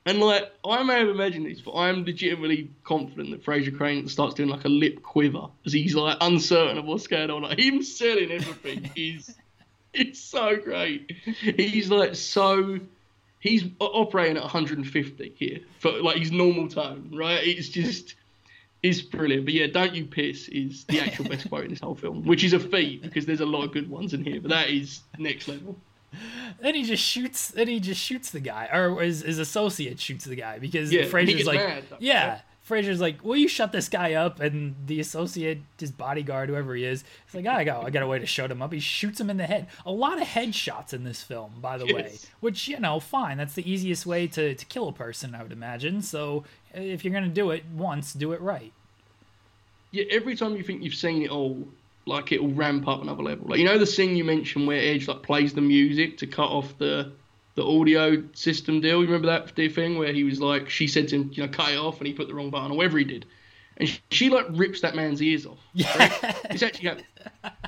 And 0.06 0.19
like 0.19 0.52
I 0.65 0.84
may 0.84 1.00
have 1.00 1.08
imagined 1.08 1.46
this, 1.46 1.62
but 1.62 1.76
I'm 1.76 2.04
legitimately 2.04 2.69
confident 2.84 3.32
that 3.32 3.46
Frasier 3.46 3.76
Crane 3.76 4.08
starts 4.08 4.36
doing 4.36 4.50
like 4.50 4.65
a 4.65 4.69
lip 4.69 5.02
quiver 5.02 5.48
as 5.65 5.72
he's 5.72 5.96
like 5.96 6.17
uncertain 6.19 6.78
of 6.78 6.86
what's 6.86 7.08
going 7.08 7.30
on. 7.30 7.43
Like 7.43 7.60
him 7.60 7.82
selling 7.84 8.32
everything 8.32 8.89
is 8.96 9.34
it's 9.93 10.19
so 10.19 10.58
great. 10.58 11.12
He's 11.41 11.89
like 11.89 12.15
so 12.15 12.80
he's 13.39 13.63
operating 13.80 14.38
at 14.38 14.43
150 14.43 15.36
here 15.38 15.60
for 15.80 15.91
like 16.02 16.17
his 16.17 16.32
normal 16.32 16.67
tone, 16.67 17.12
right? 17.13 17.39
It's 17.41 17.69
just 17.69 18.15
it's 18.82 19.00
brilliant. 19.00 19.46
But 19.46 19.54
yeah, 19.54 19.67
don't 19.67 19.96
you 19.96 20.06
piss 20.06 20.50
is 20.50 20.84
the 20.84 21.00
actual 21.00 21.30
best 21.30 21.48
quote 21.48 21.63
in 21.63 21.69
this 21.69 21.80
whole 21.80 21.96
film, 21.96 22.26
which 22.26 22.43
is 22.43 22.52
a 22.52 22.60
feat 22.60 23.04
because 23.04 23.26
there's 23.26 23.39
a 23.39 23.46
lot 23.46 23.63
of 23.63 23.72
good 23.72 23.89
ones 23.89 24.13
in 24.13 24.26
here, 24.26 24.41
but 24.41 24.50
that 24.50 24.69
is 24.69 25.00
next 25.17 25.48
level 25.48 25.78
then 26.62 26.76
he 26.76 26.84
just 26.84 27.04
shoots. 27.04 27.49
Then 27.49 27.67
he 27.67 27.80
just 27.80 28.02
shoots 28.02 28.32
the 28.32 28.39
guy, 28.39 28.69
or 28.73 29.02
his, 29.02 29.21
his 29.21 29.39
associate 29.39 29.99
shoots 29.99 30.26
the 30.26 30.36
guy 30.36 30.60
because 30.60 30.91
yeah, 30.91 31.04
Frasier's 31.04 31.45
like, 31.45 31.60
mad, 31.60 31.84
yeah. 31.99 32.41
Frasier's 32.67 33.02
like, 33.02 33.23
"Will 33.26 33.36
you 33.36 33.49
shut 33.49 33.73
this 33.73 33.89
guy 33.89 34.13
up?" 34.13 34.39
And 34.39 34.76
the 34.86 35.02
associate, 35.02 35.60
his 35.78 35.91
bodyguard, 35.91 36.47
whoever 36.47 36.73
he 36.76 36.86
is, 36.86 37.04
he's 37.26 37.36
like, 37.36 37.54
ah, 37.54 37.58
"I 37.58 37.63
got, 37.65 37.86
I 37.86 37.89
got 37.89 38.04
a 38.04 38.08
way 38.08 38.19
to 38.19 38.26
shut 38.26 38.49
him 38.49 38.62
up." 38.62 38.71
He 38.71 38.80
shoots 38.80 39.19
him 39.19 39.30
in 39.30 39.36
the 39.36 39.45
head. 39.45 39.67
A 39.86 39.91
lot 39.91 40.21
of 40.21 40.28
headshots 40.28 40.93
in 40.93 41.04
this 41.04 41.21
film, 41.21 41.56
by 41.62 41.78
the 41.78 41.86
yes. 41.86 41.95
way, 41.95 42.17
which 42.39 42.69
you 42.69 42.80
know, 42.80 43.02
fine. 43.02 43.38
That's 43.38 43.54
the 43.54 43.69
easiest 43.69 44.06
way 44.06 44.28
to 44.28 44.56
to 44.56 44.65
kill 44.65 44.88
a 44.88 44.93
person, 44.93 45.36
I 45.36 45.43
would 45.43 45.52
imagine. 45.52 46.02
So 46.02 46.45
if 46.73 47.04
you're 47.04 47.13
gonna 47.13 47.28
do 47.28 47.52
it 47.52 47.65
once, 47.76 48.13
do 48.13 48.32
it 48.32 48.39
right. 48.39 48.71
Yeah, 49.91 50.06
every 50.10 50.36
time 50.36 50.56
you 50.56 50.63
think 50.63 50.84
you've 50.84 50.95
seen 50.95 51.21
it 51.21 51.30
all, 51.30 51.67
like 52.06 52.32
it'll 52.32 52.52
ramp 52.52 52.88
up 52.88 53.02
another 53.02 53.24
level. 53.24 53.48
Like 53.48 53.60
you 53.60 53.66
know 53.66 53.78
the 53.78 53.86
scene 53.86 54.16
you 54.16 54.24
mentioned 54.24 54.68
where 54.68 54.80
Edge 54.80 55.08
like 55.08 55.24
plays 55.24 55.54
the 55.54 55.62
music 55.62 56.18
to 56.20 56.28
cut 56.28 56.50
off 56.50 56.78
the 56.78 57.12
the 57.56 57.66
audio 57.66 58.24
system 58.34 58.82
deal. 58.82 59.02
You 59.02 59.06
remember 59.06 59.28
that 59.28 59.50
thing 59.56 59.98
where 59.98 60.12
he 60.12 60.24
was 60.24 60.39
like, 60.39 60.70
she 60.70 60.88
said 60.88 61.08
to 61.10 61.16
him, 61.18 61.32
you 61.34 61.44
know, 61.44 61.50
cut 61.50 61.72
it 61.72 61.78
off, 61.78 62.00
and 62.00 62.08
he 62.08 62.13
put 62.13 62.28
the 62.28 62.34
wrong 62.34 62.50
button, 62.50 62.72
or 62.72 62.78
whatever 62.78 62.98
he 62.98 63.04
did, 63.04 63.26
and 63.78 63.88
she, 63.88 64.00
she 64.10 64.30
like 64.30 64.46
rips 64.52 64.82
that 64.82 64.96
man's 64.96 65.22
ears 65.22 65.46
off. 65.46 65.60
Yeah. 65.74 66.36
It's 66.50 66.63
actually 66.63 66.89
there's 66.89 67.04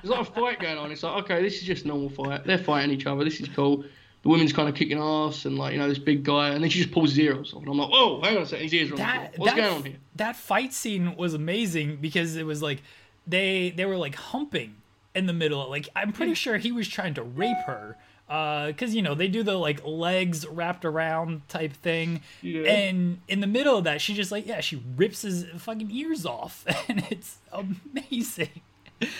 like 0.05 0.21
a 0.21 0.31
fight 0.31 0.59
going 0.59 0.77
on. 0.77 0.91
It's 0.91 1.03
like, 1.03 1.23
okay, 1.23 1.41
this 1.41 1.55
is 1.55 1.63
just 1.63 1.85
normal 1.85 2.09
fight. 2.09 2.45
They're 2.45 2.57
fighting 2.57 2.91
each 2.91 3.05
other. 3.05 3.23
This 3.23 3.39
is 3.39 3.49
cool. 3.49 3.83
The 4.23 4.29
woman's 4.29 4.53
kind 4.53 4.67
of 4.67 4.73
kicking 4.73 4.97
ass, 4.97 5.45
and 5.45 5.57
like 5.57 5.73
you 5.73 5.79
know 5.79 5.87
this 5.87 5.99
big 5.99 6.23
guy, 6.23 6.49
and 6.49 6.63
then 6.63 6.69
she 6.71 6.79
just 6.79 6.91
pulls 6.91 7.09
his 7.09 7.19
ears 7.19 7.53
off, 7.53 7.61
and 7.61 7.69
I'm 7.69 7.77
like, 7.77 7.91
whoa, 7.91 8.21
hang 8.21 8.37
on 8.37 8.43
a 8.43 8.45
second, 8.45 8.63
his 8.63 8.73
ears 8.73 8.91
are 8.91 8.97
that, 8.97 9.37
What's 9.37 9.53
that, 9.53 9.61
going 9.61 9.73
on 9.75 9.83
here? 9.83 9.97
That 10.15 10.35
fight 10.35 10.73
scene 10.73 11.15
was 11.15 11.35
amazing 11.35 11.97
because 11.97 12.35
it 12.35 12.45
was 12.45 12.63
like 12.63 12.81
they 13.27 13.71
they 13.71 13.85
were 13.85 13.97
like 13.97 14.15
humping 14.15 14.75
in 15.13 15.25
the 15.25 15.33
middle. 15.33 15.61
Of, 15.61 15.69
Like 15.69 15.89
I'm 15.95 16.11
pretty 16.11 16.33
sure 16.33 16.57
he 16.57 16.71
was 16.71 16.87
trying 16.87 17.13
to 17.15 17.23
rape 17.23 17.57
her 17.65 17.97
because 18.27 18.91
uh, 18.91 18.95
you 18.95 19.01
know 19.01 19.13
they 19.13 19.27
do 19.27 19.43
the 19.43 19.57
like 19.57 19.85
legs 19.85 20.47
wrapped 20.47 20.83
around 20.83 21.47
type 21.47 21.73
thing 21.73 22.21
yeah. 22.41 22.63
and 22.63 23.19
in 23.27 23.39
the 23.39 23.47
middle 23.47 23.77
of 23.77 23.83
that 23.83 24.01
she 24.01 24.15
just 24.15 24.31
like 24.31 24.47
yeah 24.47 24.61
she 24.61 24.81
rips 24.97 25.21
his 25.21 25.45
fucking 25.57 25.91
ears 25.91 26.25
off 26.25 26.65
and 26.89 27.05
it's 27.11 27.37
amazing 27.51 28.61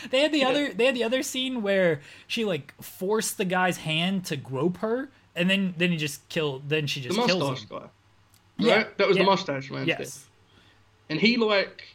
they 0.10 0.22
had 0.22 0.32
the 0.32 0.40
yeah. 0.40 0.50
other 0.50 0.74
they 0.74 0.86
had 0.86 0.96
the 0.96 1.04
other 1.04 1.22
scene 1.22 1.62
where 1.62 2.02
she 2.26 2.46
like 2.46 2.74
forced 2.82 3.38
the 3.38 3.46
guy's 3.46 3.78
hand 3.78 4.26
to 4.26 4.36
grope 4.36 4.78
her 4.78 5.10
and 5.36 5.52
then 5.52 5.76
then 5.78 5.92
he 5.92 5.98
just 5.98 6.28
killed 6.28 6.68
then 6.68 6.88
she 6.88 7.00
just 7.00 7.16
the 7.16 7.28
kills 7.28 7.62
him. 7.62 7.68
guy 7.70 7.76
right 7.78 7.90
yeah. 8.58 8.84
that 8.98 9.08
was 9.08 9.18
the 9.18 9.24
mustache 9.24 9.70
man 9.70 9.86
yes 9.86 10.26
and 11.12 11.20
he 11.20 11.38
like 11.38 11.95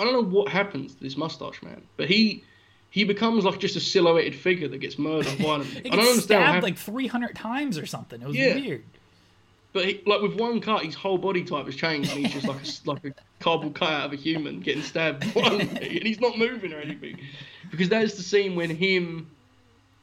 I 0.00 0.04
don't 0.04 0.12
know 0.12 0.22
what 0.22 0.48
happens 0.48 0.94
to 0.94 1.00
this 1.02 1.16
mustache 1.16 1.62
man, 1.62 1.82
but 1.96 2.08
he 2.08 2.42
he 2.90 3.04
becomes 3.04 3.44
like 3.44 3.58
just 3.58 3.76
a 3.76 3.80
silhouetted 3.80 4.34
figure 4.34 4.68
that 4.68 4.78
gets 4.78 4.98
murdered 4.98 5.32
violently. 5.38 5.90
I 5.90 5.96
don't 5.96 6.00
understand. 6.00 6.22
Stabbed 6.22 6.62
like 6.62 6.78
three 6.78 7.06
hundred 7.06 7.36
times 7.36 7.78
or 7.78 7.86
something. 7.86 8.20
It 8.20 8.28
was 8.28 8.36
yeah. 8.36 8.54
weird. 8.54 8.84
But 9.72 9.84
he, 9.84 10.02
like 10.04 10.20
with 10.20 10.34
one 10.34 10.60
cut, 10.60 10.84
his 10.84 10.96
whole 10.96 11.18
body 11.18 11.44
type 11.44 11.66
has 11.66 11.76
changed, 11.76 12.10
and 12.10 12.26
he's 12.26 12.32
just 12.32 12.46
like 12.46 12.56
a, 12.60 12.90
like 12.90 13.04
a 13.04 13.14
cardboard 13.38 13.74
cutout 13.74 14.06
of 14.06 14.12
a 14.12 14.16
human 14.16 14.60
getting 14.60 14.82
stabbed 14.82 15.22
violently, 15.34 15.98
and 15.98 16.06
he's 16.06 16.18
not 16.18 16.38
moving 16.38 16.72
or 16.72 16.78
anything. 16.78 17.20
Because 17.70 17.88
that's 17.88 18.14
the 18.14 18.22
scene 18.22 18.56
when 18.56 18.70
him 18.70 19.30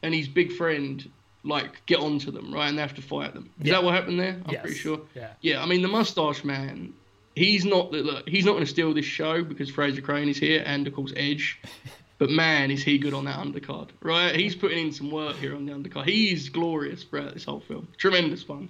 and 0.04 0.14
his 0.14 0.30
big 0.30 0.54
friend 0.54 1.10
like 1.44 1.86
get 1.86 2.00
onto 2.00 2.32
them, 2.32 2.54
right, 2.54 2.70
and 2.70 2.78
they 2.78 2.82
have 2.82 2.94
to 2.96 3.02
fight 3.02 3.34
them. 3.34 3.50
Is 3.60 3.68
yeah. 3.68 3.74
that 3.74 3.84
what 3.84 3.94
happened 3.94 4.20
there? 4.20 4.40
I'm 4.46 4.54
yes. 4.54 4.62
pretty 4.62 4.78
sure. 4.78 5.02
Yeah. 5.16 5.30
Yeah. 5.42 5.64
I 5.64 5.66
mean, 5.66 5.82
the 5.82 5.88
mustache 5.90 6.44
man 6.44 6.94
he's 7.38 7.65
not 7.65 7.91
the 7.91 8.00
look, 8.00 8.28
he's 8.28 8.45
not 8.45 8.54
going 8.54 8.65
to 8.65 8.69
steal 8.69 8.93
this 8.93 9.06
show 9.06 9.43
because 9.43 9.71
Frasier 9.71 10.04
Crane 10.04 10.30
is 10.30 10.38
here 10.38 10.63
and 10.65 10.88
of 10.88 10.93
course 10.93 11.13
Edge. 11.15 11.62
But 12.19 12.32
man, 12.32 12.71
is 12.71 12.82
he 12.82 12.97
good 12.97 13.13
on 13.13 13.26
that 13.26 13.38
undercard, 13.38 13.89
right? 14.02 14.36
He's 14.36 14.56
putting 14.56 14.88
in 14.88 14.91
some 14.91 15.12
work 15.12 15.36
here 15.36 15.56
on 15.56 15.67
the 15.67 15.71
undercard. 15.71 16.06
He's 16.06 16.50
glorious 16.50 17.04
throughout 17.04 17.35
this 17.35 17.46
whole 17.46 17.60
film. 17.60 17.88
Tremendous 17.98 18.42
fun. 18.42 18.69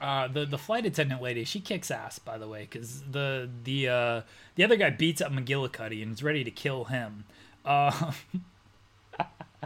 Uh, 0.00 0.28
the 0.28 0.44
the 0.44 0.58
flight 0.58 0.84
attendant 0.84 1.22
lady, 1.22 1.44
she 1.44 1.60
kicks 1.60 1.90
ass, 1.90 2.18
by 2.18 2.36
the 2.36 2.46
way, 2.46 2.68
because 2.70 3.02
the 3.10 3.48
the 3.64 3.88
uh, 3.88 4.20
the 4.56 4.64
other 4.64 4.76
guy 4.76 4.90
beats 4.90 5.22
up 5.22 5.32
McGillicutty 5.32 6.02
and 6.02 6.12
is 6.12 6.22
ready 6.22 6.44
to 6.44 6.50
kill 6.50 6.84
him. 6.84 7.24
Uh, 7.64 8.12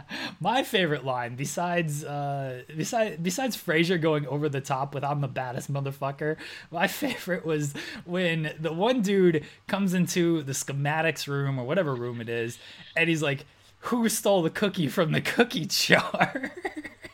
my 0.39 0.63
favorite 0.63 1.05
line, 1.05 1.35
besides 1.35 2.03
uh, 2.03 2.63
besides 2.75 3.17
besides 3.21 3.57
Frasier 3.57 3.99
going 4.01 4.25
over 4.27 4.49
the 4.49 4.61
top 4.61 4.93
with 4.93 5.03
"I'm 5.03 5.21
the 5.21 5.27
baddest 5.27 5.71
motherfucker," 5.71 6.37
my 6.71 6.87
favorite 7.01 7.45
was 7.45 7.73
when 8.05 8.53
the 8.59 8.73
one 8.73 9.01
dude 9.01 9.45
comes 9.67 9.93
into 9.93 10.43
the 10.43 10.53
schematics 10.53 11.27
room 11.27 11.59
or 11.59 11.65
whatever 11.65 11.95
room 11.95 12.21
it 12.21 12.29
is, 12.29 12.57
and 12.95 13.09
he's 13.09 13.21
like, 13.21 13.45
"Who 13.79 14.07
stole 14.09 14.41
the 14.41 14.49
cookie 14.49 14.87
from 14.87 15.11
the 15.11 15.21
cookie 15.21 15.65
jar?" 15.65 16.51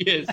Yes. 0.02 0.28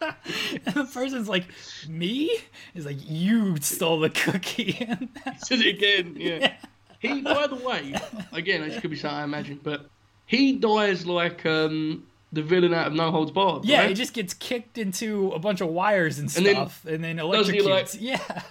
and 0.00 0.72
the 0.72 0.84
person's 0.84 1.28
like, 1.28 1.46
"Me?" 1.88 2.30
He's 2.72 2.86
like, 2.86 2.98
"You 3.00 3.56
stole 3.60 3.98
the 3.98 4.10
cookie." 4.10 4.86
And 4.88 5.08
Says 5.38 5.60
it 5.60 5.66
again. 5.66 6.14
Yeah. 6.16 6.52
He, 7.00 7.20
by 7.20 7.48
the 7.48 7.56
way, 7.56 7.94
again, 8.32 8.60
this 8.60 8.78
could 8.80 8.90
be 8.90 8.96
something 8.96 9.18
I 9.18 9.24
imagine, 9.24 9.58
but 9.64 9.90
he 10.30 10.52
dies 10.52 11.06
like 11.06 11.44
um, 11.44 12.06
the 12.32 12.40
villain 12.40 12.72
out 12.72 12.86
of 12.86 12.92
No 12.92 13.10
Holds 13.10 13.32
Barred. 13.32 13.64
yeah, 13.64 13.80
right? 13.80 13.88
he 13.88 13.94
just 13.94 14.12
gets 14.14 14.32
kicked 14.32 14.78
into 14.78 15.32
a 15.32 15.40
bunch 15.40 15.60
of 15.60 15.68
wires 15.68 16.20
and 16.20 16.34
And 16.36 16.46
then- 16.46 16.54
stuff, 16.54 16.84
and 16.86 17.02
then, 17.02 17.18
he, 17.18 17.24
like- 17.24 17.46
electrocutes. 17.46 17.96
yeah. 18.00 18.42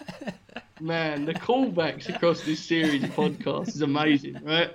Man, 0.81 1.23
the 1.25 1.33
callbacks 1.33 2.13
across 2.13 2.41
this 2.41 2.59
series 2.59 3.01
of 3.03 3.11
podcasts 3.11 3.69
is 3.69 3.81
amazing, 3.81 4.39
right? 4.43 4.71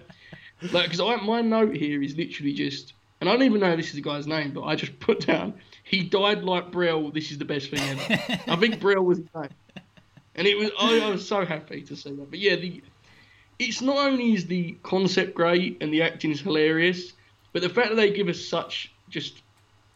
Like, 0.73 0.91
because 0.91 1.23
my 1.23 1.43
note 1.43 1.77
here 1.77 2.03
is 2.03 2.17
literally 2.17 2.55
just, 2.55 2.95
and 3.21 3.29
I 3.29 3.33
don't 3.33 3.43
even 3.43 3.61
know 3.61 3.77
this 3.77 3.89
is 3.89 3.95
the 3.95 4.01
guy's 4.01 4.27
name, 4.27 4.53
but 4.53 4.63
I 4.63 4.75
just 4.77 4.99
put 5.01 5.27
down, 5.27 5.53
he 5.83 6.03
died 6.03 6.43
like 6.43 6.71
Brill. 6.71 7.11
This 7.11 7.31
is 7.31 7.37
the 7.39 7.45
best 7.45 7.69
thing 7.71 7.81
ever. 7.81 8.23
I 8.51 8.57
think 8.57 8.81
Brill 8.81 9.03
was 9.03 9.19
his 9.19 9.27
name, 9.35 9.49
and 10.35 10.47
it 10.47 10.57
was. 10.57 10.71
I, 10.79 11.01
I 11.01 11.11
was 11.11 11.27
so 11.29 11.45
happy 11.45 11.83
to 11.83 11.95
see 11.97 12.13
that. 12.13 12.31
But 12.31 12.39
yeah, 12.39 12.57
the 12.57 12.83
it's 13.59 13.81
not 13.81 13.97
only 13.97 14.35
is 14.35 14.47
the 14.47 14.77
concept 14.83 15.35
great 15.35 15.79
and 15.81 15.93
the 15.93 16.03
acting 16.03 16.31
is 16.31 16.41
hilarious, 16.41 17.13
but 17.53 17.63
the 17.63 17.69
fact 17.69 17.91
that 17.91 17.97
they 17.97 18.11
give 18.11 18.29
us 18.29 18.41
such 18.41 18.93
just 19.09 19.43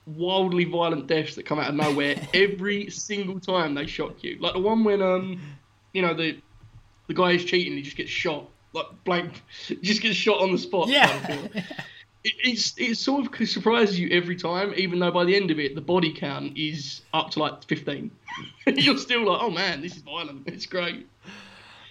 wildly 0.06 0.64
violent 0.64 1.06
deaths 1.06 1.34
that 1.34 1.44
come 1.44 1.58
out 1.58 1.68
of 1.68 1.74
nowhere 1.74 2.16
every 2.34 2.88
single 2.90 3.40
time 3.40 3.74
they 3.74 3.86
shock 3.86 4.22
you. 4.22 4.38
Like 4.40 4.54
the 4.54 4.60
one 4.60 4.84
when 4.84 5.02
um, 5.02 5.40
you 5.92 6.02
know 6.02 6.14
the 6.14 6.38
the 7.06 7.14
guy 7.14 7.32
is 7.32 7.44
cheating, 7.44 7.74
he 7.74 7.82
just 7.82 7.96
gets 7.96 8.10
shot 8.10 8.48
like 8.72 8.86
blank, 9.04 9.42
just 9.82 10.02
gets 10.02 10.16
shot 10.16 10.40
on 10.40 10.52
the 10.52 10.58
spot. 10.58 10.88
Yeah. 10.88 11.06
kind 11.20 11.46
of. 11.46 11.52
It, 12.24 12.32
it's 12.42 12.74
it 12.76 12.96
sort 12.96 13.28
of 13.40 13.48
surprises 13.48 13.96
you 13.96 14.08
every 14.10 14.34
time, 14.34 14.74
even 14.76 14.98
though 14.98 15.12
by 15.12 15.24
the 15.24 15.36
end 15.36 15.52
of 15.52 15.60
it 15.60 15.76
the 15.76 15.80
body 15.80 16.12
count 16.12 16.58
is 16.58 17.02
up 17.14 17.30
to 17.30 17.38
like 17.38 17.62
fifteen. 17.62 18.10
You're 18.66 18.98
still 18.98 19.24
like, 19.24 19.40
oh 19.40 19.50
man, 19.50 19.82
this 19.82 19.94
is 19.94 20.02
violent. 20.02 20.48
It's 20.48 20.66
great. 20.66 21.06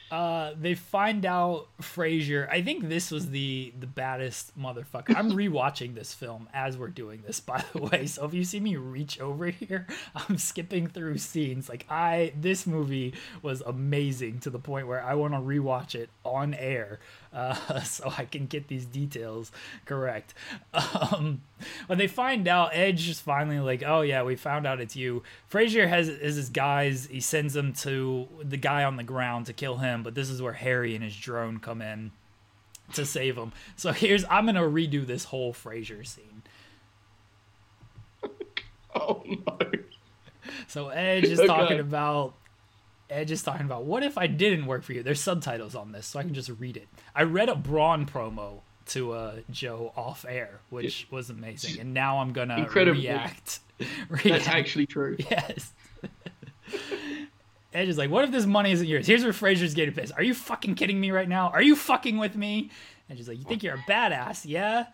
Uh, 0.10 0.53
they 0.60 0.74
find 0.74 1.26
out 1.26 1.68
Frasier. 1.82 2.49
I 2.49 2.62
think 2.62 2.88
this 2.88 3.12
was 3.12 3.30
the 3.30 3.74
the 3.78 3.88
baddest 3.88 4.58
motherfucker. 4.58 5.16
I'm 5.16 5.32
rewatching 5.43 5.95
this 5.95 6.14
film 6.14 6.47
as 6.53 6.78
we're 6.78 6.88
doing 6.88 7.24
this, 7.26 7.39
by 7.39 7.64
the 7.74 7.82
way. 7.82 8.05
So 8.05 8.26
if 8.26 8.34
you 8.34 8.45
see 8.45 8.60
me 8.60 8.78
reach 8.78 9.20
over 9.20 9.47
here, 9.47 9.86
I'm 10.16 10.38
skipping 10.38 10.88
through 10.88 11.18
scenes. 11.18 11.68
Like 11.68 11.86
I, 11.89 12.32
this 12.39 12.66
movie 12.66 13.14
was 13.41 13.62
amazing 13.62 14.39
to 14.39 14.49
the 14.49 14.60
point 14.60 14.88
where 14.88 15.03
I 15.03 15.16
want 15.16 15.34
to 15.34 15.39
rewatch 15.39 15.93
it 15.93 16.10
on 16.24 16.53
air, 16.53 16.99
uh, 17.38 17.82
so 17.84 18.12
I 18.18 18.26
can 18.26 18.48
get 18.48 18.68
these 18.68 18.86
details 18.86 19.52
correct. 19.86 20.34
Um, 20.74 21.42
when 21.86 21.98
they 22.00 22.08
find 22.08 22.48
out, 22.48 22.72
Edge 22.74 23.08
is 23.08 23.20
finally 23.20 23.60
like, 23.60 23.84
"Oh 23.86 24.02
yeah, 24.02 24.24
we 24.24 24.36
found 24.36 24.66
out 24.66 24.82
it's 24.82 24.96
you." 24.96 25.24
Frasier 25.52 25.88
has 25.88 26.10
is 26.10 26.36
his 26.36 26.50
guys. 26.50 27.06
He 27.12 27.20
sends 27.20 27.54
them 27.54 27.74
to 27.74 28.28
the 28.44 28.58
guy 28.58 28.84
on 28.84 28.98
the 28.98 29.04
ground 29.04 29.46
to 29.46 29.54
kill 29.54 29.78
him, 29.78 30.04
but 30.04 30.16
this 30.16 30.30
is 30.30 30.42
where 30.42 30.54
Harry 30.54 30.96
and 30.96 31.04
his 31.04 31.16
drone 31.16 31.60
come 31.60 31.82
in 31.82 32.12
to 32.94 33.06
save 33.06 33.38
him. 33.38 33.52
So 33.76 33.92
here's 33.92 34.26
I'm 34.30 34.46
gonna 34.46 34.62
redo 34.64 35.06
this 35.06 35.26
whole 35.26 35.54
Frasier 35.54 36.06
scene. 36.06 36.44
Oh 38.96 39.24
no. 39.28 39.58
So 40.68 40.90
Edge 40.90 41.26
is 41.26 41.40
Okay. 41.40 41.48
talking 41.48 41.80
about 41.80 42.34
Edge 43.10 43.32
is 43.32 43.41
talking 43.41 43.66
about 43.66 43.86
what 43.86 44.03
if 44.03 44.18
I 44.18 44.28
didn't 44.28 44.66
work 44.66 44.84
for 44.84 44.93
you? 44.93 45.01
There's 45.03 45.22
subtitles 45.22 45.76
on 45.76 45.91
this, 45.91 46.05
so 46.08 46.20
I 46.20 46.24
can 46.24 46.34
just 46.34 46.49
read 46.60 46.76
it. 46.78 46.88
I 47.16 47.24
read 47.24 47.49
a 47.49 47.55
Braun 47.55 48.05
promo 48.05 48.60
to 48.88 49.14
uh, 49.14 49.36
Joe 49.51 49.93
off 49.95 50.26
air, 50.28 50.60
which 50.70 51.08
was 51.12 51.30
amazing, 51.30 51.80
and 51.80 51.93
now 51.93 52.20
I'm 52.20 52.34
gonna 52.34 52.58
Incredible. 52.58 52.99
react. 53.01 53.60
That's 54.24 54.47
actually 54.47 54.88
true. 54.88 55.18
Yes. 55.30 55.72
Edge 57.74 57.89
is 57.89 57.97
like, 57.97 58.10
what 58.10 58.24
if 58.24 58.32
this 58.32 58.45
money 58.45 58.72
isn't 58.72 58.88
yours? 58.88 59.05
Here's 59.05 59.24
where 59.24 59.34
Frasier's 59.34 59.74
getting 59.74 59.93
pissed. 59.93 60.14
Are 60.16 60.24
you 60.24 60.34
fucking 60.34 60.76
kidding 60.76 60.99
me 60.99 61.12
right 61.12 61.28
now? 61.30 61.49
Are 61.49 61.62
you 61.62 61.76
fucking 61.76 62.18
with 62.18 62.36
me? 62.36 62.72
And 63.10 63.18
she's 63.18 63.28
like, 63.28 63.38
you 63.38 63.43
think 63.43 63.62
you're 63.62 63.76
a 63.76 63.78
badass, 63.89 64.45
yeah? 64.45 64.88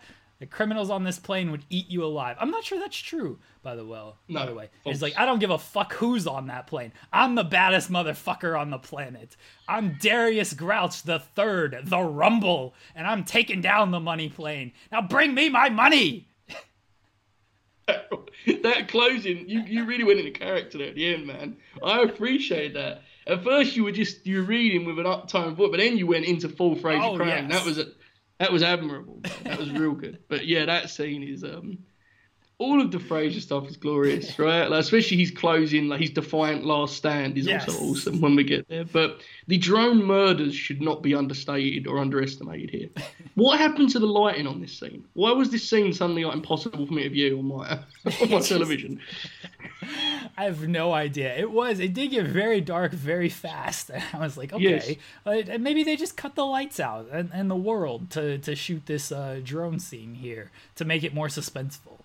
The 0.44 0.50
criminals 0.50 0.90
on 0.90 1.04
this 1.04 1.18
plane 1.18 1.50
would 1.52 1.64
eat 1.70 1.88
you 1.88 2.04
alive. 2.04 2.36
I'm 2.38 2.50
not 2.50 2.64
sure 2.64 2.78
that's 2.78 2.98
true, 2.98 3.38
by 3.62 3.74
the 3.76 3.82
by 3.82 4.12
No, 4.28 4.44
the 4.44 4.52
way, 4.54 4.68
false. 4.82 4.92
it's 4.96 5.02
like 5.02 5.16
I 5.16 5.24
don't 5.24 5.38
give 5.38 5.48
a 5.48 5.56
fuck 5.56 5.94
who's 5.94 6.26
on 6.26 6.48
that 6.48 6.66
plane. 6.66 6.92
I'm 7.14 7.34
the 7.34 7.44
baddest 7.44 7.90
motherfucker 7.90 8.60
on 8.60 8.68
the 8.68 8.76
planet. 8.76 9.38
I'm 9.66 9.96
Darius 10.02 10.52
Grouch 10.52 11.02
the 11.04 11.18
Third, 11.18 11.78
the 11.84 12.00
Rumble, 12.02 12.74
and 12.94 13.06
I'm 13.06 13.24
taking 13.24 13.62
down 13.62 13.90
the 13.90 14.00
money 14.00 14.28
plane. 14.28 14.72
Now 14.92 15.00
bring 15.00 15.32
me 15.32 15.48
my 15.48 15.70
money. 15.70 16.28
that 17.88 18.88
closing, 18.88 19.48
you, 19.48 19.60
you 19.60 19.86
really 19.86 20.04
went 20.04 20.18
into 20.18 20.30
character 20.38 20.76
there 20.76 20.88
at 20.88 20.94
the 20.94 21.14
end, 21.14 21.26
man. 21.26 21.56
I 21.82 22.02
appreciate 22.02 22.74
that. 22.74 23.00
At 23.26 23.42
first, 23.42 23.76
you 23.76 23.84
were 23.84 23.92
just 23.92 24.26
you 24.26 24.40
were 24.40 24.44
reading 24.44 24.84
with 24.84 24.98
an 24.98 25.06
uptime 25.06 25.54
voice, 25.54 25.70
but 25.70 25.78
then 25.78 25.96
you 25.96 26.06
went 26.06 26.26
into 26.26 26.50
full 26.50 26.76
Frasier 26.76 27.14
Oh, 27.14 27.16
Crown. 27.16 27.48
yes. 27.48 27.52
That 27.52 27.64
was 27.64 27.78
a, 27.78 27.86
that 28.44 28.52
was 28.52 28.62
admirable. 28.62 29.22
That 29.44 29.58
was 29.58 29.70
real 29.70 29.92
good. 29.92 30.18
But 30.28 30.46
yeah, 30.46 30.66
that 30.66 30.90
scene 30.90 31.22
is 31.22 31.44
um, 31.44 31.78
all 32.58 32.80
of 32.80 32.90
the 32.92 32.98
Frasier 32.98 33.40
stuff 33.40 33.66
is 33.68 33.76
glorious, 33.76 34.38
right? 34.38 34.68
Like 34.70 34.80
especially 34.80 35.16
his 35.16 35.30
closing, 35.30 35.88
like 35.88 36.00
his 36.00 36.10
defiant 36.10 36.64
last 36.64 36.96
stand 36.96 37.36
is 37.36 37.46
Yes. 37.46 37.68
also 37.68 37.84
awesome 37.84 38.20
when 38.20 38.36
we 38.36 38.44
get 38.44 38.68
there. 38.68 38.84
But 38.84 39.20
the 39.48 39.58
drone 39.58 40.02
murders 40.04 40.54
should 40.54 40.80
not 40.80 41.02
be 41.02 41.14
understated 41.14 41.86
or 41.86 41.98
underestimated 41.98 42.70
here. 42.70 42.88
what 43.34 43.58
happened 43.58 43.90
to 43.90 43.98
the 43.98 44.06
lighting 44.06 44.46
on 44.46 44.60
this 44.60 44.78
scene? 44.78 45.04
Why 45.14 45.32
was 45.32 45.50
this 45.50 45.68
scene 45.68 45.92
suddenly 45.92 46.24
like, 46.24 46.34
impossible 46.34 46.86
for 46.86 46.92
me 46.94 47.02
to 47.02 47.10
view 47.10 47.38
on 47.38 47.46
my 47.46 47.78
on 48.22 48.30
my 48.30 48.40
television? 48.40 49.00
I 50.36 50.44
have 50.44 50.66
no 50.66 50.92
idea. 50.92 51.34
It 51.36 51.50
was. 51.50 51.78
It 51.80 51.92
did 51.92 52.10
get 52.10 52.26
very 52.26 52.60
dark 52.60 52.92
very 52.92 53.28
fast. 53.28 53.90
And 53.90 54.02
I 54.12 54.18
was 54.18 54.36
like, 54.36 54.52
okay, 54.52 54.62
Yes. 54.62 55.50
uh, 55.50 55.58
maybe 55.58 55.82
they 55.84 55.96
just 55.96 56.16
cut 56.16 56.34
the 56.34 56.46
lights 56.46 56.80
out 56.80 57.08
and, 57.12 57.30
and 57.34 57.50
the 57.50 57.56
world 57.56 58.10
to 58.12 58.38
to 58.38 58.54
shoot 58.54 58.86
this 58.86 59.10
uh, 59.12 59.40
drone 59.42 59.78
scene 59.80 60.14
here 60.14 60.50
to 60.76 60.84
make 60.84 61.02
it 61.04 61.12
more 61.12 61.28
suspenseful. 61.28 61.98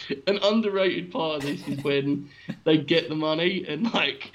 an 0.26 0.38
underrated 0.42 1.10
part 1.10 1.36
of 1.36 1.42
this 1.42 1.66
is 1.66 1.82
when 1.82 2.28
they 2.64 2.78
get 2.78 3.08
the 3.08 3.14
money 3.14 3.64
and 3.68 3.92
like 3.92 4.32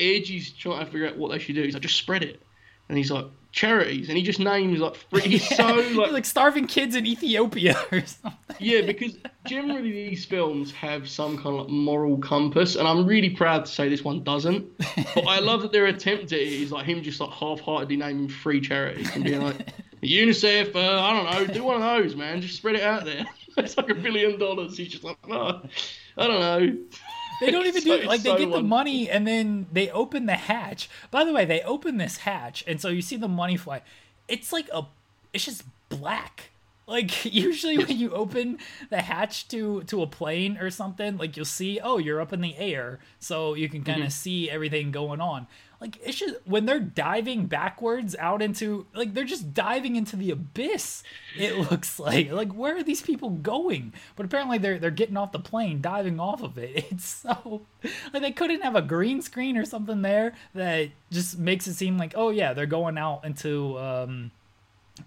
Edge 0.00 0.30
is 0.30 0.50
trying 0.50 0.84
to 0.84 0.90
figure 0.90 1.08
out 1.08 1.16
what 1.16 1.30
they 1.30 1.38
should 1.38 1.54
do. 1.54 1.62
He's 1.62 1.74
like, 1.74 1.82
just 1.82 1.96
spread 1.96 2.22
it. 2.22 2.42
And 2.88 2.96
he's 2.96 3.10
like, 3.10 3.26
charities. 3.52 4.08
And 4.08 4.16
he 4.16 4.22
just 4.22 4.38
names 4.38 4.78
like 4.78 4.96
three. 5.10 5.22
He's 5.22 5.48
so 5.56 5.66
like, 5.66 6.12
like, 6.12 6.24
starving 6.24 6.66
kids 6.66 6.94
in 6.94 7.06
Ethiopia 7.06 7.76
or 7.92 8.04
something. 8.06 8.56
yeah, 8.58 8.82
because 8.82 9.16
generally 9.46 9.90
these 9.90 10.24
films 10.24 10.72
have 10.72 11.08
some 11.08 11.36
kind 11.36 11.48
of 11.48 11.54
like 11.62 11.68
moral 11.68 12.18
compass, 12.18 12.76
and 12.76 12.86
I'm 12.86 13.06
really 13.06 13.30
proud 13.30 13.66
to 13.66 13.70
say 13.70 13.88
this 13.88 14.04
one 14.04 14.22
doesn't. 14.22 14.66
But 15.14 15.26
I 15.26 15.40
love 15.40 15.62
that 15.62 15.72
their 15.72 15.86
attempt 15.86 16.32
at 16.32 16.38
it 16.38 16.48
is 16.48 16.72
like 16.72 16.86
him 16.86 17.02
just 17.02 17.20
like 17.20 17.30
half-heartedly 17.30 17.96
naming 17.96 18.28
three 18.28 18.60
charities 18.60 19.14
and 19.14 19.24
being 19.24 19.42
like, 19.42 19.68
UNICEF, 20.02 20.74
uh, 20.76 21.02
I 21.02 21.12
don't 21.12 21.48
know, 21.48 21.54
do 21.54 21.64
one 21.64 21.76
of 21.76 21.82
those, 21.82 22.14
man. 22.14 22.40
Just 22.40 22.56
spread 22.56 22.76
it 22.76 22.82
out 22.82 23.04
there. 23.04 23.26
It's 23.58 23.76
like 23.76 23.90
a 23.90 23.94
billion 23.94 24.38
dollars. 24.38 24.76
He's 24.76 24.88
just 24.88 25.04
like, 25.04 25.18
oh, 25.30 25.60
I 26.16 26.26
don't 26.26 26.40
know. 26.40 26.78
They 27.40 27.50
don't 27.50 27.66
even 27.66 27.76
It's 27.76 27.84
do 27.84 27.92
it. 27.94 28.06
Like 28.06 28.16
it's 28.16 28.24
they 28.24 28.30
so 28.30 28.38
get 28.38 28.50
the 28.50 28.62
money 28.62 29.08
and 29.08 29.26
then 29.26 29.66
they 29.72 29.90
open 29.90 30.26
the 30.26 30.34
hatch. 30.34 30.88
By 31.10 31.24
the 31.24 31.32
way, 31.32 31.44
they 31.44 31.62
open 31.62 31.98
this 31.98 32.18
hatch 32.18 32.64
and 32.66 32.80
so 32.80 32.88
you 32.88 33.02
see 33.02 33.16
the 33.16 33.28
money 33.28 33.56
fly. 33.56 33.82
It's 34.26 34.52
like 34.52 34.68
a 34.72 34.84
it's 35.32 35.44
just 35.44 35.64
black. 35.88 36.50
Like 36.86 37.24
usually 37.32 37.78
when 37.78 37.98
you 37.98 38.10
open 38.12 38.58
the 38.90 39.02
hatch 39.02 39.48
to 39.48 39.82
to 39.84 40.02
a 40.02 40.06
plane 40.06 40.56
or 40.56 40.70
something, 40.70 41.18
like 41.18 41.36
you'll 41.36 41.46
see, 41.46 41.78
oh, 41.82 41.98
you're 41.98 42.20
up 42.20 42.32
in 42.32 42.40
the 42.40 42.56
air, 42.56 42.98
so 43.20 43.54
you 43.54 43.68
can 43.68 43.84
kind 43.84 44.00
of 44.00 44.08
mm-hmm. 44.08 44.10
see 44.10 44.50
everything 44.50 44.90
going 44.90 45.20
on. 45.20 45.46
Like 45.80 45.98
it's 46.02 46.18
just 46.18 46.34
when 46.44 46.66
they're 46.66 46.80
diving 46.80 47.46
backwards 47.46 48.16
out 48.18 48.42
into 48.42 48.86
like 48.94 49.14
they're 49.14 49.24
just 49.24 49.54
diving 49.54 49.94
into 49.94 50.16
the 50.16 50.30
abyss. 50.30 51.04
It 51.36 51.70
looks 51.70 52.00
like 52.00 52.32
like 52.32 52.52
where 52.52 52.76
are 52.76 52.82
these 52.82 53.02
people 53.02 53.30
going? 53.30 53.94
But 54.16 54.26
apparently 54.26 54.58
they're 54.58 54.78
they're 54.78 54.90
getting 54.90 55.16
off 55.16 55.32
the 55.32 55.38
plane, 55.38 55.80
diving 55.80 56.18
off 56.18 56.42
of 56.42 56.58
it. 56.58 56.86
It's 56.98 57.06
so 57.06 57.62
like 58.12 58.22
they 58.22 58.32
couldn't 58.32 58.62
have 58.62 58.74
a 58.74 58.82
green 58.82 59.22
screen 59.22 59.56
or 59.56 59.64
something 59.64 60.02
there 60.02 60.34
that 60.54 60.90
just 61.10 61.38
makes 61.38 61.66
it 61.68 61.74
seem 61.74 61.96
like 61.96 62.12
oh 62.16 62.30
yeah 62.30 62.52
they're 62.54 62.66
going 62.66 62.98
out 62.98 63.24
into 63.24 63.78
um 63.78 64.32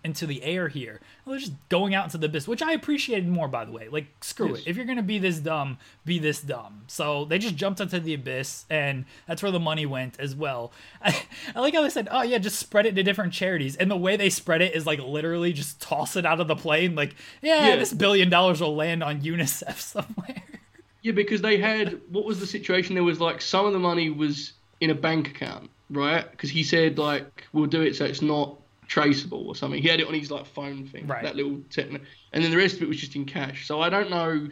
into 0.04 0.26
the 0.26 0.44
air 0.44 0.68
here. 0.68 1.00
They're 1.26 1.38
just 1.40 1.54
going 1.70 1.94
out 1.96 2.06
into 2.06 2.18
the 2.18 2.26
abyss, 2.28 2.48
which 2.48 2.62
I 2.62 2.74
appreciated 2.74 3.28
more, 3.28 3.48
by 3.48 3.66
the 3.66 3.72
way. 3.72 3.88
Like, 3.90 4.08
screw 4.22 4.50
Yes. 4.50 4.60
it. 4.60 4.68
If 4.68 4.78
you're 4.78 4.86
gonna 4.86 5.02
be 5.04 5.20
this 5.20 5.40
dumb, 5.40 5.78
be 6.06 6.20
this 6.20 6.42
dumb. 6.42 6.82
So 6.88 7.26
they 7.26 7.38
just 7.40 7.56
jumped 7.56 7.80
into 7.82 8.00
the 8.00 8.14
abyss, 8.14 8.66
and 8.70 9.06
that's 9.28 9.42
where 9.44 9.52
the 9.52 9.60
money 9.60 9.86
went 9.86 10.20
as 10.20 10.36
well. 10.36 10.72
I, 11.02 11.16
I 11.56 11.60
like 11.60 11.74
how 11.74 11.82
they 11.82 11.90
said, 11.90 12.08
"Oh 12.12 12.22
yeah, 12.22 12.38
just 12.38 12.60
spread 12.60 12.86
it 12.86 12.96
to 12.96 13.04
different 13.04 13.34
charities," 13.34 13.76
and 13.76 13.90
the 13.90 13.98
way 13.98 14.18
they 14.18 14.30
spread 14.30 14.62
it 14.62 14.76
is 14.76 14.86
like 14.86 15.00
literally 15.00 15.54
just 15.54 15.82
toss 15.82 16.16
it 16.16 16.26
out 16.26 16.40
of 16.40 16.48
the 16.48 16.56
plane. 16.56 16.96
Like, 16.96 17.16
yeah, 17.42 17.70
Yeah. 17.70 17.76
this 17.78 17.94
billion 17.94 18.30
dollars 18.30 18.62
will 18.62 18.76
land 18.76 19.04
on 19.04 19.22
UNICEF 19.22 19.76
somewhere. 19.80 20.44
Yeah, 21.04 21.14
because 21.14 21.42
they 21.42 21.58
had 21.58 22.00
what 22.10 22.26
was 22.26 22.40
the 22.40 22.46
situation? 22.48 22.94
There 22.96 23.04
was 23.04 23.20
like 23.20 23.42
some 23.42 23.66
of 23.66 23.74
the 23.74 23.80
money 23.80 24.10
was 24.10 24.54
in 24.82 24.90
a 24.92 24.96
bank 24.96 25.30
account, 25.30 25.70
right? 25.90 26.30
Because 26.30 26.50
he 26.52 26.64
said 26.64 26.98
like 27.00 27.48
we'll 27.54 27.66
do 27.66 27.82
it 27.82 27.96
so 27.96 28.06
it's 28.06 28.22
not 28.22 28.56
traceable 28.96 29.48
or 29.48 29.56
something. 29.56 29.82
He 29.82 29.88
had 29.88 30.02
it 30.02 30.08
on 30.08 30.14
his 30.14 30.30
like 30.30 30.46
phone 30.46 30.86
thing, 30.86 31.08
Right. 31.08 31.24
that 31.24 31.38
little 31.38 31.60
techno, 31.70 32.00
and 32.34 32.44
then 32.44 32.52
the 32.52 32.58
rest 32.58 32.76
of 32.76 32.82
it 32.84 32.90
was 32.90 32.98
just 32.98 33.16
in 33.16 33.24
cash. 33.24 33.66
So 33.66 33.80
I 33.82 33.90
don't 33.90 34.10
know. 34.10 34.50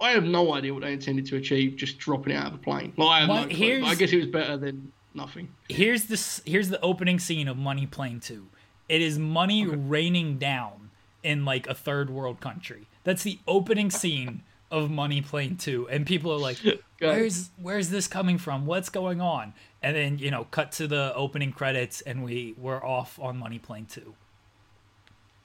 I 0.00 0.10
have 0.10 0.24
no 0.24 0.52
idea 0.52 0.74
what 0.74 0.82
they 0.82 0.92
intended 0.92 1.26
to 1.26 1.36
achieve 1.36 1.76
just 1.76 1.98
dropping 1.98 2.32
it 2.32 2.36
out 2.36 2.48
of 2.48 2.54
a 2.54 2.58
plane. 2.58 2.92
Like, 2.96 3.08
I 3.08 3.20
have 3.20 3.28
Well, 3.28 3.46
no 3.46 3.54
clue. 3.54 3.84
I 3.84 3.94
guess 3.94 4.12
it 4.12 4.16
was 4.16 4.26
better 4.26 4.56
than 4.56 4.90
nothing. 5.14 5.48
here's 5.68 6.04
this 6.04 6.42
here's 6.44 6.70
the 6.70 6.80
opening 6.80 7.18
scene 7.20 7.46
of 7.46 7.56
money 7.56 7.86
plane 7.86 8.18
2 8.18 8.48
it 8.88 9.00
is 9.02 9.18
money 9.18 9.64
raining 9.66 10.38
down 10.38 10.90
in 11.22 11.44
like 11.44 11.66
a 11.68 11.74
third 11.74 12.08
world 12.10 12.40
country 12.40 12.86
that's 13.04 13.22
the 13.22 13.38
opening 13.46 13.90
scene 13.90 14.42
of 14.72 14.90
money 14.90 15.20
plane 15.20 15.56
2 15.56 15.88
and 15.88 16.04
people 16.06 16.32
are 16.32 16.38
like 16.38 16.58
where's 16.98 17.50
where's 17.60 17.90
this 17.90 18.08
coming 18.08 18.38
from 18.38 18.66
what's 18.66 18.88
going 18.88 19.20
on 19.20 19.52
and 19.82 19.94
then 19.94 20.18
you 20.18 20.30
know 20.30 20.44
cut 20.50 20.72
to 20.72 20.88
the 20.88 21.14
opening 21.14 21.52
credits 21.52 22.00
and 22.00 22.24
we 22.24 22.54
we're 22.58 22.84
off 22.84 23.20
on 23.20 23.38
money 23.38 23.58
plane 23.58 23.86
2 23.86 24.14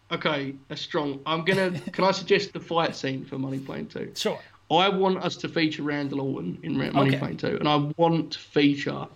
Okay, 0.09 0.55
that's 0.69 0.81
strong. 0.81 1.19
I'm 1.25 1.43
gonna. 1.43 1.71
can 1.91 2.05
I 2.05 2.11
suggest 2.11 2.53
the 2.53 2.61
fight 2.61 2.95
scene 2.95 3.25
for 3.25 3.37
Money 3.37 3.59
Plane 3.59 3.87
Two? 3.87 4.09
sure 4.15 4.39
I 4.69 4.89
want 4.89 5.23
us 5.23 5.35
to 5.37 5.49
feature 5.49 5.83
Randall 5.83 6.21
Orton 6.21 6.57
in 6.63 6.77
Money 6.77 7.09
Okay. 7.09 7.19
Plane 7.19 7.37
2, 7.37 7.57
and 7.59 7.67
I 7.67 7.91
want 7.97 8.33
to 8.33 8.39
feature 8.39 9.07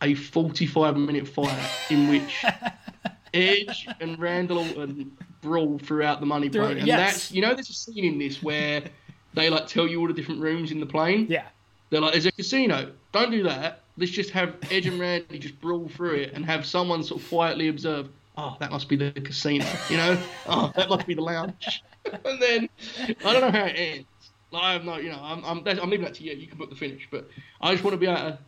a 0.00 0.14
45 0.14 0.96
minute 0.96 1.26
fight 1.26 1.70
in 1.90 2.08
which 2.08 2.44
Edge 3.34 3.88
and 4.00 4.18
Randall 4.18 4.58
Orton 4.78 5.16
brawl 5.40 5.78
throughout 5.78 6.20
the 6.20 6.26
Money 6.26 6.48
Plane. 6.48 6.78
And 6.78 6.86
yes. 6.86 6.98
that's, 6.98 7.32
you 7.32 7.42
know, 7.42 7.54
there's 7.54 7.70
a 7.70 7.74
scene 7.74 8.04
in 8.04 8.18
this 8.18 8.42
where 8.42 8.84
they 9.34 9.50
like 9.50 9.66
tell 9.66 9.86
you 9.86 10.00
all 10.00 10.06
the 10.08 10.12
different 10.12 10.40
rooms 10.40 10.70
in 10.70 10.80
the 10.80 10.86
plane. 10.86 11.26
yeah 11.28 11.46
They're 11.90 12.00
like, 12.00 12.12
there's 12.12 12.26
a 12.26 12.32
casino. 12.32 12.92
Don't 13.12 13.30
do 13.30 13.42
that. 13.44 13.80
Let's 13.96 14.12
just 14.12 14.30
have 14.30 14.56
Edge 14.70 14.86
and 14.86 14.98
Randy 14.98 15.38
just 15.38 15.60
brawl 15.60 15.88
through 15.88 16.14
it 16.14 16.32
and 16.32 16.44
have 16.46 16.64
someone 16.64 17.02
sort 17.02 17.20
of 17.20 17.28
quietly 17.28 17.68
observe. 17.68 18.08
Oh, 18.38 18.56
that 18.60 18.70
must 18.70 18.88
be 18.88 18.96
the 18.96 19.12
casino, 19.12 19.66
you 19.90 19.98
know. 19.98 20.18
Oh, 20.46 20.72
that 20.76 20.88
must 20.88 21.06
be 21.06 21.14
the 21.14 21.20
lounge. 21.20 21.82
and 22.24 22.40
then 22.40 22.68
I 23.24 23.32
don't 23.32 23.42
know 23.42 23.50
how 23.50 23.66
it 23.66 23.74
ends. 23.76 24.06
Like, 24.50 24.62
I 24.62 24.72
have 24.72 24.84
no, 24.84 24.96
you 24.96 25.10
know, 25.10 25.20
I'm 25.22 25.44
I'm, 25.44 25.66
I'm 25.66 25.90
leaving 25.90 26.04
that 26.04 26.14
to 26.14 26.24
you. 26.24 26.32
You 26.32 26.46
can 26.46 26.56
book 26.58 26.70
the 26.70 26.76
finish, 26.76 27.06
but 27.10 27.28
I 27.60 27.72
just 27.72 27.84
want 27.84 27.92
to 27.94 27.98
be 27.98 28.06
able 28.06 28.16
to. 28.16 28.38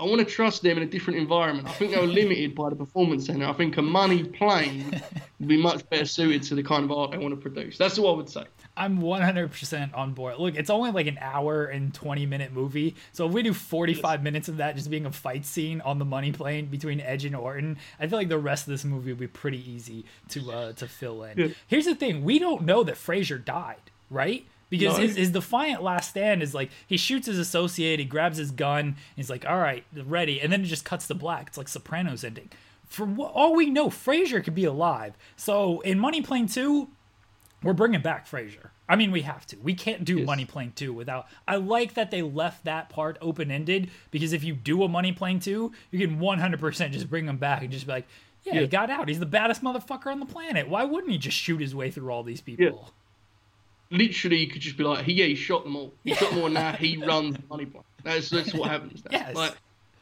I 0.00 0.04
want 0.04 0.18
to 0.18 0.24
trust 0.24 0.62
them 0.62 0.76
in 0.76 0.82
a 0.82 0.86
different 0.86 1.20
environment. 1.20 1.68
I 1.68 1.72
think 1.72 1.92
they 1.92 2.00
were 2.00 2.06
limited 2.06 2.54
by 2.54 2.68
the 2.68 2.74
performance 2.74 3.26
center. 3.26 3.46
I 3.46 3.52
think 3.52 3.76
a 3.76 3.82
money 3.82 4.24
plane 4.24 5.00
would 5.38 5.48
be 5.48 5.56
much 5.56 5.88
better 5.88 6.04
suited 6.04 6.42
to 6.44 6.56
the 6.56 6.64
kind 6.64 6.84
of 6.84 6.90
art 6.90 7.12
they 7.12 7.18
want 7.18 7.32
to 7.32 7.40
produce. 7.40 7.78
That's 7.78 7.96
all 7.98 8.12
I 8.12 8.16
would 8.16 8.28
say. 8.28 8.44
I'm 8.76 8.98
100% 8.98 9.96
on 9.96 10.12
board. 10.14 10.38
Look, 10.38 10.56
it's 10.56 10.70
only 10.70 10.90
like 10.90 11.06
an 11.06 11.18
hour 11.20 11.66
and 11.66 11.94
20 11.94 12.26
minute 12.26 12.52
movie. 12.52 12.96
So 13.12 13.26
if 13.26 13.32
we 13.32 13.42
do 13.42 13.52
45 13.54 14.22
minutes 14.22 14.48
of 14.48 14.56
that 14.56 14.74
just 14.76 14.90
being 14.90 15.06
a 15.06 15.12
fight 15.12 15.44
scene 15.46 15.80
on 15.82 15.98
the 15.98 16.04
money 16.04 16.32
plane 16.32 16.66
between 16.66 17.00
Edge 17.00 17.24
and 17.24 17.36
Orton, 17.36 17.78
I 18.00 18.06
feel 18.08 18.18
like 18.18 18.28
the 18.28 18.38
rest 18.38 18.66
of 18.66 18.72
this 18.72 18.84
movie 18.84 19.12
will 19.12 19.20
be 19.20 19.26
pretty 19.28 19.70
easy 19.70 20.04
to 20.30 20.50
uh, 20.52 20.72
to 20.74 20.88
fill 20.88 21.22
in. 21.24 21.38
Yeah. 21.38 21.46
Here's 21.68 21.84
the 21.84 21.94
thing 21.94 22.24
we 22.24 22.38
don't 22.38 22.62
know 22.62 22.82
that 22.84 22.96
Frasier 22.96 23.42
died, 23.44 23.90
right? 24.10 24.44
Because 24.70 24.96
No. 24.96 25.02
his, 25.04 25.16
his 25.16 25.30
defiant 25.30 25.82
last 25.84 26.10
stand 26.10 26.42
is 26.42 26.52
like 26.54 26.70
he 26.86 26.96
shoots 26.96 27.26
his 27.28 27.38
associate, 27.38 28.00
he 28.00 28.04
grabs 28.04 28.38
his 28.38 28.50
gun, 28.50 28.96
he's 29.14 29.30
like, 29.30 29.44
all 29.46 29.58
right, 29.58 29.84
ready. 29.94 30.40
And 30.40 30.52
then 30.52 30.62
it 30.62 30.66
just 30.66 30.84
cuts 30.84 31.06
to 31.08 31.14
black. 31.14 31.46
It's 31.48 31.58
like 31.58 31.68
Sopranos 31.68 32.24
ending. 32.24 32.50
For 32.88 33.06
all 33.20 33.54
we 33.54 33.70
know, 33.70 33.88
Frasier 33.88 34.42
could 34.42 34.54
be 34.54 34.64
alive. 34.64 35.14
So 35.36 35.80
in 35.82 35.98
Money 36.00 36.22
Plane 36.22 36.48
2, 36.48 36.88
we're 37.64 37.72
bringing 37.72 38.02
back 38.02 38.28
Frasier. 38.28 38.68
I 38.88 38.96
mean, 38.96 39.10
we 39.10 39.22
have 39.22 39.46
to. 39.46 39.56
We 39.56 39.74
can't 39.74 40.04
do 40.04 40.18
Yes. 40.18 40.26
Money 40.26 40.44
Plane 40.44 40.72
2 40.76 40.92
without. 40.92 41.26
I 41.48 41.56
like 41.56 41.94
that 41.94 42.10
they 42.10 42.22
left 42.22 42.64
that 42.64 42.90
part 42.90 43.16
open 43.20 43.50
ended 43.50 43.90
because 44.10 44.32
if 44.32 44.44
you 44.44 44.54
do 44.54 44.82
a 44.82 44.88
Money 44.88 45.12
Plane 45.12 45.40
2, 45.40 45.72
you 45.90 46.06
can 46.06 46.18
100% 46.18 46.90
just 46.90 47.08
bring 47.08 47.26
him 47.26 47.38
back 47.38 47.62
and 47.62 47.70
just 47.72 47.86
be 47.86 47.92
like, 47.92 48.06
yeah, 48.44 48.60
he 48.60 48.66
got 48.66 48.90
out. 48.90 49.08
He's 49.08 49.20
the 49.20 49.26
baddest 49.26 49.62
motherfucker 49.62 50.06
on 50.06 50.20
the 50.20 50.26
planet. 50.26 50.68
Why 50.68 50.84
wouldn't 50.84 51.10
he 51.10 51.16
just 51.16 51.36
shoot 51.36 51.60
his 51.62 51.74
way 51.74 51.90
through 51.90 52.10
all 52.10 52.22
these 52.22 52.42
people? 52.42 52.92
literally 53.90 54.38
you 54.38 54.48
could 54.48 54.60
just 54.60 54.76
be 54.76 54.84
like, 54.84 55.04
he, 55.04 55.12
yeah, 55.12 55.26
he 55.26 55.34
shot 55.34 55.64
them 55.64 55.76
all. 55.76 55.92
He 56.04 56.14
shot 56.14 56.30
them 56.30 56.40
all, 56.40 56.46
and 56.46 56.54
now 56.54 56.72
he 56.72 56.96
runs 56.96 57.36
money 57.48 57.66
plane. 57.66 57.84
That's 58.02 58.28
that's 58.28 58.52
what 58.52 58.70
happens. 58.70 59.02
Now. 59.04 59.10
Yes. 59.18 59.34
Like, 59.34 59.54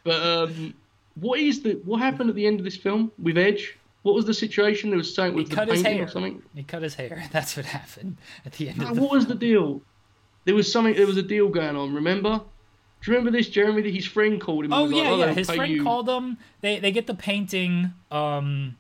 but 0.05 0.23
um, 0.23 0.75
what 1.15 1.39
is 1.39 1.63
the 1.63 1.75
what 1.85 2.01
happened 2.01 2.31
at 2.31 2.37
the 2.37 2.47
end 2.47 2.59
of 2.59 2.65
this 2.65 2.77
film 2.77 3.13
with 3.23 3.39
Edge? 3.39 3.77
What 4.03 4.15
was 4.15 4.25
the 4.25 4.35
situation? 4.35 4.91
There 4.91 4.97
was 4.99 5.15
something 5.15 5.35
He 5.35 5.41
with 5.43 5.51
the 5.51 5.55
cut 5.57 5.69
his 5.69 5.83
painting 5.83 5.99
hair. 5.99 6.07
or 6.07 6.11
something. 6.11 6.43
He 6.55 6.63
cut 6.65 6.83
his 6.83 6.95
hair. 6.95 7.25
That's 7.33 7.57
what 7.57 7.67
happened 7.67 8.17
at 8.45 8.53
the 8.55 8.69
end 8.71 8.83
Uh, 8.83 8.89
of 8.91 8.97
the 8.97 9.03
what 9.03 9.13
was 9.13 9.27
the 9.27 9.35
deal? 9.35 9.81
There 10.45 10.55
was 10.55 10.71
something. 10.73 10.95
There 10.95 11.07
was 11.07 11.17
a 11.17 11.23
deal 11.23 11.49
going 11.49 11.77
on. 11.77 11.95
Remember? 11.95 12.41
Do 12.41 13.11
you 13.11 13.17
remember 13.17 13.37
this, 13.37 13.49
Jeremy? 13.49 13.83
That 13.83 13.95
his 13.95 14.07
friend 14.07 14.41
called 14.41 14.65
him. 14.65 14.73
Oh 14.73 14.85
like, 14.85 14.97
yeah, 14.97 15.11
"Oh, 15.11 15.19
yeah. 15.19 15.33
His 15.33 15.49
friend 15.51 15.73
you." 15.73 15.83
called 15.85 16.07
them. 16.07 16.39
They 16.61 16.79
they 16.81 16.91
get 16.93 17.07
the 17.07 17.15
painting. 17.15 17.93
Um, 18.11 18.77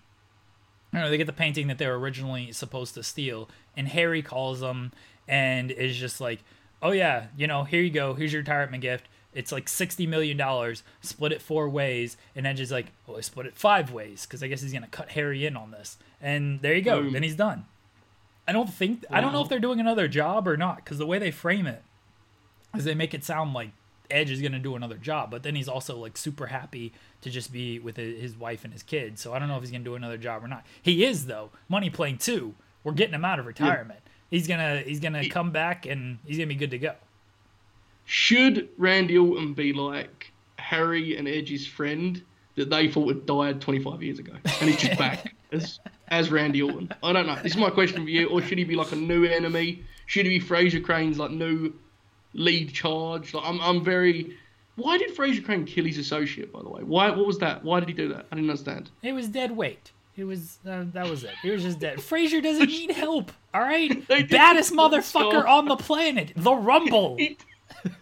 I 0.92 0.96
don't 0.98 1.04
know. 1.06 1.10
They 1.10 1.16
get 1.18 1.26
the 1.26 1.32
painting 1.32 1.68
that 1.68 1.78
they 1.78 1.86
were 1.86 1.98
originally 1.98 2.52
supposed 2.52 2.94
to 2.94 3.02
steal, 3.02 3.48
and 3.76 3.88
Harry 3.88 4.22
calls 4.22 4.60
them 4.60 4.92
and 5.28 5.70
is 5.70 5.96
just 5.96 6.20
like, 6.20 6.40
"Oh 6.82 6.90
yeah, 6.92 7.26
you 7.36 7.46
know, 7.46 7.64
here 7.64 7.80
you 7.80 7.90
go. 7.90 8.14
Here's 8.14 8.32
your 8.32 8.42
retirement 8.42 8.82
gift. 8.82 9.06
It's 9.34 9.52
like 9.52 9.68
sixty 9.68 10.06
million 10.06 10.36
dollars. 10.36 10.82
Split 11.00 11.32
it 11.32 11.42
four 11.42 11.68
ways." 11.68 12.16
And 12.36 12.46
Edge 12.46 12.60
is 12.60 12.70
like, 12.70 12.86
"Well, 13.06 13.16
I 13.16 13.20
split 13.20 13.46
it 13.46 13.56
five 13.56 13.90
ways 13.92 14.26
because 14.26 14.42
I 14.42 14.48
guess 14.48 14.60
he's 14.62 14.72
gonna 14.72 14.88
cut 14.88 15.10
Harry 15.12 15.46
in 15.46 15.56
on 15.56 15.70
this." 15.70 15.96
And 16.20 16.60
there 16.60 16.74
you 16.74 16.82
go. 16.82 17.02
Boom. 17.02 17.12
Then 17.12 17.22
he's 17.22 17.36
done. 17.36 17.64
I 18.46 18.52
don't 18.52 18.72
think 18.72 19.04
I 19.10 19.20
don't 19.20 19.32
know 19.32 19.42
if 19.42 19.48
they're 19.48 19.60
doing 19.60 19.80
another 19.80 20.08
job 20.08 20.48
or 20.48 20.56
not 20.56 20.76
because 20.76 20.98
the 20.98 21.06
way 21.06 21.18
they 21.18 21.30
frame 21.30 21.66
it 21.66 21.82
is 22.74 22.84
they 22.84 22.94
make 22.94 23.14
it 23.14 23.24
sound 23.24 23.52
like 23.54 23.70
Edge 24.10 24.30
is 24.30 24.42
gonna 24.42 24.58
do 24.58 24.74
another 24.76 24.96
job, 24.96 25.30
but 25.30 25.42
then 25.42 25.54
he's 25.54 25.68
also 25.68 25.96
like 25.96 26.16
super 26.16 26.46
happy 26.46 26.92
to 27.22 27.30
just 27.30 27.52
be 27.52 27.78
with 27.78 27.96
his 27.96 28.36
wife 28.36 28.64
and 28.64 28.72
his 28.72 28.82
kids. 28.82 29.20
So 29.22 29.32
I 29.32 29.38
don't 29.38 29.48
know 29.48 29.56
if 29.56 29.62
he's 29.62 29.70
gonna 29.70 29.84
do 29.84 29.94
another 29.94 30.18
job 30.18 30.44
or 30.44 30.48
not. 30.48 30.66
He 30.82 31.04
is 31.04 31.26
though. 31.26 31.50
Money 31.68 31.88
playing 31.88 32.18
two. 32.18 32.54
We're 32.84 32.92
getting 32.92 33.14
him 33.14 33.24
out 33.24 33.38
of 33.38 33.46
retirement. 33.46 34.00
He's 34.28 34.48
gonna 34.48 34.80
he's 34.80 35.00
gonna 35.00 35.28
come 35.28 35.50
back 35.50 35.86
and 35.86 36.18
he's 36.26 36.36
gonna 36.36 36.48
be 36.48 36.54
good 36.54 36.72
to 36.72 36.78
go. 36.78 36.94
Should 38.12 38.68
Randy 38.76 39.16
Orton 39.16 39.54
be 39.54 39.72
like 39.72 40.32
Harry 40.58 41.16
and 41.16 41.26
Edge's 41.26 41.66
friend 41.66 42.22
that 42.56 42.68
they 42.68 42.86
thought 42.86 43.08
had 43.08 43.24
died 43.24 43.62
25 43.62 44.02
years 44.02 44.18
ago, 44.18 44.34
and 44.44 44.68
he's 44.68 44.76
just 44.76 44.98
back 44.98 45.34
as 45.52 45.80
as 46.08 46.30
Randy 46.30 46.60
Orton? 46.60 46.92
I 47.02 47.14
don't 47.14 47.26
know. 47.26 47.36
This 47.36 47.52
is 47.52 47.56
my 47.56 47.70
question 47.70 48.04
for 48.04 48.10
you. 48.10 48.28
Or 48.28 48.42
should 48.42 48.58
he 48.58 48.64
be 48.64 48.76
like 48.76 48.92
a 48.92 48.96
new 48.96 49.24
enemy? 49.24 49.82
Should 50.04 50.26
he 50.26 50.38
be 50.38 50.44
Frasier 50.44 50.84
Crane's 50.84 51.18
like 51.18 51.30
new 51.30 51.72
lead 52.34 52.74
charge? 52.74 53.32
Like 53.32 53.46
I'm 53.46 53.58
I'm 53.62 53.82
very. 53.82 54.36
Why 54.76 54.98
did 54.98 55.16
Frasier 55.16 55.42
Crane 55.42 55.64
kill 55.64 55.86
his 55.86 55.96
associate? 55.96 56.52
By 56.52 56.60
the 56.60 56.68
way, 56.68 56.82
why? 56.82 57.08
What 57.08 57.26
was 57.26 57.38
that? 57.38 57.64
Why 57.64 57.80
did 57.80 57.88
he 57.88 57.94
do 57.94 58.08
that? 58.08 58.26
I 58.30 58.34
didn't 58.34 58.50
understand. 58.50 58.90
It 59.02 59.14
was 59.14 59.28
dead 59.28 59.56
weight. 59.56 59.90
It 60.18 60.24
was 60.24 60.58
uh, 60.68 60.84
that 60.92 61.08
was 61.08 61.24
it. 61.24 61.32
He 61.40 61.50
was 61.50 61.62
just 61.62 61.78
dead. 61.78 61.96
Frasier 61.96 62.42
doesn't 62.42 62.68
need 62.78 62.90
help. 62.90 63.32
All 63.54 63.62
right, 63.62 64.06
baddest 64.06 64.74
motherfucker 64.74 65.48
on 65.48 65.64
the 65.64 65.76
planet. 65.76 66.32
The 66.36 66.52
Rumble. 66.52 67.16
He, 67.82 67.94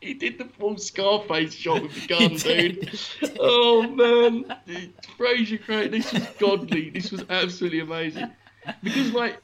he 0.00 0.14
did 0.14 0.38
the 0.38 0.46
full 0.46 0.78
Scarface 0.78 1.54
shot 1.54 1.82
with 1.82 1.94
the 1.94 2.06
gun, 2.08 2.36
dude. 2.36 2.98
Oh 3.38 3.82
man, 3.82 4.44
Frasier 5.18 5.62
Crane, 5.62 5.90
this 5.90 6.12
was 6.12 6.26
godly. 6.38 6.90
This 6.90 7.10
was 7.10 7.24
absolutely 7.28 7.80
amazing. 7.80 8.30
Because 8.82 9.12
like, 9.12 9.38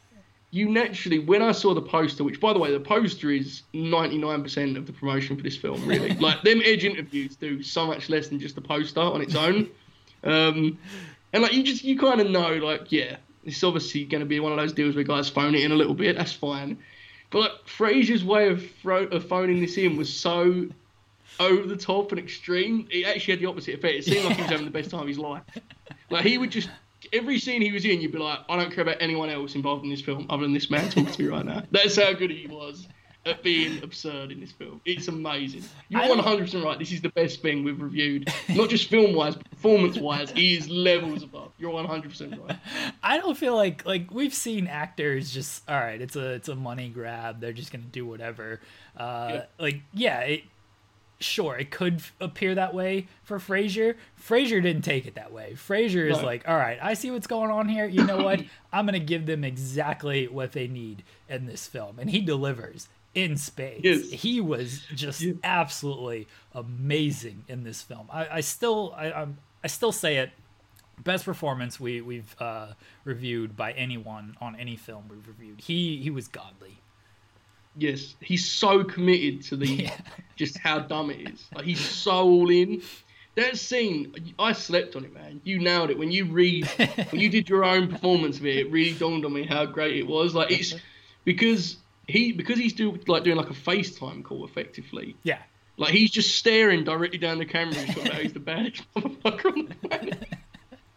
you 0.50 0.68
naturally, 0.68 1.18
when 1.18 1.42
I 1.42 1.52
saw 1.52 1.74
the 1.74 1.82
poster, 1.82 2.24
which 2.24 2.40
by 2.40 2.52
the 2.52 2.59
way, 2.59 2.72
the 2.72 2.80
poster 2.80 3.30
is 3.30 3.62
ninety 3.74 4.16
nine 4.16 4.42
percent 4.42 4.76
of 4.76 4.86
the 4.86 4.92
promotion 4.92 5.36
for 5.36 5.42
this 5.42 5.57
film. 5.57 5.86
Really, 5.86 6.14
like 6.20 6.42
them 6.42 6.62
Edge 6.64 6.84
interviews 6.84 7.36
do 7.36 7.62
so 7.62 7.86
much 7.86 8.09
less 8.09 8.28
than 8.28 8.40
just 8.40 8.54
the 8.54 8.62
poster 8.62 9.00
on 9.00 9.20
its 9.20 9.34
own. 9.34 9.68
Um, 10.24 10.78
and 11.32 11.42
like 11.42 11.52
you 11.52 11.62
just 11.62 11.84
you 11.84 11.98
kind 11.98 12.20
of 12.20 12.30
know, 12.30 12.54
like 12.54 12.90
yeah, 12.90 13.16
it's 13.44 13.62
obviously 13.62 14.04
going 14.04 14.20
to 14.20 14.26
be 14.26 14.40
one 14.40 14.52
of 14.52 14.59
those 14.59 14.72
deals 14.72 14.94
where 14.94 15.04
guys 15.04 15.28
phone 15.28 15.54
it 15.54 15.62
in 15.62 15.72
a 15.72 15.76
little 15.76 15.94
bit. 15.94 16.16
That's 16.16 16.32
fine. 16.32 16.78
But 17.31 17.39
like 17.39 17.51
Frasier's 17.66 18.24
way 18.24 18.49
of, 18.49 18.68
thro- 18.83 19.07
of 19.09 19.29
phoning 19.29 19.61
this 19.61 19.77
in 19.77 19.97
was 19.97 20.12
so 20.12 20.68
over 21.41 21.66
the 21.66 21.77
top 21.77 22.12
and 22.12 22.18
extreme. 22.18 22.89
It 22.91 23.07
actually 23.07 23.35
had 23.35 23.41
the 23.41 23.47
opposite 23.47 23.74
effect. 23.74 23.95
It 23.95 24.05
seemed 24.05 24.24
like 24.24 24.37
he 24.37 24.43
was 24.43 24.51
having 24.51 24.64
the 24.64 24.70
best 24.70 24.91
time 24.91 25.01
of 25.01 25.09
his 25.09 25.18
life. 25.18 25.43
Like 26.11 26.24
he 26.24 26.39
would 26.39 26.51
just 26.51 26.68
every 27.12 27.39
scene 27.39 27.62
he 27.62 27.72
was 27.72 27.85
in, 27.85 28.01
you'd 28.01 28.12
be 28.12 28.18
like, 28.18 28.41
I 28.49 28.57
don't 28.57 28.72
care 28.72 28.83
about 28.83 28.97
anyone 29.01 29.31
else 29.31 29.55
involved 29.55 29.85
in 29.85 29.91
this 29.91 30.01
film 30.01 30.27
other 30.31 30.43
than 30.43 30.53
this 30.53 30.70
man 30.70 30.89
talking 30.89 31.07
to 31.07 31.22
me 31.22 31.29
right 31.29 31.45
now. 31.45 31.62
That's 31.70 31.97
how 31.97 32.12
good 32.12 32.31
he 32.31 32.47
was. 32.47 32.89
At 33.27 33.43
being 33.43 33.83
absurd 33.83 34.31
in 34.33 34.41
this 34.41 34.53
film. 34.53 34.81
It's 34.85 35.09
amazing. 35.09 35.64
You're 35.89 36.03
I 36.03 36.09
100 36.09 36.45
percent 36.45 36.64
right. 36.64 36.79
This 36.79 36.93
is 36.93 37.01
the 37.03 37.09
best 37.11 37.43
thing 37.43 37.64
we've 37.64 37.81
reviewed, 37.81 38.33
not 38.51 38.70
just 38.70 38.89
film 38.89 39.14
wise, 39.14 39.37
performance 39.37 39.99
wise. 39.99 40.31
He 40.31 40.57
is 40.57 40.68
levels 40.68 41.22
above. 41.22 41.53
You're 41.59 41.70
100 41.72 42.09
percent 42.09 42.41
right. 42.41 42.57
I 43.03 43.18
don't 43.18 43.37
feel 43.37 43.55
like 43.57 43.85
like 43.85 44.11
we've 44.11 44.35
seen 44.35 44.66
actors 44.66 45.33
just 45.33 45.68
all 45.68 45.79
right. 45.79 46.01
It's 46.01 46.16
a 46.16 46.31
it's 46.35 46.49
a 46.49 46.55
money 46.55 46.89
grab. 46.89 47.41
They're 47.41 47.53
just 47.53 47.72
gonna 47.72 47.85
do 47.85 48.07
whatever. 48.07 48.61
Uh, 48.97 49.31
Yeah. 49.33 49.45
Like 49.59 49.81
yeah, 49.93 50.20
it, 50.20 50.45
sure 51.18 51.57
it 51.57 51.70
could 51.70 52.03
appear 52.20 52.55
that 52.55 52.74
way 52.74 53.07
for 53.24 53.39
Frasier. 53.39 53.97
Frasier 54.22 54.62
didn't 54.62 54.83
take 54.83 55.07
it 55.07 55.14
that 55.14 55.33
way. 55.33 55.55
Frasier 55.55 56.11
is 56.11 56.18
No. 56.18 56.24
like, 56.27 56.47
all 56.47 56.57
right, 56.57 56.79
I 56.83 56.93
see 56.95 57.11
what's 57.11 57.27
going 57.27 57.51
on 57.51 57.68
here. 57.70 57.87
You 57.87 58.05
know 58.05 58.18
what? 58.18 58.43
I'm 58.72 58.85
gonna 58.85 58.99
give 58.99 59.24
them 59.27 59.43
exactly 59.43 60.29
what 60.29 60.53
they 60.53 60.66
need 60.68 61.03
in 61.29 61.47
this 61.47 61.66
film, 61.66 61.99
and 61.99 62.11
he 62.11 62.20
delivers 62.20 62.89
in 63.17 63.37
spades. 63.37 63.83
Yes. 63.83 64.11
He 64.23 64.41
was 64.41 64.83
just 64.95 65.25
absolutely 65.43 66.29
amazing 66.55 67.45
in 67.49 67.64
this 67.64 67.83
film. 67.83 68.09
I, 68.12 68.29
I 68.37 68.41
still 68.41 68.95
I, 68.97 69.11
I'm, 69.11 69.39
I 69.64 69.67
still 69.67 69.91
say 69.91 70.19
it 70.19 70.31
best 71.03 71.25
performance 71.25 71.81
we 71.81 72.01
we've 72.01 72.37
uh, 72.41 72.69
reviewed 73.05 73.57
by 73.57 73.73
anyone 73.73 74.37
on 74.41 74.55
any 74.57 74.77
film 74.77 75.05
we've 75.09 75.27
reviewed. 75.27 75.61
He 75.61 75.97
he 76.03 76.11
was 76.11 76.29
godly. 76.29 76.79
Yes, 77.79 78.14
he's 78.21 78.49
so 78.49 78.85
committed 78.85 79.43
to 79.45 79.57
the 79.57 79.89
just 80.37 80.59
how 80.59 80.81
dumb 80.81 81.11
it 81.11 81.33
is. 81.33 81.47
Like 81.55 81.64
he's 81.64 81.81
so 81.81 82.23
all 82.23 82.51
in. 82.51 82.83
That 83.35 83.59
scene, 83.59 84.14
I 84.39 84.53
slept 84.53 84.97
on 84.97 85.05
it, 85.05 85.12
man. 85.12 85.43
You 85.45 85.59
nailed 85.59 85.91
it. 85.91 85.99
When 85.99 86.11
you 86.11 86.25
read, 86.25 86.67
when 87.11 87.21
you 87.21 87.29
did 87.29 87.51
your 87.51 87.64
own 87.64 87.89
performance 87.89 88.39
of 88.39 88.47
it, 88.47 88.57
it 88.57 88.71
really 88.71 88.95
dawned 88.95 89.27
on 89.27 89.33
me 89.35 89.45
how 89.45 89.67
great 89.67 89.97
it 89.97 90.07
was. 90.07 90.35
Like 90.35 90.51
it's 90.51 90.75
because 91.25 91.77
he 92.07 92.32
because 92.32 92.59
he's 92.59 92.72
doing 92.72 93.00
like 93.07 93.24
doing 93.24 93.36
like 93.36 93.50
a 93.50 93.54
FaceTime 93.54 94.22
call 94.24 94.44
effectively. 94.44 95.16
Yeah. 95.22 95.38
Like 95.76 95.92
he's 95.92 96.11
just 96.11 96.36
staring 96.36 96.84
directly 96.84 97.18
down 97.18 97.38
the 97.38 97.44
camera 97.44 97.76
and 97.76 97.88
talking 97.88 98.07
about 98.07 98.22
he's 98.22 98.32
the 98.32 98.40
baddest 98.40 98.82
motherfucker 98.96 99.52
on 99.52 99.68
the 99.68 99.88
planet. 99.88 100.28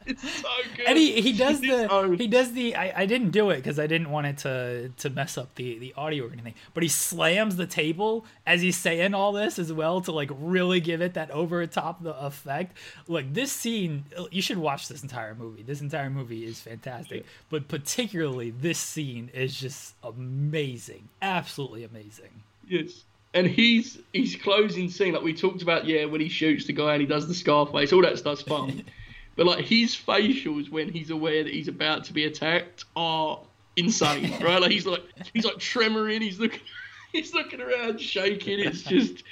It's 0.09 0.41
so 0.41 0.47
good. 0.75 0.85
And 0.87 0.97
he, 0.97 1.21
he 1.21 1.33
does 1.33 1.61
It's 1.61 1.69
the 1.69 1.87
so- 1.87 2.11
he 2.11 2.27
does 2.27 2.51
the 2.53 2.75
I, 2.75 3.01
I 3.01 3.05
didn't 3.05 3.31
do 3.31 3.49
it 3.51 3.57
because 3.57 3.79
I 3.79 3.87
didn't 3.87 4.09
want 4.11 4.27
it 4.27 4.37
to 4.39 4.89
to 4.97 5.09
mess 5.09 5.37
up 5.37 5.53
the 5.55 5.77
the 5.79 5.93
audio 5.95 6.27
or 6.27 6.31
anything. 6.31 6.55
But 6.73 6.83
he 6.83 6.89
slams 6.89 7.55
the 7.55 7.67
table 7.67 8.25
as 8.45 8.61
he's 8.61 8.77
saying 8.77 9.13
all 9.13 9.31
this 9.31 9.59
as 9.59 9.71
well 9.71 10.01
to 10.01 10.11
like 10.11 10.29
really 10.39 10.79
give 10.79 11.01
it 11.01 11.13
that 11.13 11.29
over 11.31 11.65
top 11.67 12.03
the 12.03 12.15
effect. 12.19 12.75
Look, 13.07 13.25
this 13.33 13.51
scene 13.51 14.05
you 14.31 14.41
should 14.41 14.57
watch 14.57 14.87
this 14.87 15.03
entire 15.03 15.35
movie. 15.35 15.63
This 15.63 15.81
entire 15.81 16.09
movie 16.09 16.45
is 16.45 16.59
fantastic, 16.59 17.25
but 17.49 17.67
particularly 17.67 18.51
this 18.51 18.79
scene 18.79 19.29
is 19.33 19.55
just 19.59 19.95
amazing, 20.03 21.07
absolutely 21.21 21.83
amazing. 21.83 22.43
Yes. 22.67 23.03
And 23.35 23.45
he's 23.45 23.99
he's 24.11 24.35
closing 24.35 24.89
scene 24.89 25.13
like 25.13 25.21
we 25.21 25.33
talked 25.35 25.61
about, 25.61 25.85
yeah, 25.85 26.05
when 26.05 26.19
he 26.19 26.29
shoots 26.29 26.65
the 26.65 26.73
guy 26.73 26.93
and 26.93 27.01
he 27.01 27.05
does 27.07 27.27
the 27.27 27.35
Scarface, 27.35 27.93
all 27.93 28.01
that 28.01 28.17
stuff's 28.17 28.41
fun. 28.41 28.83
but 29.39 29.47
like 29.47 29.63
his 29.63 29.95
facials 29.95 30.69
when 30.69 30.91
he's 30.91 31.11
aware 31.11 31.45
that 31.45 31.53
he's 31.53 31.69
about 31.69 32.03
to 32.03 32.11
be 32.11 32.25
attacked 32.25 32.83
are 32.97 33.39
insane, 33.77 34.33
right? 34.41 34.61
Like 34.61 34.69
he's 34.69 34.85
like 34.85 35.01
he's 35.33 35.45
like 35.45 35.55
tremoring, 35.55 36.21
he's 36.21 36.41
looking 36.41 36.59
he's 37.13 37.33
looking 37.33 37.61
around, 37.61 38.01
shaking. 38.01 38.59
It's 38.59 38.83
just 38.83 39.23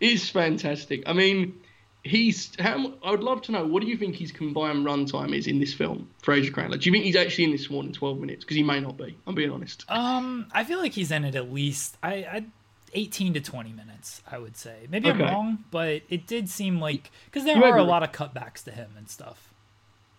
it's 0.00 0.30
fantastic. 0.30 1.02
I 1.04 1.12
mean, 1.12 1.60
he's 2.02 2.58
how 2.60 2.94
I 3.04 3.10
would 3.10 3.22
love 3.22 3.42
to 3.42 3.52
know 3.52 3.66
what 3.66 3.82
do 3.82 3.88
you 3.88 3.98
think 3.98 4.16
his 4.16 4.32
combined 4.32 4.86
runtime 4.86 5.36
is 5.36 5.46
in 5.46 5.60
this 5.60 5.74
film, 5.74 6.08
Frasier 6.22 6.50
Crane? 6.50 6.70
Do 6.70 6.78
you 6.78 6.90
think 6.90 7.04
he's 7.04 7.16
actually 7.16 7.44
in 7.44 7.52
this 7.52 7.68
more 7.68 7.82
than 7.82 7.92
twelve 7.92 8.20
minutes? 8.20 8.44
Because 8.44 8.56
he 8.56 8.62
may 8.62 8.80
not 8.80 8.96
be. 8.96 9.14
I'm 9.26 9.34
being 9.34 9.50
honest. 9.50 9.84
Um, 9.90 10.46
I 10.52 10.64
feel 10.64 10.78
like 10.78 10.94
he's 10.94 11.10
in 11.10 11.26
it 11.26 11.34
at 11.34 11.52
least 11.52 11.98
I, 12.02 12.14
I 12.14 12.44
18 12.94 13.34
to 13.34 13.40
20 13.40 13.72
minutes, 13.72 14.22
I 14.30 14.38
would 14.38 14.56
say. 14.56 14.86
Maybe 14.90 15.10
I'm 15.10 15.20
wrong, 15.20 15.64
but 15.70 16.02
it 16.08 16.26
did 16.26 16.48
seem 16.48 16.80
like 16.80 17.10
because 17.26 17.44
there 17.44 17.56
You 17.56 17.64
are 17.64 17.78
a 17.78 17.82
lot 17.82 18.02
of 18.02 18.12
cutbacks 18.12 18.62
to 18.64 18.70
him 18.70 18.90
and 18.96 19.08
stuff. 19.08 19.52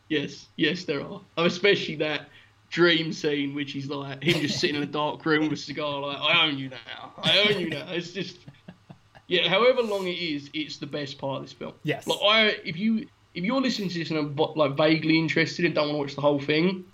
Yes, 0.10 0.48
yes, 0.58 0.84
there 0.84 1.02
are. 1.02 1.22
Oh, 1.38 1.46
especially 1.46 1.96
that 1.96 2.28
dream 2.70 3.14
scene, 3.14 3.54
which 3.54 3.76
is 3.76 3.88
like 3.88 4.24
him 4.24 4.42
just 4.42 4.60
sitting 4.60 4.76
in 4.76 4.84
a 4.84 4.88
dark 4.88 5.26
room 5.26 5.44
with 5.44 5.54
a 5.54 5.62
cigar, 5.62 6.02
like, 6.02 6.18
I 6.18 6.46
own 6.48 6.58
you 6.58 6.70
now. 6.70 7.14
I 7.18 7.48
own 7.50 7.60
you 7.60 7.70
now. 7.70 7.86
It's 7.90 8.12
just, 8.12 8.40
yeah, 9.28 9.48
however 9.48 9.82
long 9.82 10.08
it 10.08 10.18
is, 10.18 10.50
it's 10.54 10.78
the 10.78 10.88
best 10.88 11.18
part 11.18 11.38
of 11.38 11.44
this 11.44 11.54
film. 11.54 11.74
Yes. 11.84 12.08
Like, 12.08 12.20
I, 12.24 12.46
if 12.66 12.78
you, 12.78 13.08
if 13.36 13.44
you're 13.44 13.62
listening 13.62 13.90
to 13.90 14.00
this 14.00 14.10
and 14.10 14.20
are 14.20 14.24
vo- 14.24 14.54
like 14.56 14.76
vaguely 14.76 15.18
interested 15.18 15.66
and 15.66 15.76
don't 15.76 15.88
want 15.88 15.96
to 15.96 16.00
watch 16.00 16.16
the 16.16 16.22
whole 16.22 16.40
thing, 16.40 16.86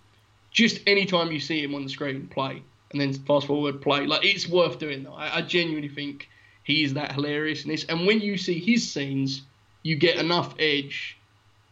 just 0.52 0.82
anytime 0.88 1.32
you 1.32 1.40
see 1.40 1.64
him 1.64 1.76
on 1.76 1.84
the 1.84 1.90
screen, 1.90 2.28
play. 2.28 2.62
And 2.92 3.00
then 3.00 3.14
fast 3.14 3.48
forward, 3.48 3.82
play. 3.82 4.06
Like, 4.08 4.26
it's 4.26 4.48
worth 4.48 4.80
doing, 4.80 5.04
though. 5.04 5.14
I, 5.14 5.38
I 5.38 5.42
genuinely 5.42 5.90
think 5.90 6.28
he 6.64 6.84
is 6.84 6.94
that 6.96 7.12
hilarious 7.14 7.64
in 7.64 7.70
this. 7.70 7.86
And 7.86 8.06
when 8.08 8.20
you 8.20 8.38
see 8.38 8.60
his 8.60 8.92
scenes, 8.92 9.44
you 9.84 9.96
get 9.96 10.18
enough 10.18 10.56
edge 10.60 11.18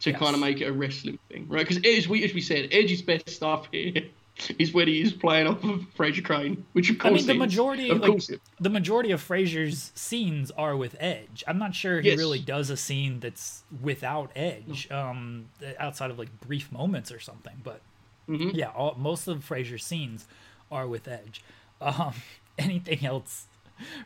to 0.00 0.10
Yes. 0.10 0.18
kind 0.20 0.34
of 0.34 0.40
make 0.40 0.60
it 0.60 0.66
a 0.66 0.72
wrestling 0.72 1.18
thing, 1.30 1.46
right? 1.48 1.66
Because 1.66 1.84
as 1.84 2.08
we 2.08 2.24
as 2.24 2.32
we 2.32 2.40
said, 2.40 2.68
Edge's 2.70 3.02
best 3.02 3.28
stuff 3.30 3.68
here 3.72 3.94
is 4.60 4.72
when 4.72 4.86
he 4.86 5.02
is 5.02 5.12
playing 5.12 5.48
off 5.48 5.62
of 5.64 5.80
Frasier 5.96 6.24
Crane, 6.24 6.64
which 6.72 6.88
of 6.90 6.96
I 7.00 7.08
course 7.10 7.26
mean, 7.26 7.26
the 7.26 7.32
is. 7.32 7.38
majority, 7.40 7.90
of 7.90 7.98
like, 8.00 8.22
the 8.60 8.70
majority 8.70 9.10
of 9.10 9.20
Frasier's 9.20 9.90
scenes 9.96 10.52
are 10.52 10.76
with 10.76 10.94
Edge. 11.00 11.42
I'm 11.48 11.58
not 11.58 11.74
sure 11.74 12.00
he 12.00 12.08
Yes. 12.10 12.18
really 12.18 12.38
does 12.38 12.70
a 12.70 12.76
scene 12.76 13.18
that's 13.18 13.64
without 13.82 14.30
Edge, 14.36 14.88
um, 14.92 15.46
outside 15.80 16.12
of 16.12 16.18
like 16.18 16.40
brief 16.40 16.70
moments 16.70 17.10
or 17.10 17.18
something. 17.18 17.60
But 17.64 17.80
Mm-hmm. 18.28 18.50
yeah, 18.50 18.68
all, 18.76 18.94
most 18.98 19.26
of 19.26 19.38
Frasier's 19.42 19.84
scenes 19.84 20.26
are 20.70 20.86
with 20.86 21.08
Edge. 21.08 21.42
Um, 21.80 22.14
anything 22.58 23.04
else 23.04 23.46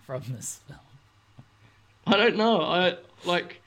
from 0.03 0.23
this 0.29 0.61
film? 0.67 0.81
I 2.07 2.17
don't 2.17 2.37
know. 2.37 2.61
I 2.63 2.97
like 3.25 3.61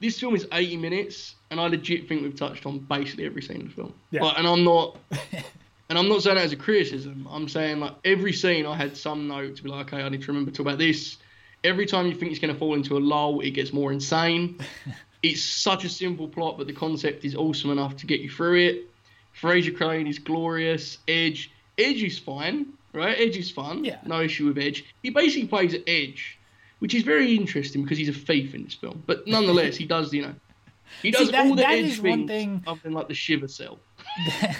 this 0.00 0.20
film 0.20 0.34
is 0.34 0.46
80 0.52 0.76
minutes, 0.76 1.34
and 1.50 1.60
I 1.60 1.66
legit 1.66 2.08
think 2.08 2.22
we've 2.22 2.36
touched 2.36 2.66
on 2.66 2.78
basically 2.78 3.26
every 3.26 3.42
scene 3.42 3.60
in 3.60 3.68
the 3.68 3.74
film. 3.74 3.94
Yeah. 4.10 4.24
Like, 4.24 4.38
and 4.38 4.46
I'm 4.46 4.62
not, 4.62 4.96
and 5.88 5.98
I'm 5.98 6.08
not 6.08 6.22
saying 6.22 6.36
that 6.36 6.44
as 6.44 6.52
a 6.52 6.56
criticism. 6.56 7.26
I'm 7.30 7.48
saying 7.48 7.80
like 7.80 7.94
every 8.04 8.32
scene 8.32 8.66
I 8.66 8.76
had 8.76 8.96
some 8.96 9.26
note 9.26 9.56
to 9.56 9.62
be 9.62 9.68
like, 9.68 9.92
okay, 9.92 10.02
I 10.02 10.08
need 10.08 10.22
to 10.22 10.28
remember 10.28 10.50
to 10.50 10.56
talk 10.56 10.66
about 10.66 10.78
this. 10.78 11.16
Every 11.64 11.86
time 11.86 12.06
you 12.06 12.14
think 12.14 12.30
it's 12.30 12.40
going 12.40 12.52
to 12.52 12.58
fall 12.58 12.74
into 12.74 12.96
a 12.96 13.00
lull, 13.00 13.40
it 13.40 13.50
gets 13.50 13.72
more 13.72 13.90
insane. 13.90 14.60
it's 15.22 15.42
such 15.42 15.84
a 15.84 15.88
simple 15.88 16.28
plot, 16.28 16.56
but 16.56 16.68
the 16.68 16.72
concept 16.72 17.24
is 17.24 17.34
awesome 17.34 17.70
enough 17.70 17.96
to 17.96 18.06
get 18.06 18.20
you 18.20 18.30
through 18.30 18.58
it. 18.58 18.90
Frasier 19.40 19.76
Crane 19.76 20.06
is 20.06 20.18
glorious. 20.18 20.98
Edge, 21.08 21.50
Edge 21.78 22.02
is 22.02 22.18
fine, 22.18 22.66
right? 22.92 23.16
Edge 23.18 23.36
is 23.36 23.50
fun. 23.50 23.84
Yeah. 23.84 23.98
No 24.04 24.20
issue 24.20 24.46
with 24.48 24.58
Edge. 24.58 24.84
He 25.02 25.10
basically 25.10 25.48
plays 25.48 25.74
Edge, 25.86 26.38
which 26.80 26.94
is 26.94 27.02
very 27.02 27.36
interesting 27.36 27.82
because 27.82 27.98
he's 27.98 28.08
a 28.08 28.12
thief 28.12 28.54
in 28.54 28.64
this 28.64 28.74
film. 28.74 29.02
But 29.06 29.26
nonetheless, 29.26 29.76
he 29.76 29.84
does, 29.86 30.12
you 30.12 30.22
know, 30.22 30.34
he 31.02 31.10
does 31.18 31.30
that- 31.30 31.46
all 31.46 31.54
the 31.54 31.62
that 31.62 31.74
Edge 31.78 31.84
is 31.86 32.00
one 32.00 32.26
things 32.26 32.28
thing- 32.28 32.62
other 32.66 32.80
than 32.82 32.92
like 32.92 33.08
the 33.08 33.14
Shiver 33.14 33.48
cell. 33.48 33.78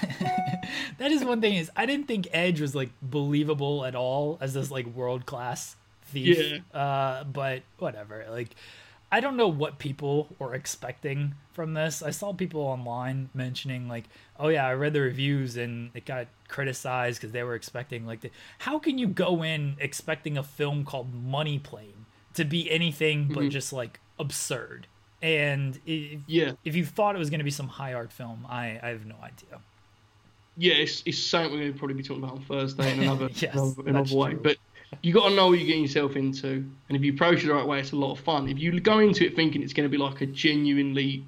That 0.99 1.13
is 1.13 1.25
one 1.25 1.41
thing 1.41 1.55
is 1.55 1.71
I 1.77 1.87
didn't 1.87 2.09
think 2.09 2.27
Edge 2.33 2.61
was 2.61 2.75
like 2.75 2.91
believable 3.01 3.85
at 3.85 3.95
all 3.95 4.37
as 4.41 4.55
this 4.55 4.71
like 4.71 4.87
world 4.87 5.27
class 5.27 5.77
thief. 6.07 6.61
Uh, 6.75 7.23
but 7.25 7.63
whatever. 7.79 8.27
Like 8.29 8.55
I 9.13 9.21
don't 9.21 9.37
know 9.37 9.49
what 9.49 9.79
people 9.79 10.29
were 10.39 10.55
expecting 10.55 11.35
from 11.53 11.75
this. 11.75 12.03
I 12.03 12.11
saw 12.11 12.33
people 12.33 12.61
online 12.63 13.31
mentioning 13.33 13.89
like, 13.89 14.05
"Oh 14.39 14.49
yeah, 14.49 14.67
I 14.67 14.75
read 14.75 14.93
the 14.93 15.01
reviews 15.01 15.57
and 15.57 15.91
it 15.95 16.05
got 16.05 16.27
criticized 16.49 17.21
because 17.21 17.33
they 17.33 17.43
were 17.43 17.55
expecting 17.55 18.07
like 18.07 18.21
the 18.21 18.31
how 18.59 18.79
can 18.79 18.99
you 18.99 19.07
go 19.07 19.43
in 19.43 19.77
expecting 19.79 20.37
a 20.39 20.43
film 20.43 20.85
called 20.85 21.13
Money 21.15 21.59
Plane 21.59 22.07
to 22.35 22.45
be 22.45 22.71
anything 22.71 23.29
but 23.29 23.41
mm-hmm. 23.41 23.49
just 23.51 23.73
like 23.73 24.01
absurd?" 24.19 24.87
And 25.21 25.81
if, 25.85 26.21
Yeah. 26.27 26.53
if 26.65 26.77
you 26.77 26.85
thought 26.85 27.17
it 27.17 27.19
was 27.19 27.29
going 27.31 27.41
to 27.41 27.45
be 27.45 27.51
some 27.51 27.69
high 27.69 27.93
art 27.93 28.13
film, 28.13 28.47
I, 28.49 28.79
I 28.83 28.89
have 28.89 29.05
no 29.05 29.17
idea. 29.23 29.61
Yeah, 30.57 30.75
it's, 30.75 31.03
it's 31.07 31.19
something 31.19 31.53
we're 31.53 31.59
going 31.59 31.73
to 31.73 31.79
probably 31.79 31.95
be 31.95 32.03
talking 32.03 32.23
about 32.23 32.37
on 32.37 32.45
Thursday 32.45 32.93
in 32.93 33.03
another, 33.03 33.29
Yes, 33.35 33.55
another, 33.55 33.83
another 33.87 34.17
way. 34.17 34.31
true. 34.33 34.41
But 34.43 34.57
you 35.03 35.13
got 35.13 35.29
to 35.29 35.35
know 35.35 35.49
what 35.49 35.59
you're 35.59 35.67
getting 35.67 35.83
yourself 35.83 36.17
into, 36.17 36.65
and 36.89 36.97
if 36.97 37.03
you 37.03 37.13
approach 37.13 37.43
it 37.45 37.49
the 37.49 37.55
right 37.55 37.67
way, 37.67 37.81
it's 37.81 37.93
a 37.93 37.97
lot 37.97 38.13
of 38.13 38.21
fun. 38.21 38.49
If 38.49 38.59
you 38.59 38.79
go 38.81 38.99
into 39.01 39.27
it 39.27 39.37
thinking 39.37 39.63
it's 39.63 39.73
going 39.73 39.89
to 39.89 39.91
be 39.91 39.99
like 40.03 40.21
a 40.21 40.27
genuinely, 40.27 41.25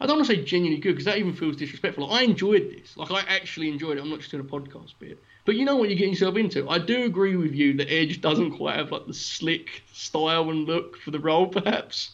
I 0.00 0.06
don't 0.06 0.16
want 0.16 0.28
to 0.28 0.36
say 0.36 0.42
genuinely 0.42 0.80
good 0.80 0.92
because 0.92 1.04
that 1.04 1.18
even 1.18 1.34
feels 1.34 1.56
disrespectful. 1.56 2.10
I 2.10 2.22
enjoyed 2.22 2.70
this, 2.70 2.96
like 2.96 3.10
I 3.10 3.20
actually 3.28 3.68
enjoyed 3.68 3.98
it. 3.98 4.00
I'm 4.00 4.08
not 4.08 4.20
just 4.20 4.30
doing 4.30 4.44
a 4.44 4.48
podcast 4.48 4.94
bit, 4.98 5.22
but 5.44 5.56
you 5.56 5.66
know 5.66 5.76
what 5.76 5.90
you're 5.90 5.98
getting 5.98 6.14
yourself 6.14 6.36
into. 6.36 6.68
I 6.70 6.78
do 6.78 7.04
agree 7.04 7.36
with 7.36 7.54
you 7.54 7.74
that 7.74 7.92
Edge 7.92 8.20
doesn't 8.20 8.56
quite 8.56 8.76
have 8.76 8.92
like 8.92 9.06
the 9.06 9.14
slick 9.14 9.82
style 9.92 10.48
and 10.50 10.66
look 10.66 10.96
for 10.98 11.10
the 11.10 11.20
role, 11.20 11.46
perhaps. 11.46 12.12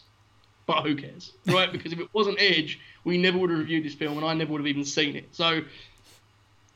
But 0.65 0.83
who 0.83 0.97
cares, 0.97 1.31
right? 1.45 1.71
because 1.71 1.93
if 1.93 1.99
it 1.99 2.09
wasn't 2.11 2.41
Edge, 2.41 2.77
we 3.05 3.17
never 3.17 3.37
would 3.37 3.49
have 3.51 3.59
reviewed 3.59 3.85
this 3.85 3.93
film, 3.95 4.17
and 4.17 4.25
I 4.25 4.33
never 4.33 4.51
would 4.51 4.59
have 4.59 4.67
even 4.67 4.83
seen 4.83 5.15
it. 5.15 5.33
So 5.33 5.61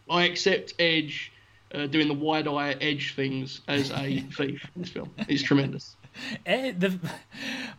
I 0.09 0.23
accept 0.23 0.75
Edge 0.79 1.33
uh, 1.75 1.87
doing 1.87 2.07
the 2.07 2.13
wide 2.13 2.47
eye 2.47 2.71
Edge 2.79 3.15
things 3.15 3.59
as 3.67 3.91
a 3.91 4.21
thief 4.37 4.65
in 4.75 4.81
this 4.81 4.91
film. 4.91 5.11
It's 5.27 5.43
tremendous. 5.43 5.97
Ed, 6.45 6.65
eh, 6.65 6.73
the 6.77 6.99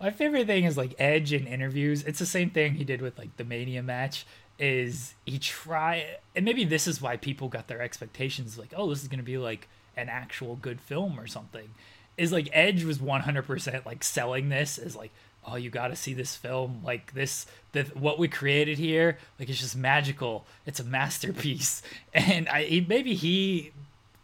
my 0.00 0.10
favorite 0.10 0.46
thing 0.46 0.64
is 0.64 0.76
like 0.76 0.94
Edge 0.98 1.32
in 1.32 1.46
interviews. 1.46 2.02
It's 2.02 2.18
the 2.18 2.26
same 2.26 2.50
thing 2.50 2.74
he 2.74 2.84
did 2.84 3.02
with 3.02 3.18
like 3.18 3.36
the 3.36 3.44
Mania 3.44 3.82
match. 3.82 4.26
Is 4.58 5.14
he 5.24 5.38
try 5.38 6.18
and 6.36 6.44
maybe 6.44 6.64
this 6.64 6.86
is 6.86 7.00
why 7.00 7.16
people 7.16 7.48
got 7.48 7.68
their 7.68 7.80
expectations 7.80 8.58
like, 8.58 8.72
oh, 8.76 8.88
this 8.90 9.02
is 9.02 9.08
gonna 9.08 9.22
be 9.22 9.38
like 9.38 9.68
an 9.96 10.08
actual 10.08 10.56
good 10.56 10.80
film 10.80 11.18
or 11.18 11.26
something. 11.26 11.74
Is 12.16 12.32
like 12.32 12.48
Edge 12.52 12.84
was 12.84 12.98
100% 12.98 13.86
like 13.86 14.04
selling 14.04 14.48
this 14.48 14.78
as 14.78 14.94
like 14.94 15.10
oh 15.44 15.56
you 15.56 15.70
got 15.70 15.88
to 15.88 15.96
see 15.96 16.14
this 16.14 16.36
film 16.36 16.80
like 16.84 17.12
this 17.14 17.46
the 17.72 17.82
what 17.94 18.18
we 18.18 18.28
created 18.28 18.78
here 18.78 19.18
like 19.38 19.48
it's 19.48 19.58
just 19.58 19.76
magical 19.76 20.46
it's 20.66 20.80
a 20.80 20.84
masterpiece 20.84 21.82
and 22.14 22.48
i 22.48 22.84
maybe 22.88 23.14
he 23.14 23.72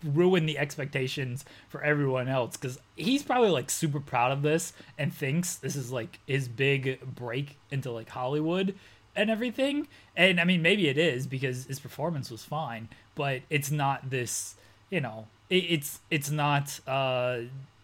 ruined 0.04 0.48
the 0.48 0.58
expectations 0.58 1.44
for 1.68 1.82
everyone 1.82 2.28
else 2.28 2.56
because 2.56 2.78
he's 2.96 3.22
probably 3.22 3.50
like 3.50 3.70
super 3.70 4.00
proud 4.00 4.30
of 4.30 4.42
this 4.42 4.72
and 4.96 5.12
thinks 5.12 5.56
this 5.56 5.76
is 5.76 5.90
like 5.90 6.20
his 6.26 6.48
big 6.48 7.00
break 7.14 7.56
into 7.70 7.90
like 7.90 8.08
hollywood 8.08 8.74
and 9.16 9.28
everything 9.30 9.88
and 10.16 10.40
i 10.40 10.44
mean 10.44 10.62
maybe 10.62 10.88
it 10.88 10.98
is 10.98 11.26
because 11.26 11.64
his 11.66 11.80
performance 11.80 12.30
was 12.30 12.44
fine 12.44 12.88
but 13.16 13.42
it's 13.50 13.70
not 13.70 14.08
this 14.10 14.54
you 14.90 15.00
know 15.00 15.26
it, 15.50 15.64
it's 15.64 16.00
it's 16.10 16.30
not 16.30 16.78
uh 16.86 17.38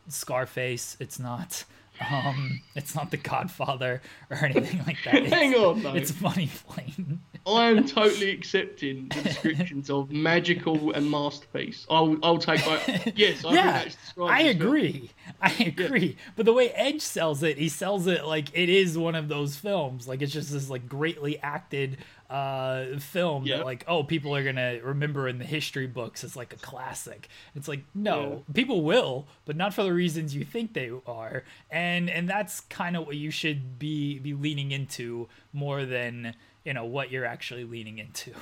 scarface 0.09 0.97
it's 1.01 1.19
not 1.19 1.65
um, 2.11 2.61
it's 2.75 2.95
not 2.95 3.11
The 3.11 3.17
Godfather 3.17 4.03
or 4.31 4.37
anything 4.45 4.83
like 4.87 4.99
that. 5.05 5.15
It's, 5.15 5.33
Hang 5.33 5.55
on. 5.55 5.97
It's 5.97 6.21
Money 6.21 6.51
Plane. 6.67 7.21
I 7.47 7.67
am 7.71 7.85
totally 7.87 8.31
accepting 8.31 9.09
the 9.09 9.23
descriptions 9.23 9.91
of 9.91 10.11
magical 10.11 10.93
and 10.93 11.11
masterpiece. 11.11 11.87
I'll, 11.91 12.17
I'll 12.23 12.39
take 12.39 12.65
both. 12.65 13.17
Yes, 13.17 13.45
I 13.45 13.55
yeah, 13.55 13.85
I 14.19 14.43
agree. 14.43 15.11
I 15.41 15.53
agree. 15.65 16.17
But 16.37 16.47
the 16.47 16.53
way 16.55 16.71
Edge 16.71 17.03
sells 17.03 17.43
it, 17.43 17.59
he 17.59 17.69
sells 17.69 18.07
it 18.07 18.25
like 18.25 18.49
it 18.55 18.69
is 18.69 18.97
one 18.97 19.15
of 19.15 19.29
those 19.29 19.57
films. 19.57 20.09
Like 20.09 20.23
it's 20.23 20.33
just 20.33 20.53
this 20.53 20.71
like 20.71 20.89
greatly 20.89 21.39
acted 21.41 21.99
uh 22.31 22.99
film 22.99 23.45
Yeah. 23.45 23.59
that 23.59 23.67
like 23.67 23.85
oh 23.87 24.03
people 24.03 24.35
are 24.35 24.43
gonna 24.43 24.81
remember 24.83 25.29
in 25.29 25.39
the 25.39 25.45
history 25.45 25.87
books 25.87 26.25
as 26.25 26.35
like 26.35 26.55
a 26.55 26.57
classic 26.57 27.29
it's 27.55 27.69
like 27.69 27.85
no 27.95 28.45
people 28.55 28.81
will 28.81 29.27
but 29.45 29.57
not 29.57 29.75
for 29.75 29.83
the 29.83 29.93
reasons 29.93 30.35
you 30.35 30.43
think 30.43 30.73
they 30.73 30.91
are 31.07 31.45
and 31.71 32.09
and 32.09 32.27
that's 32.27 32.61
kind 32.61 32.97
of 32.97 33.07
what 33.07 33.17
you 33.17 33.31
should 33.31 33.79
be 33.79 34.19
be 34.21 34.33
leaning 34.33 34.71
into 34.73 35.29
more 35.53 35.85
than 35.85 36.35
you 36.65 36.73
know 36.73 36.85
what 36.85 37.11
you're 37.11 37.25
actually 37.27 37.65
leaning 37.65 37.99
into 37.99 38.33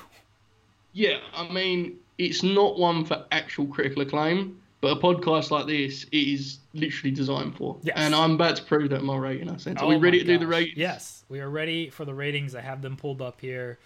Yeah, 0.93 1.19
I 1.35 1.51
mean, 1.51 1.97
it's 2.17 2.43
not 2.43 2.77
one 2.77 3.03
for 3.05 3.25
actual 3.31 3.65
critical 3.67 4.03
acclaim, 4.03 4.61
but 4.79 4.95
a 4.97 4.99
podcast 4.99 5.49
like 5.49 5.65
this 5.67 6.03
it 6.11 6.17
is 6.17 6.59
literally 6.73 7.11
designed 7.11 7.55
for. 7.57 7.77
Yes. 7.81 7.95
And 7.97 8.13
I'm 8.13 8.33
about 8.33 8.57
to 8.57 8.63
prove 8.63 8.89
that 8.91 8.99
in 8.99 9.05
my 9.05 9.17
rating. 9.17 9.49
I. 9.49 9.53
Are 9.53 9.75
Oh 9.79 9.87
we 9.87 9.95
ready 9.95 10.19
to 10.19 10.25
do 10.25 10.37
the 10.37 10.45
gosh. 10.45 10.51
ratings? 10.51 10.77
Yes, 10.77 11.25
we 11.29 11.39
are 11.39 11.49
ready 11.49 11.89
for 11.89 12.05
the 12.05 12.13
ratings. 12.13 12.53
I 12.55 12.61
have 12.61 12.81
them 12.81 12.95
pulled 12.95 13.21
up 13.21 13.41
here. 13.41 13.79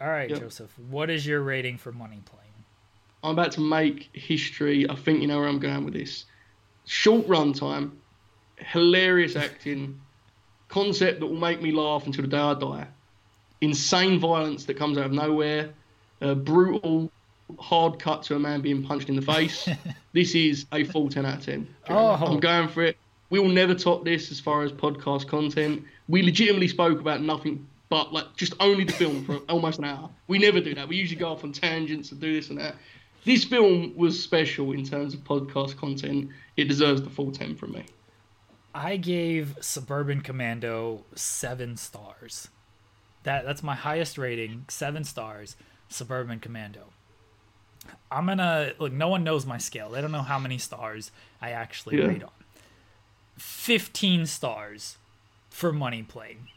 All 0.00 0.08
right, 0.08 0.28
Yep. 0.30 0.40
Joseph, 0.40 0.76
what 0.90 1.10
is 1.10 1.26
your 1.26 1.42
rating 1.42 1.76
for 1.78 1.92
Money 1.92 2.20
Plane? 2.24 2.40
I'm 3.22 3.32
about 3.32 3.52
to 3.52 3.60
make 3.60 4.10
history. 4.12 4.88
I 4.88 4.94
think 4.96 5.20
you 5.20 5.28
know 5.28 5.38
where 5.38 5.48
I'm 5.48 5.58
going 5.60 5.84
with 5.84 5.94
this. 5.94 6.24
Short 6.86 7.26
runtime, 7.28 7.92
hilarious 8.58 9.36
acting, 9.36 10.00
concept 10.68 11.20
that 11.20 11.26
will 11.26 11.36
make 11.36 11.62
me 11.62 11.72
laugh 11.72 12.06
until 12.06 12.22
the 12.22 12.28
day 12.28 12.38
I 12.38 12.54
die, 12.54 12.86
insane 13.64 14.18
violence 14.18 14.64
that 14.66 14.74
comes 14.74 14.98
out 14.98 15.06
of 15.06 15.12
nowhere, 15.12 15.70
a 16.20 16.34
brutal 16.34 17.10
hard 17.58 17.98
cut 17.98 18.22
to 18.24 18.36
a 18.36 18.38
man 18.38 18.60
being 18.60 18.82
punched 18.82 19.08
in 19.08 19.16
the 19.16 19.22
face. 19.22 19.68
this 20.12 20.34
is 20.34 20.66
a 20.72 20.84
full 20.84 21.08
10 21.08 21.26
out 21.26 21.38
of 21.38 21.44
10. 21.44 21.66
Oh. 21.88 22.14
I'm 22.14 22.40
going 22.40 22.68
for 22.68 22.82
it. 22.82 22.96
We 23.30 23.38
will 23.40 23.48
never 23.48 23.74
top 23.74 24.04
this 24.04 24.30
as 24.30 24.40
far 24.40 24.62
as 24.62 24.72
podcast 24.72 25.26
content. 25.28 25.84
We 26.08 26.22
legitimately 26.22 26.68
spoke 26.68 27.00
about 27.00 27.22
nothing 27.22 27.66
but 27.90 28.12
like 28.12 28.34
just 28.36 28.54
only 28.60 28.84
the 28.84 28.92
film 28.92 29.24
for 29.24 29.36
almost 29.48 29.78
an 29.78 29.84
hour. 29.84 30.10
We 30.26 30.38
never 30.38 30.60
do 30.60 30.74
that. 30.74 30.88
We 30.88 30.96
usually 30.96 31.18
go 31.18 31.28
off 31.28 31.44
on 31.44 31.52
tangents 31.52 32.12
and 32.12 32.20
do 32.20 32.32
this 32.32 32.50
and 32.50 32.58
that. 32.58 32.76
This 33.24 33.44
film 33.44 33.94
was 33.96 34.22
special 34.22 34.72
in 34.72 34.84
terms 34.84 35.14
of 35.14 35.20
podcast 35.20 35.76
content. 35.76 36.28
It 36.56 36.64
deserves 36.64 37.02
the 37.02 37.10
full 37.10 37.32
10 37.32 37.56
from 37.56 37.72
me. 37.72 37.86
I 38.74 38.96
gave 38.96 39.56
Suburban 39.60 40.20
Commando 40.20 41.04
seven 41.14 41.76
stars. 41.76 42.48
That 43.24 43.44
that's 43.44 43.62
my 43.62 43.74
highest 43.74 44.16
rating, 44.18 44.64
seven 44.68 45.04
stars. 45.04 45.56
Suburban 45.88 46.40
Commando. 46.40 46.84
I'm 48.10 48.26
gonna 48.26 48.72
look. 48.78 48.92
No 48.92 49.08
one 49.08 49.22
knows 49.24 49.44
my 49.44 49.58
scale. 49.58 49.90
They 49.90 50.00
don't 50.00 50.12
know 50.12 50.22
how 50.22 50.38
many 50.38 50.58
stars 50.58 51.10
I 51.42 51.50
actually 51.50 51.98
Yeah. 51.98 52.06
rate 52.06 52.22
on. 52.22 52.30
Fifteen 53.36 54.26
stars 54.26 54.96
for 55.50 55.72
Money 55.72 56.02
Plane. 56.02 56.48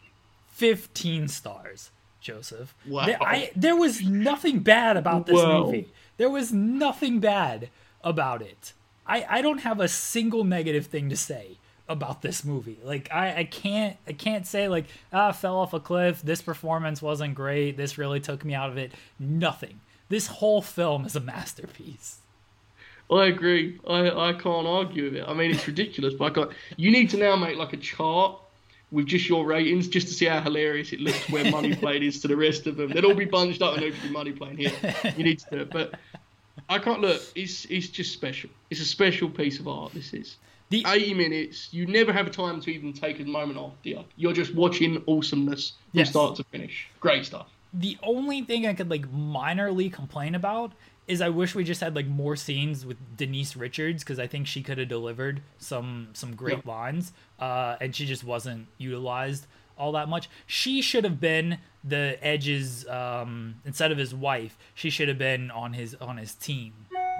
Fifteen 0.51 1.27
stars, 1.27 1.91
Joseph. 2.21 2.73
Wow. 2.85 3.05
There, 3.05 3.21
I, 3.21 3.51
there 3.55 3.75
was 3.75 4.01
nothing 4.01 4.59
bad 4.59 4.97
about 4.97 5.25
this 5.25 5.35
Wow. 5.35 5.65
movie. 5.65 5.89
There 6.17 6.29
was 6.29 6.51
nothing 6.53 7.19
bad 7.19 7.69
about 8.03 8.41
it. 8.41 8.73
I, 9.05 9.25
I 9.29 9.41
don't 9.41 9.59
have 9.59 9.79
a 9.79 9.87
single 9.87 10.43
negative 10.43 10.87
thing 10.87 11.09
to 11.09 11.15
say 11.17 11.57
about 11.89 12.21
this 12.21 12.43
movie. 12.43 12.77
Like 12.83 13.09
I, 13.11 13.39
I 13.39 13.43
can't 13.45 13.97
I 14.07 14.13
can't 14.13 14.45
say 14.45 14.67
like 14.67 14.85
ah 15.13 15.31
fell 15.31 15.57
off 15.57 15.73
a 15.73 15.79
cliff. 15.79 16.21
This 16.21 16.41
performance 16.41 17.01
wasn't 17.01 17.35
great. 17.35 17.77
This 17.77 17.97
really 17.97 18.19
took 18.19 18.43
me 18.43 18.53
out 18.53 18.69
of 18.69 18.77
it. 18.77 18.91
Nothing. 19.19 19.79
This 20.09 20.27
whole 20.27 20.61
film 20.61 21.05
is 21.05 21.15
a 21.15 21.19
masterpiece. 21.19 22.17
I 23.09 23.27
agree. 23.27 23.79
I, 23.87 24.09
I 24.09 24.33
can't 24.33 24.67
argue 24.67 25.05
with 25.05 25.15
it. 25.15 25.25
I 25.27 25.33
mean, 25.33 25.51
it's 25.51 25.65
ridiculous, 25.65 26.13
but 26.13 26.25
I 26.25 26.29
can't. 26.31 26.51
You 26.75 26.91
need 26.91 27.09
to 27.11 27.17
now 27.17 27.35
make 27.35 27.57
like 27.57 27.73
a 27.73 27.77
chart 27.77 28.37
with 28.91 29.05
just 29.05 29.27
your 29.27 29.45
ratings, 29.45 29.87
just 29.87 30.07
to 30.07 30.13
see 30.13 30.25
how 30.25 30.41
hilarious 30.41 30.93
it 30.93 30.99
looks 30.99 31.29
where 31.29 31.49
Money 31.51 31.75
Plane 31.81 32.03
is 32.03 32.21
to 32.21 32.27
the 32.27 32.35
rest 32.35 32.67
of 32.67 32.77
them. 32.77 32.89
They'd 32.89 33.05
all 33.05 33.13
be 33.13 33.25
bunched 33.25 33.61
up 33.61 33.73
and 33.73 33.81
there'll 33.81 33.95
be 34.01 34.09
Money 34.09 34.31
Plane 34.31 34.57
here. 34.57 34.71
You 35.17 35.23
need 35.23 35.39
to 35.39 35.45
do 35.51 35.57
it, 35.59 35.69
but 35.71 35.95
I 36.69 36.79
can't 36.79 37.01
look. 37.01 37.21
It's 37.35 37.65
it's 37.65 37.87
just 37.87 38.13
special. 38.13 38.49
It's 38.69 38.81
a 38.81 38.85
special 38.85 39.29
piece 39.29 39.59
of 39.59 39.67
art. 39.67 39.93
This 39.93 40.13
is. 40.13 40.37
The 40.69 40.83
80 40.85 41.13
minutes, 41.13 41.69
you 41.73 41.85
never 41.87 42.11
have 42.11 42.27
a 42.27 42.29
time 42.29 42.59
to 42.61 42.71
even 42.73 42.91
take 42.93 43.19
a 43.19 43.23
moment 43.23 43.57
off, 43.57 43.73
you? 43.83 44.03
You're 44.17 44.33
just 44.33 44.53
watching 44.53 45.01
awesomeness 45.07 45.71
from 45.91 45.99
Yes. 45.99 46.09
start 46.09 46.35
to 46.37 46.43
finish. 46.45 46.87
Great 46.99 47.25
stuff. 47.25 47.47
the 47.73 47.97
only 48.01 48.41
thing 48.41 48.65
I 48.65 48.73
could 48.73 48.89
like 48.89 49.05
minorly 49.11 49.91
complain 49.91 50.33
about 50.35 50.71
is 51.05 51.21
I 51.21 51.29
wish 51.29 51.53
we 51.53 51.63
just 51.65 51.81
had 51.81 51.95
like 51.95 52.07
more 52.07 52.35
scenes 52.37 52.85
with 52.85 52.97
Denise 53.17 53.55
Richards 53.57 54.03
because 54.03 54.19
I 54.19 54.25
think 54.25 54.47
she 54.47 54.63
could 54.63 54.77
have 54.77 54.87
delivered 54.87 55.41
some 55.57 56.07
some 56.13 56.33
great 56.35 56.61
Yeah. 56.65 56.71
lines, 56.71 57.11
uh, 57.39 57.75
and 57.81 57.93
she 57.95 58.05
just 58.05 58.23
wasn't 58.23 58.67
utilized 58.77 59.47
all 59.77 59.91
that 59.91 60.07
much. 60.09 60.29
She 60.47 60.81
should 60.81 61.03
have 61.03 61.19
been 61.19 61.59
the 61.83 62.17
Edge's 62.21 62.87
um, 62.87 63.55
instead 63.65 63.91
of 63.91 63.97
his 63.97 64.15
wife. 64.15 64.57
She 64.73 64.89
should 64.89 65.09
have 65.09 65.19
been 65.19 65.51
on 65.51 65.73
his 65.73 65.93
on 65.95 66.17
his 66.17 66.33
team 66.35 66.73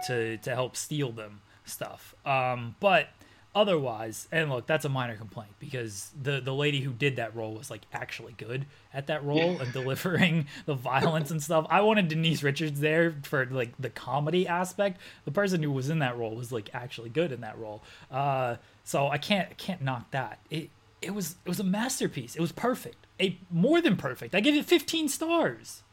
to 0.07 0.37
to 0.37 0.55
help 0.55 0.75
steal 0.77 1.11
them 1.11 1.41
stuff. 1.65 2.15
Um, 2.25 2.75
but 2.79 3.09
otherwise 3.55 4.27
and 4.31 4.51
look 4.51 4.67
that's 4.67 4.85
a 4.85 4.89
minor 4.89 5.15
complaint 5.15 5.51
because 5.59 6.11
the 6.21 6.39
the 6.39 6.53
lady 6.53 6.81
who 6.81 6.91
did 6.91 7.15
that 7.15 7.35
role 7.35 7.55
was 7.55 7.71
like 7.71 7.81
actually 7.91 8.33
good 8.37 8.65
at 8.93 9.07
that 9.07 9.23
role 9.23 9.59
and 9.59 9.73
delivering 9.73 10.45
the 10.65 10.75
violence 10.75 11.31
and 11.31 11.41
stuff. 11.41 11.65
I 11.69 11.81
wanted 11.81 12.07
denise 12.07 12.43
richards 12.43 12.79
there 12.79 13.15
for 13.23 13.45
like 13.47 13.73
the 13.79 13.89
comedy 13.89 14.47
aspect. 14.47 14.99
The 15.25 15.31
person 15.31 15.63
who 15.63 15.71
was 15.71 15.89
in 15.89 15.99
that 15.99 16.17
role 16.17 16.35
was 16.35 16.51
like 16.51 16.69
actually 16.73 17.09
good 17.09 17.31
in 17.31 17.41
that 17.41 17.57
role. 17.57 17.81
Uh 18.11 18.57
so 18.83 19.07
i 19.07 19.17
can't 19.17 19.49
I 19.49 19.53
can't 19.53 19.81
knock 19.81 20.11
that. 20.11 20.39
It 20.49 20.69
it 21.01 21.13
was 21.13 21.35
it 21.45 21.49
was 21.49 21.59
a 21.59 21.63
masterpiece. 21.63 22.35
It 22.35 22.41
was 22.41 22.51
perfect. 22.51 23.07
A 23.19 23.37
more 23.49 23.81
than 23.81 23.97
perfect. 23.97 24.35
I 24.35 24.39
give 24.39 24.55
it 24.55 24.65
15 24.65 25.09
stars. 25.09 25.83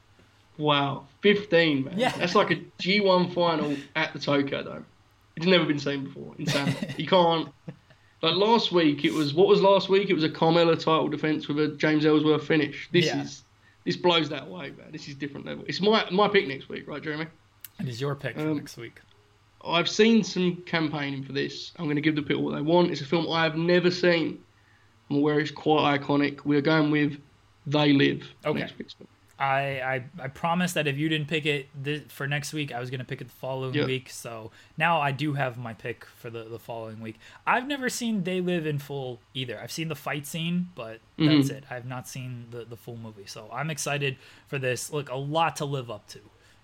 Wow, 0.56 1.06
15, 1.22 1.84
man. 1.84 1.98
Yeah. 1.98 2.16
That's 2.16 2.34
like 2.34 2.50
a 2.50 2.56
G1 2.78 3.34
final 3.34 3.76
at 3.96 4.12
the 4.12 4.18
Tokyo 4.18 4.62
Dome. 4.62 4.86
It's 5.36 5.46
never 5.46 5.64
been 5.64 5.78
seen 5.78 6.04
before. 6.04 6.34
Insanity. 6.38 6.94
you 7.02 7.06
can't. 7.08 7.48
Like 8.22 8.36
last 8.36 8.72
week, 8.72 9.04
it 9.04 9.12
was 9.12 9.34
what 9.34 9.48
was 9.48 9.60
last 9.60 9.88
week? 9.88 10.08
It 10.10 10.14
was 10.14 10.24
a 10.24 10.28
Carmella 10.28 10.76
title 10.78 11.08
defense 11.08 11.46
with 11.48 11.58
a 11.58 11.68
James 11.76 12.06
Ellsworth 12.06 12.46
finish. 12.46 12.88
This 12.92 13.06
Yeah. 13.06 13.22
is 13.22 13.42
this 13.84 13.96
blows 13.96 14.30
that 14.30 14.48
way, 14.48 14.70
man. 14.70 14.90
This 14.92 15.08
is 15.08 15.14
different 15.14 15.44
level. 15.46 15.64
It's 15.68 15.80
my 15.80 16.08
my 16.10 16.28
pick 16.28 16.48
next 16.48 16.68
week, 16.68 16.88
right, 16.88 17.02
Jeremy? 17.02 17.26
it 17.80 17.88
is 17.88 18.00
your 18.00 18.14
pick 18.14 18.36
for 18.36 18.48
Um, 18.48 18.56
next 18.58 18.76
week 18.76 19.00
I've 19.66 19.88
seen 19.88 20.22
some 20.22 20.56
campaigning 20.66 21.22
for 21.24 21.32
this. 21.32 21.72
I'm 21.76 21.86
going 21.86 21.96
to 21.96 22.02
give 22.02 22.14
the 22.16 22.22
people 22.22 22.44
what 22.44 22.54
they 22.54 22.60
want. 22.60 22.90
It's 22.90 23.00
a 23.00 23.06
film 23.06 23.28
I 23.30 23.42
have 23.44 23.56
never 23.56 23.90
seen. 23.90 24.38
I'm 25.10 25.16
aware 25.16 25.40
it's 25.40 25.50
quite 25.50 25.98
iconic. 26.00 26.40
We're 26.44 26.60
going 26.60 26.90
with 26.90 27.18
They 27.66 27.92
Live. 27.94 28.28
Okay. 28.44 28.60
Next 28.60 28.78
week's 28.78 28.92
film. 28.92 29.08
I, 29.38 29.80
I 29.80 30.04
I 30.24 30.28
promised 30.28 30.74
that 30.74 30.86
if 30.86 30.96
you 30.96 31.08
didn't 31.08 31.26
pick 31.28 31.44
it 31.44 31.68
this, 31.74 32.02
for 32.08 32.26
next 32.28 32.52
week, 32.52 32.72
I 32.72 32.78
was 32.78 32.88
gonna 32.90 33.04
pick 33.04 33.20
it 33.20 33.24
the 33.24 33.34
following 33.34 33.74
Yep. 33.74 33.86
week. 33.86 34.10
So 34.10 34.52
now 34.78 35.00
I 35.00 35.10
do 35.10 35.32
have 35.34 35.58
my 35.58 35.74
pick 35.74 36.04
for 36.04 36.30
the, 36.30 36.44
the 36.44 36.58
following 36.58 37.00
week. 37.00 37.16
I've 37.46 37.66
never 37.66 37.88
seen 37.88 38.22
They 38.22 38.40
Live 38.40 38.64
in 38.66 38.78
full 38.78 39.20
either. 39.34 39.58
I've 39.60 39.72
seen 39.72 39.88
the 39.88 39.96
fight 39.96 40.26
scene, 40.26 40.68
but 40.76 41.00
that's 41.18 41.48
Mm-hmm. 41.48 41.56
it. 41.56 41.64
I've 41.70 41.86
not 41.86 42.06
seen 42.06 42.46
the, 42.50 42.64
the 42.64 42.76
full 42.76 42.96
movie. 42.96 43.26
So 43.26 43.48
I'm 43.52 43.70
excited 43.70 44.16
for 44.46 44.58
this. 44.58 44.92
Look, 44.92 45.10
a 45.10 45.16
lot 45.16 45.56
to 45.56 45.64
live 45.64 45.90
up 45.90 46.06
to 46.08 46.20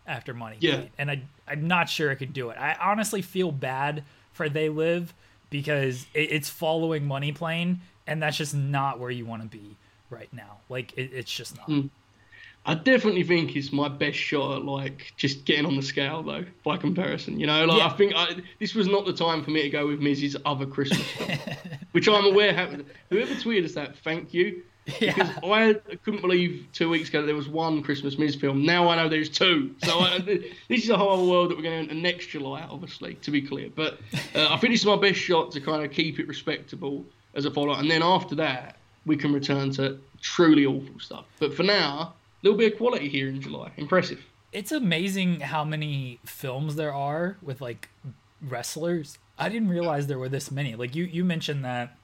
after 0.06 0.32
Money 0.32 0.56
Yeah. 0.60 0.82
And 0.98 1.10
I 1.10 1.22
I'm 1.48 1.66
not 1.66 1.88
sure 1.88 2.10
I 2.10 2.14
could 2.14 2.32
do 2.32 2.50
it. 2.50 2.56
I 2.56 2.76
honestly 2.80 3.20
feel 3.22 3.50
bad 3.52 4.04
for 4.32 4.48
They 4.48 4.68
Live 4.68 5.12
because 5.50 6.06
it, 6.14 6.30
it's 6.30 6.48
following 6.48 7.04
Money 7.06 7.32
Plane, 7.32 7.80
and 8.06 8.22
that's 8.22 8.36
just 8.36 8.54
not 8.54 9.00
where 9.00 9.10
you 9.10 9.26
want 9.26 9.42
to 9.42 9.48
be 9.48 9.76
right 10.08 10.32
now. 10.32 10.58
Like 10.68 10.92
it, 10.96 11.10
it's 11.12 11.32
just 11.34 11.56
not. 11.56 11.68
I 12.66 12.74
definitely 12.74 13.24
think 13.24 13.56
it's 13.56 13.72
my 13.72 13.88
best 13.88 14.18
shot 14.18 14.56
at 14.58 14.64
like 14.64 15.12
just 15.16 15.44
getting 15.44 15.64
on 15.64 15.76
the 15.76 15.82
scale 15.82 16.22
though, 16.22 16.44
by 16.62 16.76
comparison. 16.76 17.40
You 17.40 17.46
know, 17.46 17.64
like 17.64 17.78
Yeah. 17.78 17.86
I 17.86 17.90
think 17.90 18.12
I, 18.14 18.36
this 18.58 18.74
was 18.74 18.86
not 18.86 19.06
the 19.06 19.12
time 19.12 19.42
for 19.42 19.50
me 19.50 19.62
to 19.62 19.70
go 19.70 19.86
with 19.86 20.00
Miz's 20.00 20.36
other 20.44 20.66
Christmas 20.66 21.02
film, 21.12 21.38
which 21.92 22.08
I'm 22.08 22.26
aware 22.26 22.52
happened. 22.52 22.84
Whoever 23.08 23.34
tweeted 23.34 23.64
us 23.64 23.74
that, 23.74 23.96
thank 23.98 24.34
you. 24.34 24.62
Because 24.98 25.30
I 25.44 25.74
couldn't 26.04 26.20
believe 26.20 26.66
two 26.72 26.88
weeks 26.88 27.08
ago 27.08 27.20
that 27.20 27.26
there 27.26 27.36
was 27.36 27.48
one 27.48 27.82
Christmas 27.82 28.18
Miz 28.18 28.34
film. 28.34 28.64
Now 28.64 28.88
I 28.88 28.96
know 28.96 29.08
there's 29.08 29.28
two. 29.28 29.74
So 29.84 30.00
I, 30.00 30.18
this 30.68 30.84
is 30.84 30.90
a 30.90 30.96
whole 30.96 31.12
other 31.12 31.30
world 31.30 31.50
that 31.50 31.56
we're 31.56 31.62
going 31.62 31.86
to 31.86 31.92
enter 31.92 31.94
next 31.94 32.26
July, 32.26 32.66
obviously, 32.68 33.14
to 33.16 33.30
be 33.30 33.40
clear. 33.40 33.70
But 33.74 33.98
uh, 34.34 34.48
I 34.52 34.56
think 34.56 34.72
this 34.72 34.80
is 34.80 34.86
my 34.86 34.96
best 34.96 35.18
shot 35.18 35.52
to 35.52 35.61
kind 35.61 35.84
of 35.84 35.92
keep 35.92 36.18
it 36.18 36.26
respectable 36.26 37.04
as 37.34 37.44
a 37.44 37.50
follow. 37.50 37.72
Up. 37.72 37.80
And 37.80 37.90
then 37.90 38.02
after 38.02 38.34
that, 38.36 38.76
we 39.06 39.16
can 39.16 39.32
return 39.32 39.70
to 39.72 39.98
truly 40.20 40.66
awful 40.66 40.98
stuff. 40.98 41.24
But 41.38 41.54
for 41.54 41.62
now, 41.62 42.14
little 42.43 42.59
bit 42.59 42.72
of 42.72 42.78
quality 42.78 43.09
here 43.09 43.28
in 43.28 43.41
July. 43.41 43.72
Impressive. 43.76 44.24
It's 44.53 44.72
amazing 44.72 45.41
how 45.41 45.64
many 45.64 46.18
films 46.24 46.76
there 46.76 46.93
are 46.93 47.36
with 47.43 47.61
like 47.61 47.88
wrestlers. 48.43 49.18
I 49.38 49.49
didn't 49.49 49.68
realize 49.68 50.07
there 50.07 50.18
were 50.18 50.28
this 50.28 50.51
many. 50.51 50.74
Like 50.74 50.95
you, 50.95 51.05
you 51.05 51.24
mentioned 51.24 51.64
that 51.64 51.97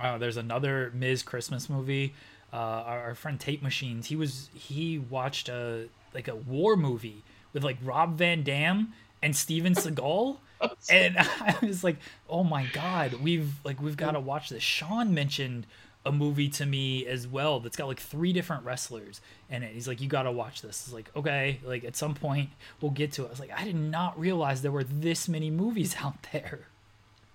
uh, 0.00 0.18
there's 0.18 0.36
another 0.36 0.90
Miz 0.94 1.22
Christmas 1.22 1.68
movie. 1.68 2.14
Uh, 2.52 2.56
our, 2.56 3.00
our 3.00 3.14
friend 3.14 3.38
Tape 3.38 3.62
Machines, 3.62 4.06
he 4.06 4.16
was 4.16 4.48
he 4.54 4.98
watched 4.98 5.48
a 5.48 5.88
like 6.14 6.28
a 6.28 6.36
war 6.36 6.76
movie 6.76 7.22
with 7.52 7.64
like 7.64 7.76
Rob 7.82 8.16
Van 8.16 8.42
Dam 8.42 8.92
and 9.22 9.34
Steven 9.34 9.74
Seagal. 9.74 10.36
and 10.90 11.16
I 11.18 11.56
was 11.62 11.82
like, 11.82 11.96
"Oh 12.28 12.44
my 12.44 12.66
god, 12.72 13.14
we've 13.14 13.52
like 13.64 13.82
we've 13.82 13.96
got 13.96 14.12
to 14.12 14.20
watch 14.20 14.50
this." 14.50 14.62
Sean 14.62 15.12
mentioned 15.12 15.66
a 16.06 16.12
movie 16.12 16.48
to 16.50 16.66
me 16.66 17.06
as 17.06 17.26
well 17.26 17.60
that's 17.60 17.76
got 17.76 17.86
like 17.88 18.00
three 18.00 18.32
different 18.32 18.64
wrestlers 18.64 19.20
in 19.50 19.62
it. 19.62 19.72
He's 19.72 19.88
like, 19.88 20.00
"You 20.00 20.08
got 20.08 20.24
to 20.24 20.32
watch 20.32 20.60
this." 20.62 20.84
It's 20.84 20.92
like, 20.92 21.10
"Okay, 21.16 21.60
like 21.64 21.84
at 21.84 21.96
some 21.96 22.14
point 22.14 22.50
we'll 22.80 22.90
get 22.90 23.12
to 23.12 23.22
it." 23.22 23.26
I 23.26 23.30
was 23.30 23.40
like, 23.40 23.52
"I 23.58 23.64
did 23.64 23.76
not 23.76 24.18
realize 24.18 24.62
there 24.62 24.70
were 24.72 24.84
this 24.84 25.28
many 25.28 25.50
movies 25.50 25.96
out 26.02 26.16
there." 26.32 26.68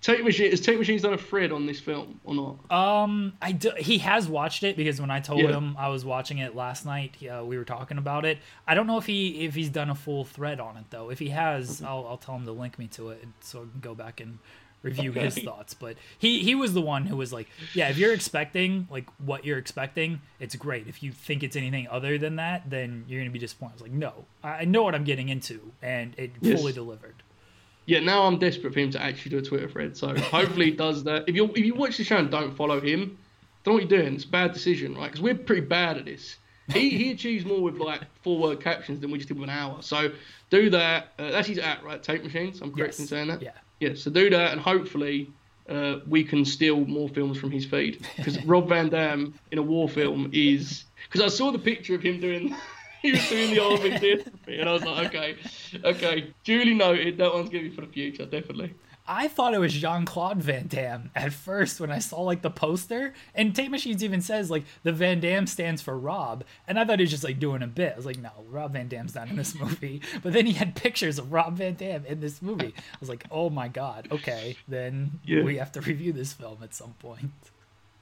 Tape 0.02 0.24
Machine, 0.24 0.50
has 0.50 0.62
Tape 0.62 0.78
Machine's 0.78 1.02
done 1.02 1.12
a 1.12 1.18
thread 1.18 1.52
on 1.52 1.66
this 1.66 1.78
film 1.78 2.18
or 2.24 2.34
not? 2.34 2.72
Um, 2.74 3.34
I 3.42 3.52
do, 3.52 3.70
he 3.76 3.98
has 3.98 4.26
watched 4.28 4.62
it 4.62 4.74
because 4.74 4.98
when 4.98 5.10
I 5.10 5.20
told 5.20 5.40
Yeah. 5.42 5.50
him 5.58 5.76
I 5.78 5.88
was 5.88 6.06
watching 6.06 6.38
it 6.38 6.56
last 6.56 6.86
night, 6.86 7.16
uh, 7.22 7.44
we 7.44 7.58
were 7.58 7.66
talking 7.66 7.98
about 7.98 8.24
it. 8.24 8.38
I 8.66 8.74
don't 8.74 8.86
know 8.86 8.96
if 8.96 9.04
he 9.04 9.44
if 9.44 9.54
he's 9.54 9.68
done 9.68 9.90
a 9.90 9.94
full 9.94 10.24
thread 10.24 10.58
on 10.58 10.78
it 10.78 10.84
though. 10.88 11.10
If 11.10 11.18
he 11.18 11.28
has, 11.28 11.82
I'll 11.82 12.06
I'll 12.08 12.16
tell 12.16 12.34
him 12.36 12.46
to 12.46 12.52
link 12.52 12.78
me 12.78 12.86
to 12.92 13.10
it 13.10 13.26
so 13.40 13.58
I 13.58 13.62
can 13.72 13.80
go 13.82 13.94
back 13.94 14.20
and 14.22 14.38
review 14.82 15.12
his 15.12 15.38
thoughts. 15.38 15.74
But 15.74 15.96
he 16.18 16.40
he 16.40 16.54
was 16.54 16.72
the 16.74 16.80
one 16.80 17.06
who 17.06 17.16
was 17.16 17.32
like, 17.32 17.48
yeah, 17.74 17.88
if 17.88 17.98
you're 17.98 18.12
expecting 18.12 18.88
like 18.90 19.06
what 19.18 19.44
you're 19.44 19.58
expecting, 19.58 20.20
it's 20.38 20.56
great. 20.56 20.86
If 20.88 21.02
you 21.02 21.12
think 21.12 21.42
it's 21.42 21.56
anything 21.56 21.88
other 21.90 22.18
than 22.18 22.36
that, 22.36 22.68
then 22.70 23.04
you're 23.08 23.20
gonna 23.20 23.30
be 23.30 23.38
disappointed. 23.38 23.72
I 23.72 23.74
was 23.74 23.82
like, 23.82 23.92
no, 23.92 24.24
I 24.42 24.64
know 24.64 24.82
what 24.82 24.94
I'm 24.94 25.04
getting 25.04 25.28
into, 25.28 25.72
and 25.82 26.14
it 26.18 26.32
Yes. 26.40 26.58
fully 26.60 26.72
delivered. 26.72 27.22
Yeah, 27.86 28.00
now 28.00 28.22
I'm 28.22 28.38
desperate 28.38 28.72
for 28.72 28.78
him 28.80 28.90
to 28.92 29.02
actually 29.02 29.30
do 29.32 29.38
a 29.38 29.42
Twitter 29.42 29.68
thread. 29.68 29.96
So 29.96 30.14
hopefully 30.16 30.66
he 30.66 30.70
does 30.72 31.02
that. 31.04 31.28
If 31.28 31.34
you 31.34 31.46
if 31.50 31.64
you 31.64 31.74
watch 31.74 31.96
the 31.96 32.04
show 32.04 32.18
and 32.18 32.30
don't 32.30 32.54
follow 32.56 32.80
him, 32.80 33.18
don't 33.64 33.74
what 33.74 33.90
you're 33.90 34.00
doing. 34.02 34.14
It's 34.14 34.24
a 34.24 34.28
bad 34.28 34.52
decision, 34.52 34.94
right? 34.94 35.06
Because 35.06 35.20
we're 35.20 35.34
pretty 35.34 35.62
bad 35.62 35.96
at 35.98 36.04
this. 36.04 36.36
He 36.72 36.90
he 36.90 37.10
achieves 37.10 37.44
more 37.44 37.60
with 37.60 37.78
like 37.78 38.02
four 38.22 38.38
word 38.38 38.60
captions 38.60 39.00
than 39.00 39.10
we 39.10 39.18
just 39.18 39.26
did 39.28 39.40
with 39.40 39.48
an 39.48 39.56
hour. 39.56 39.82
So 39.82 40.12
do 40.50 40.70
that. 40.70 41.08
Uh, 41.18 41.32
that's 41.32 41.48
his 41.48 41.58
at 41.58 41.82
right. 41.82 42.00
Tape 42.00 42.22
machines. 42.22 42.60
I'm 42.60 42.70
correct 42.72 42.92
Yes. 42.94 43.00
in 43.00 43.06
saying 43.08 43.28
that. 43.28 43.42
Yeah. 43.42 43.50
Yeah. 43.80 43.94
So 43.94 44.10
do 44.10 44.30
that, 44.30 44.52
and 44.52 44.60
hopefully. 44.60 45.30
Uh, 45.68 46.00
we 46.08 46.24
can 46.24 46.44
steal 46.44 46.80
more 46.86 47.08
films 47.08 47.38
from 47.38 47.48
his 47.48 47.64
feed 47.64 48.04
because 48.16 48.44
Rob 48.44 48.68
Van 48.68 48.88
Dam 48.88 49.32
in 49.52 49.58
a 49.58 49.62
war 49.62 49.88
film 49.88 50.28
is 50.32 50.84
because 51.04 51.20
I 51.20 51.28
saw 51.28 51.52
the 51.52 51.60
picture 51.60 51.94
of 51.94 52.02
him 52.02 52.18
doing 52.18 52.56
he 53.02 53.12
was 53.12 53.28
doing 53.28 53.54
the 53.54 53.62
army 53.62 53.96
theatre 53.96 54.32
and 54.48 54.68
I 54.68 54.72
was 54.72 54.82
like 54.82 55.14
okay 55.14 55.36
okay 55.84 56.34
duly 56.42 56.74
noted 56.74 57.18
that 57.18 57.32
one's 57.32 57.50
gonna 57.50 57.62
be 57.64 57.70
for 57.70 57.82
the 57.82 57.86
future 57.86 58.24
definitely 58.24 58.74
I 59.12 59.26
thought 59.26 59.54
it 59.54 59.58
was 59.58 59.72
Jean 59.72 60.04
Claude 60.04 60.40
Van 60.40 60.68
Damme 60.68 61.10
at 61.16 61.32
first 61.32 61.80
when 61.80 61.90
I 61.90 61.98
saw 61.98 62.20
like 62.20 62.42
the 62.42 62.50
poster. 62.50 63.12
And 63.34 63.52
Tape 63.56 63.72
Machines 63.72 64.04
even 64.04 64.20
says 64.20 64.52
like 64.52 64.62
the 64.84 64.92
Van 64.92 65.18
Damme 65.18 65.48
stands 65.48 65.82
for 65.82 65.98
Rob. 65.98 66.44
And 66.68 66.78
I 66.78 66.84
thought 66.84 67.00
he 67.00 67.02
was 67.02 67.10
just 67.10 67.24
like 67.24 67.40
doing 67.40 67.60
a 67.60 67.66
bit. 67.66 67.94
I 67.94 67.96
was 67.96 68.06
like, 68.06 68.18
no, 68.20 68.30
Rob 68.48 68.74
Van 68.74 68.86
Dam's 68.86 69.16
not 69.16 69.28
in 69.28 69.34
this 69.34 69.58
movie. 69.58 70.00
But 70.22 70.32
then 70.32 70.46
he 70.46 70.52
had 70.52 70.76
pictures 70.76 71.18
of 71.18 71.32
Rob 71.32 71.56
Van 71.56 71.74
Dam 71.74 72.04
in 72.06 72.20
this 72.20 72.40
movie. 72.40 72.72
I 72.76 72.96
was 73.00 73.08
like, 73.08 73.24
oh 73.32 73.50
my 73.50 73.66
God. 73.66 74.06
Okay, 74.12 74.56
then 74.68 75.18
Yeah. 75.24 75.42
we 75.42 75.56
have 75.56 75.72
to 75.72 75.80
review 75.80 76.12
this 76.12 76.32
film 76.32 76.58
at 76.62 76.72
some 76.72 76.94
point. 77.00 77.32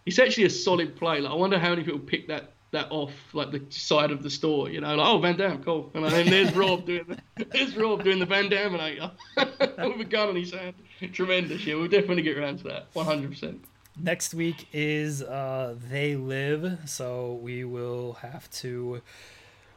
it's 0.05 0.19
actually 0.19 0.45
a 0.45 0.51
solid 0.51 0.95
play. 0.95 1.21
Like 1.23 1.33
I 1.33 1.37
wonder 1.37 1.59
how 1.59 1.71
many 1.71 1.85
people 1.85 2.01
pick 2.01 2.29
that 2.29 2.53
that 2.71 2.89
off 2.91 3.13
like 3.33 3.51
the 3.51 3.63
side 3.71 4.11
of 4.11 4.23
the 4.23 4.31
store. 4.31 4.69
You 4.71 4.81
know, 4.81 4.95
like 4.95 5.07
oh 5.07 5.19
Van 5.19 5.37
Damme, 5.37 5.63
cool. 5.63 5.91
And 5.95 6.05
then 6.05 6.27
there's 6.29 6.55
Rob 6.55 6.85
doing 6.87 7.05
the, 7.37 7.45
there's 7.53 7.77
Rob 7.77 8.05
doing 8.05 8.19
the 8.19 8.27
Van 8.27 8.49
Daminator 8.49 9.11
with 9.37 10.01
a 10.01 10.05
gun 10.05 10.31
in 10.31 10.37
his 10.37 10.53
hand. 10.53 10.75
Tremendous. 11.13 11.65
Yeah, 11.67 11.75
we'll 11.77 11.89
definitely 11.89 12.23
get 12.23 12.37
around 12.39 12.59
to 12.59 12.65
that. 12.65 12.87
One 12.93 13.07
hundred 13.07 13.31
percent. 13.31 13.65
Next 14.01 14.33
week 14.33 14.69
is 14.73 15.23
uh, 15.23 15.75
They 15.91 16.15
Live. 16.17 16.79
So 16.87 17.35
we 17.43 17.65
will 17.65 18.15
have 18.15 18.49
to. 18.53 19.01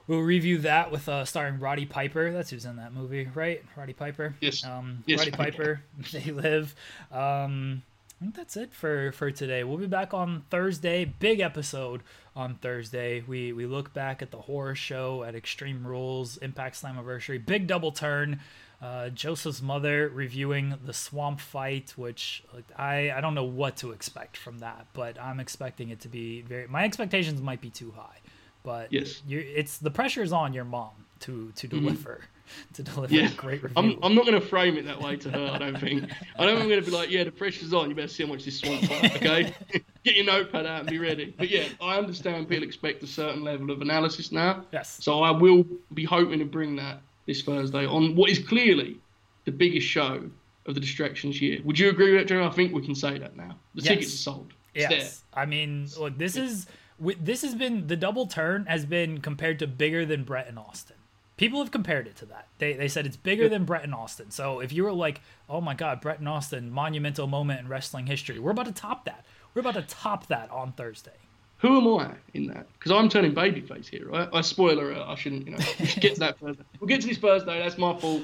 We'll 0.08 0.20
review 0.22 0.58
that 0.60 0.92
with 0.92 1.08
uh, 1.08 1.26
starring 1.26 1.60
Roddy 1.60 1.86
Piper. 1.86 2.32
That's 2.34 2.50
who's 2.50 2.66
in 2.66 2.76
that 2.78 2.94
movie, 2.94 3.30
right? 3.34 3.64
Roddy 3.78 3.94
Piper. 3.94 4.36
Yes. 4.42 4.66
Um, 4.66 5.04
Yes. 5.06 5.20
Roddy 5.20 5.32
Piper. 5.32 5.82
they 6.12 6.32
live. 6.32 6.76
Um, 7.12 7.82
I 8.22 8.24
think 8.24 8.36
that's 8.36 8.56
it 8.56 8.72
for 8.72 9.12
for 9.14 9.32
today. 9.32 9.64
We'll 9.64 9.80
be 9.80 9.88
back 9.88 10.14
on 10.14 10.44
Thursday. 10.52 11.06
Big 11.06 11.40
episode 11.40 12.04
on 12.36 12.54
Thursday. 12.56 13.24
We 13.26 13.52
we 13.52 13.66
look 13.66 13.96
back 13.96 14.22
at 14.22 14.30
the 14.30 14.38
horror 14.42 14.76
show 14.76 15.24
at 15.24 15.34
Extreme 15.34 15.88
Rules 15.88 16.38
Impact 16.38 16.80
Slammiversary. 16.80 17.44
Big 17.44 17.66
double 17.66 17.92
turn. 17.92 18.40
Uh, 18.80 19.10
Joseph's 19.10 19.62
mother 19.62 20.08
reviewing 20.14 20.76
the 20.86 20.94
swamp 20.94 21.40
fight, 21.40 21.94
which 21.96 22.44
like, 22.54 22.66
I 22.78 23.10
I 23.12 23.22
don't 23.22 23.34
know 23.34 23.44
what 23.44 23.78
to 23.78 23.92
expect 23.92 24.38
from 24.38 24.60
that, 24.60 24.86
but 24.94 25.20
I'm 25.20 25.40
expecting 25.40 25.90
it 25.90 26.00
to 26.02 26.08
be 26.08 26.42
very. 26.42 26.68
My 26.68 26.84
expectations 26.84 27.42
might 27.42 27.60
be 27.62 27.72
too 27.72 27.92
high, 27.98 28.20
but 28.62 28.94
Yes. 28.94 29.24
you 29.26 29.40
it's 29.40 29.80
the 29.80 29.92
pressure 29.92 30.22
is 30.22 30.32
on 30.32 30.54
your 30.54 30.66
mom 30.66 30.92
to 31.22 31.52
to 31.56 31.68
deliver 31.68 32.22
to 32.74 32.84
deliver 32.84 33.14
Yeah. 33.14 33.30
a 33.30 33.34
great 33.34 33.62
review. 33.64 33.74
I'm, 33.78 33.98
I'm 34.04 34.16
not 34.16 34.26
going 34.26 34.40
to 34.40 34.46
frame 34.46 34.78
it 34.78 34.86
that 34.86 35.02
way 35.02 35.16
to 35.18 35.30
her. 35.30 35.52
I 35.54 35.58
don't 35.58 35.80
think. 35.80 36.04
I 36.38 36.46
don't 36.46 36.54
think 36.56 36.62
I'm 36.64 36.70
going 36.70 36.84
to 36.84 36.90
be 36.90 36.96
like, 36.96 37.10
yeah, 37.10 37.24
the 37.24 37.32
pressure's 37.32 37.74
on. 37.74 37.90
You 37.90 37.96
better 37.96 38.08
see 38.08 38.24
how 38.24 38.30
much 38.30 38.46
this 38.46 38.60
swamp 38.60 38.84
okay? 38.92 39.54
Get 40.04 40.16
your 40.16 40.26
notepad 40.26 40.66
out 40.66 40.82
and 40.82 40.90
be 40.90 40.98
ready. 41.00 41.34
But 41.38 41.50
yeah, 41.50 41.66
I 41.82 41.98
understand 41.98 42.50
people 42.50 42.64
expect 42.64 43.04
a 43.04 43.08
certain 43.08 43.44
level 43.44 43.70
of 43.72 43.82
analysis 43.82 44.32
now. 44.32 44.66
Yes. 44.72 44.98
So 45.02 45.22
I 45.22 45.32
will 45.32 45.66
be 45.94 46.04
hoping 46.04 46.40
to 46.40 46.46
bring 46.46 46.76
that 46.78 47.02
this 47.28 47.44
Thursday 47.44 47.86
on 47.86 48.16
what 48.16 48.30
is 48.30 48.40
clearly 48.40 48.98
the 49.46 49.52
biggest 49.52 49.86
show 49.88 50.24
of 50.66 50.74
the 50.76 50.80
Distractions 50.80 51.42
year. 51.42 51.60
Would 51.66 51.78
you 51.80 51.90
agree 51.90 52.12
with 52.14 52.22
that, 52.22 52.28
Jeremy? 52.28 52.48
I 52.48 52.52
think 52.52 52.74
we 52.74 52.84
can 52.86 52.96
say 52.96 53.18
that 53.20 53.36
now. 53.36 53.56
The 53.76 53.82
Yes. 53.82 53.88
tickets 53.88 54.14
are 54.14 54.18
sold. 54.18 54.54
It's 54.74 54.90
Yes, 54.90 55.24
I 55.34 55.46
mean, 55.46 55.88
look, 56.00 56.18
this 56.18 56.36
is 56.38 56.66
this 57.00 57.42
has 57.42 57.56
been 57.56 57.88
the 57.88 57.96
double 57.96 58.28
turn 58.28 58.66
has 58.68 58.86
been 58.86 59.20
compared 59.22 59.60
to 59.60 59.68
bigger 59.68 60.06
than 60.06 60.24
Bret 60.24 60.48
and 60.48 60.58
Austin. 60.60 60.96
People 61.42 61.58
have 61.58 61.72
compared 61.72 62.06
it 62.06 62.16
to 62.18 62.26
that. 62.28 62.50
They 62.60 62.74
they 62.74 62.88
said 62.88 63.08
it's 63.08 63.18
bigger 63.18 63.50
than 63.50 63.66
Bret 63.66 63.84
and 63.84 63.96
Austin. 63.96 64.30
So 64.30 64.60
if 64.60 64.72
you 64.72 64.84
were 64.84 64.92
like, 64.94 65.22
oh 65.50 65.60
my 65.60 65.74
God, 65.74 66.00
Bret 66.00 66.20
and 66.20 66.30
Austin, 66.30 66.70
monumental 66.70 67.26
moment 67.26 67.62
in 67.62 67.68
wrestling 67.68 68.06
history, 68.06 68.38
we're 68.38 68.52
about 68.52 68.68
to 68.68 68.72
top 68.72 69.06
that. 69.06 69.26
We're 69.56 69.62
about 69.62 69.74
to 69.74 69.82
top 69.82 70.28
that 70.28 70.52
on 70.52 70.74
Thursday. 70.74 71.18
Who 71.58 71.78
am 71.80 72.00
I 72.00 72.12
in 72.36 72.46
that? 72.50 72.68
Because 72.74 72.92
I'm 72.92 73.10
turning 73.10 73.34
babyface 73.34 73.88
here, 73.90 74.08
right? 74.08 74.30
I 74.32 74.42
spoiler 74.42 74.92
alert. 74.92 75.04
I 75.08 75.16
shouldn't, 75.16 75.48
you 75.48 75.54
know. 75.54 75.58
Get 76.00 76.14
to 76.14 76.20
that 76.20 76.38
Thursday. 76.40 76.64
We'll 76.80 76.88
get 76.88 77.02
to 77.02 77.08
this 77.08 77.18
Thursday. 77.18 77.58
That's 77.58 77.80
my 77.80 77.98
fault. 77.98 78.22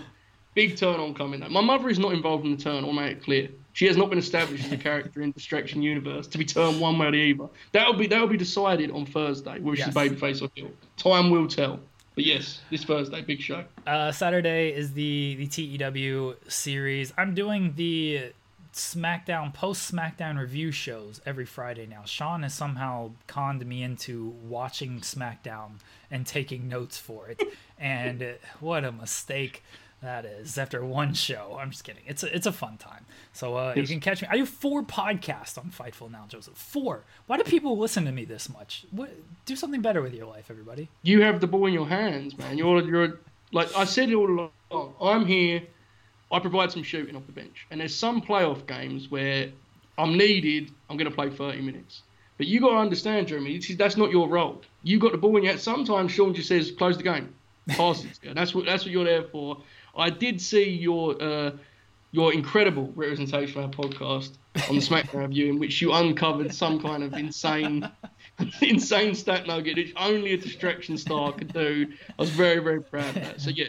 Big 0.54 0.78
turn 0.78 1.00
on 1.00 1.16
coming. 1.16 1.40
Though. 1.40 1.50
My 1.50 1.62
mother 1.62 1.90
is 1.90 1.98
not 1.98 2.14
involved 2.14 2.46
in 2.46 2.52
the 2.56 2.62
turn. 2.62 2.86
I'll 2.86 2.94
make 2.94 3.14
it 3.18 3.24
clear. 3.24 3.50
She 3.74 3.88
has 3.88 3.98
not 3.98 4.12
been 4.12 4.20
established 4.20 4.66
as 4.66 4.72
a 4.72 4.78
character 4.78 5.24
in 5.24 5.32
Distraction 5.32 5.82
Universe 5.82 6.28
to 6.28 6.38
be 6.38 6.46
turned 6.46 6.80
one 6.80 7.00
way 7.00 7.08
or 7.08 7.12
the 7.12 7.34
other. 7.34 7.50
That'll 7.72 7.94
be 7.94 8.06
that'll 8.06 8.28
be 8.28 8.38
decided 8.38 8.92
on 8.92 9.08
Thursday, 9.08 9.58
whether 9.60 9.76
Yes. 9.78 9.88
she's 9.88 9.96
babyface 9.96 10.44
or 10.44 10.52
heel. 10.54 10.70
Time 10.98 11.32
will 11.32 11.48
tell. 11.48 11.80
But 12.18 12.26
yes, 12.26 12.62
this 12.72 12.84
Thursday, 12.84 13.22
big 13.22 13.40
show. 13.40 13.64
Uh, 13.86 14.12
Saturday 14.12 14.74
is 14.74 14.94
the 14.94 15.36
the 15.36 15.46
TEW 15.46 16.36
series. 16.48 17.14
I'm 17.16 17.36
doing 17.36 17.76
the 17.76 18.32
SmackDown 18.74 19.54
post 19.54 19.94
SmackDown 19.94 20.40
review 20.40 20.72
shows 20.72 21.22
every 21.28 21.46
Friday 21.46 21.86
now. 21.86 22.06
Sean 22.06 22.42
has 22.42 22.56
somehow 22.56 23.12
conned 23.28 23.64
me 23.68 23.84
into 23.84 24.30
watching 24.50 25.02
SmackDown 25.02 25.74
and 26.10 26.26
taking 26.26 26.68
notes 26.68 26.98
for 26.98 27.30
it, 27.30 27.40
and 27.78 28.24
uh, 28.24 28.32
what 28.62 28.84
a 28.84 28.92
mistake 28.92 29.64
that 30.02 30.26
is 30.26 30.58
after 30.58 30.86
one 30.86 31.14
show. 31.14 31.58
I'm 31.60 31.72
just 31.72 31.84
kidding. 31.84 32.04
It's 32.06 32.24
a, 32.24 32.36
it's 32.36 32.46
a 32.46 32.52
fun 32.52 32.78
time. 32.78 33.06
So 33.34 33.56
uh, 33.56 33.74
you 33.76 33.88
can 33.88 34.00
catch 34.00 34.22
me. 34.22 34.28
I 34.30 34.38
do 34.38 34.46
four 34.46 34.84
podcasts 34.84 35.58
on 35.58 35.72
Fightful 35.72 36.12
now, 36.12 36.26
Joseph. 36.28 36.56
Four. 36.56 37.04
Why 37.26 37.38
do 37.38 37.44
people 37.44 37.78
listen 37.78 38.06
to 38.06 38.12
me 38.12 38.24
this 38.26 38.50
much? 38.50 38.86
What, 38.92 39.10
do 39.46 39.56
something 39.56 39.82
better 39.82 40.02
with 40.02 40.14
your 40.14 40.28
life, 40.28 40.52
everybody. 40.52 40.90
You 41.02 41.22
have 41.22 41.42
the 41.42 41.48
ball 41.48 41.66
in 41.66 41.74
your 41.74 41.88
hands, 41.88 42.38
man. 42.38 42.58
You're 42.58 42.82
you're 42.84 43.20
like 43.52 43.76
I 43.76 43.86
said 43.86 44.10
it 44.10 44.16
all 44.16 44.52
along. 44.72 44.94
I'm 45.02 45.26
here. 45.26 45.64
I 46.32 46.40
provide 46.40 46.72
some 46.72 46.84
shooting 46.84 47.16
off 47.16 47.26
the 47.26 47.32
bench, 47.32 47.66
and 47.72 47.80
there's 47.80 47.96
some 47.96 48.22
playoff 48.22 48.68
games 48.68 49.10
where 49.10 49.50
I'm 49.98 50.18
needed. 50.18 50.72
I'm 50.90 50.98
going 50.98 51.10
to 51.10 51.16
play 51.16 51.30
30 51.30 51.62
minutes. 51.62 52.02
But 52.38 52.48
you 52.48 52.60
got 52.60 52.72
to 52.72 52.78
understand, 52.78 53.28
Jeremy, 53.28 53.60
that's 53.76 53.98
not 53.98 54.12
your 54.12 54.28
role. 54.28 54.62
You 54.84 55.00
got 55.00 55.12
the 55.12 55.18
ball 55.18 55.36
in 55.38 55.44
your 55.44 55.54
hand. 55.54 55.62
Sometimes 55.62 56.12
Sean 56.12 56.34
just 56.34 56.50
says, 56.50 56.72
"Close 56.72 56.98
the 56.98 57.04
game, 57.04 57.34
pass 57.68 58.04
it." 58.04 58.20
That's 58.36 58.54
what 58.54 58.66
that's 58.66 58.84
what 58.84 58.92
you're 58.92 59.06
there 59.06 59.24
for. 59.24 59.58
I 59.98 60.10
did 60.10 60.42
see 60.42 60.70
your 60.70 61.22
uh, 61.22 61.52
your 62.12 62.34
incredible 62.34 62.92
representation 62.96 63.62
of 63.62 63.66
our 63.66 63.72
podcast 63.72 64.38
on 64.70 64.76
the 64.76 64.82
SmackDown 64.82 65.22
review, 65.22 65.50
in 65.50 65.60
which 65.60 65.82
you 65.82 65.94
uncovered 65.94 66.54
some 66.54 66.82
kind 66.82 67.04
of 67.04 67.14
insane, 67.14 67.90
insane 68.62 69.14
stat 69.14 69.46
nugget 69.46 69.78
which 69.78 69.94
only 69.98 70.34
a 70.34 70.38
distraction 70.38 70.98
star 70.98 71.32
could 71.32 71.54
do. 71.54 71.88
I 72.18 72.22
was 72.22 72.30
very, 72.30 72.60
very 72.60 72.82
proud 72.82 73.10
of 73.10 73.16
that. 73.16 73.42
So 73.42 73.50
yeah, 73.50 73.68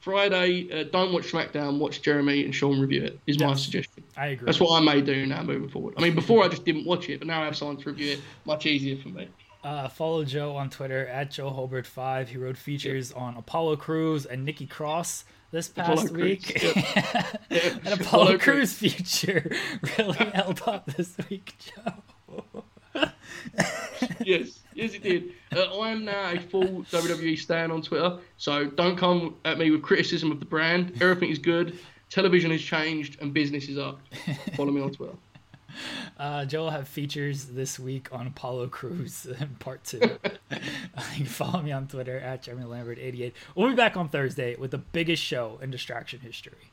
Friday, 0.00 0.68
uh, 0.72 0.84
don't 0.90 1.12
watch 1.12 1.30
SmackDown. 1.30 1.78
Watch 1.78 2.02
Jeremy 2.02 2.44
and 2.44 2.54
Sean 2.54 2.80
review 2.80 3.04
it. 3.04 3.18
Is 3.26 3.36
yes, 3.38 3.48
my 3.48 3.54
suggestion. 3.54 4.04
I 4.16 4.26
agree. 4.28 4.46
That's 4.46 4.60
what 4.60 4.80
I 4.80 4.84
may 4.84 5.00
do 5.00 5.26
now 5.26 5.42
moving 5.42 5.68
forward. 5.68 5.94
I 5.96 6.02
mean, 6.02 6.14
before 6.14 6.44
I 6.44 6.48
just 6.48 6.64
didn't 6.64 6.86
watch 6.86 7.08
it, 7.08 7.18
but 7.18 7.28
now 7.28 7.42
I 7.42 7.44
have 7.44 7.56
someone 7.56 7.76
to 7.78 7.90
review 7.90 8.12
it. 8.12 8.20
Much 8.44 8.66
easier 8.66 8.96
for 8.96 9.08
me. 9.08 9.28
Uh, 9.62 9.88
follow 9.88 10.24
Joe 10.24 10.56
on 10.56 10.68
Twitter 10.68 11.06
at 11.06 11.30
Joe 11.30 11.48
Hobart 11.48 11.86
Five. 11.86 12.28
He 12.28 12.36
wrote 12.36 12.56
features 12.56 13.12
on 13.12 13.36
Apollo 13.36 13.76
Crews 13.76 14.26
and 14.26 14.44
Nikki 14.44 14.66
Cross 14.66 15.24
this 15.54 15.68
past 15.68 16.06
Apollo 16.06 16.20
week. 16.20 16.62
Yep. 16.62 16.76
An 17.86 17.92
Apollo, 17.92 17.94
Apollo 18.00 18.38
Crews 18.38 18.74
feature 18.74 19.50
really 19.98 20.14
held 20.14 20.60
up 20.66 20.84
this 20.86 21.16
week, 21.30 21.54
Joe. 21.58 23.04
yes, 24.20 24.58
yes, 24.74 24.94
it 24.94 25.02
did. 25.02 25.32
Uh, 25.54 25.78
I 25.78 25.90
am 25.90 26.04
now 26.04 26.32
a 26.32 26.38
full 26.38 26.82
WWE 26.90 27.38
stan 27.38 27.70
on 27.70 27.82
Twitter, 27.82 28.18
so 28.36 28.64
don't 28.64 28.96
come 28.96 29.36
at 29.44 29.56
me 29.56 29.70
with 29.70 29.82
criticism 29.82 30.32
of 30.32 30.40
the 30.40 30.46
brand. 30.46 30.92
Everything 31.00 31.30
is 31.30 31.38
good. 31.38 31.78
Television 32.10 32.50
has 32.50 32.60
changed 32.60 33.20
and 33.20 33.32
business 33.32 33.68
is 33.68 33.78
up. 33.78 34.00
Follow 34.56 34.72
me 34.72 34.80
on 34.80 34.90
Twitter. 34.92 35.14
Uh, 36.18 36.44
Joe 36.44 36.64
will 36.64 36.70
have 36.70 36.88
features 36.88 37.46
this 37.46 37.78
week 37.78 38.08
on 38.12 38.26
Apollo 38.26 38.68
Crews 38.68 39.26
part 39.58 39.84
two. 39.84 40.00
you 40.50 40.58
can 41.16 41.26
follow 41.26 41.62
me 41.62 41.72
on 41.72 41.88
Twitter 41.88 42.18
at 42.18 42.42
Jeremy 42.42 42.64
Lambert88. 42.64 43.32
We'll 43.54 43.70
be 43.70 43.76
back 43.76 43.96
on 43.96 44.08
Thursday 44.08 44.56
with 44.56 44.70
the 44.70 44.78
biggest 44.78 45.22
show 45.22 45.58
in 45.62 45.70
distraction 45.70 46.20
history. 46.20 46.72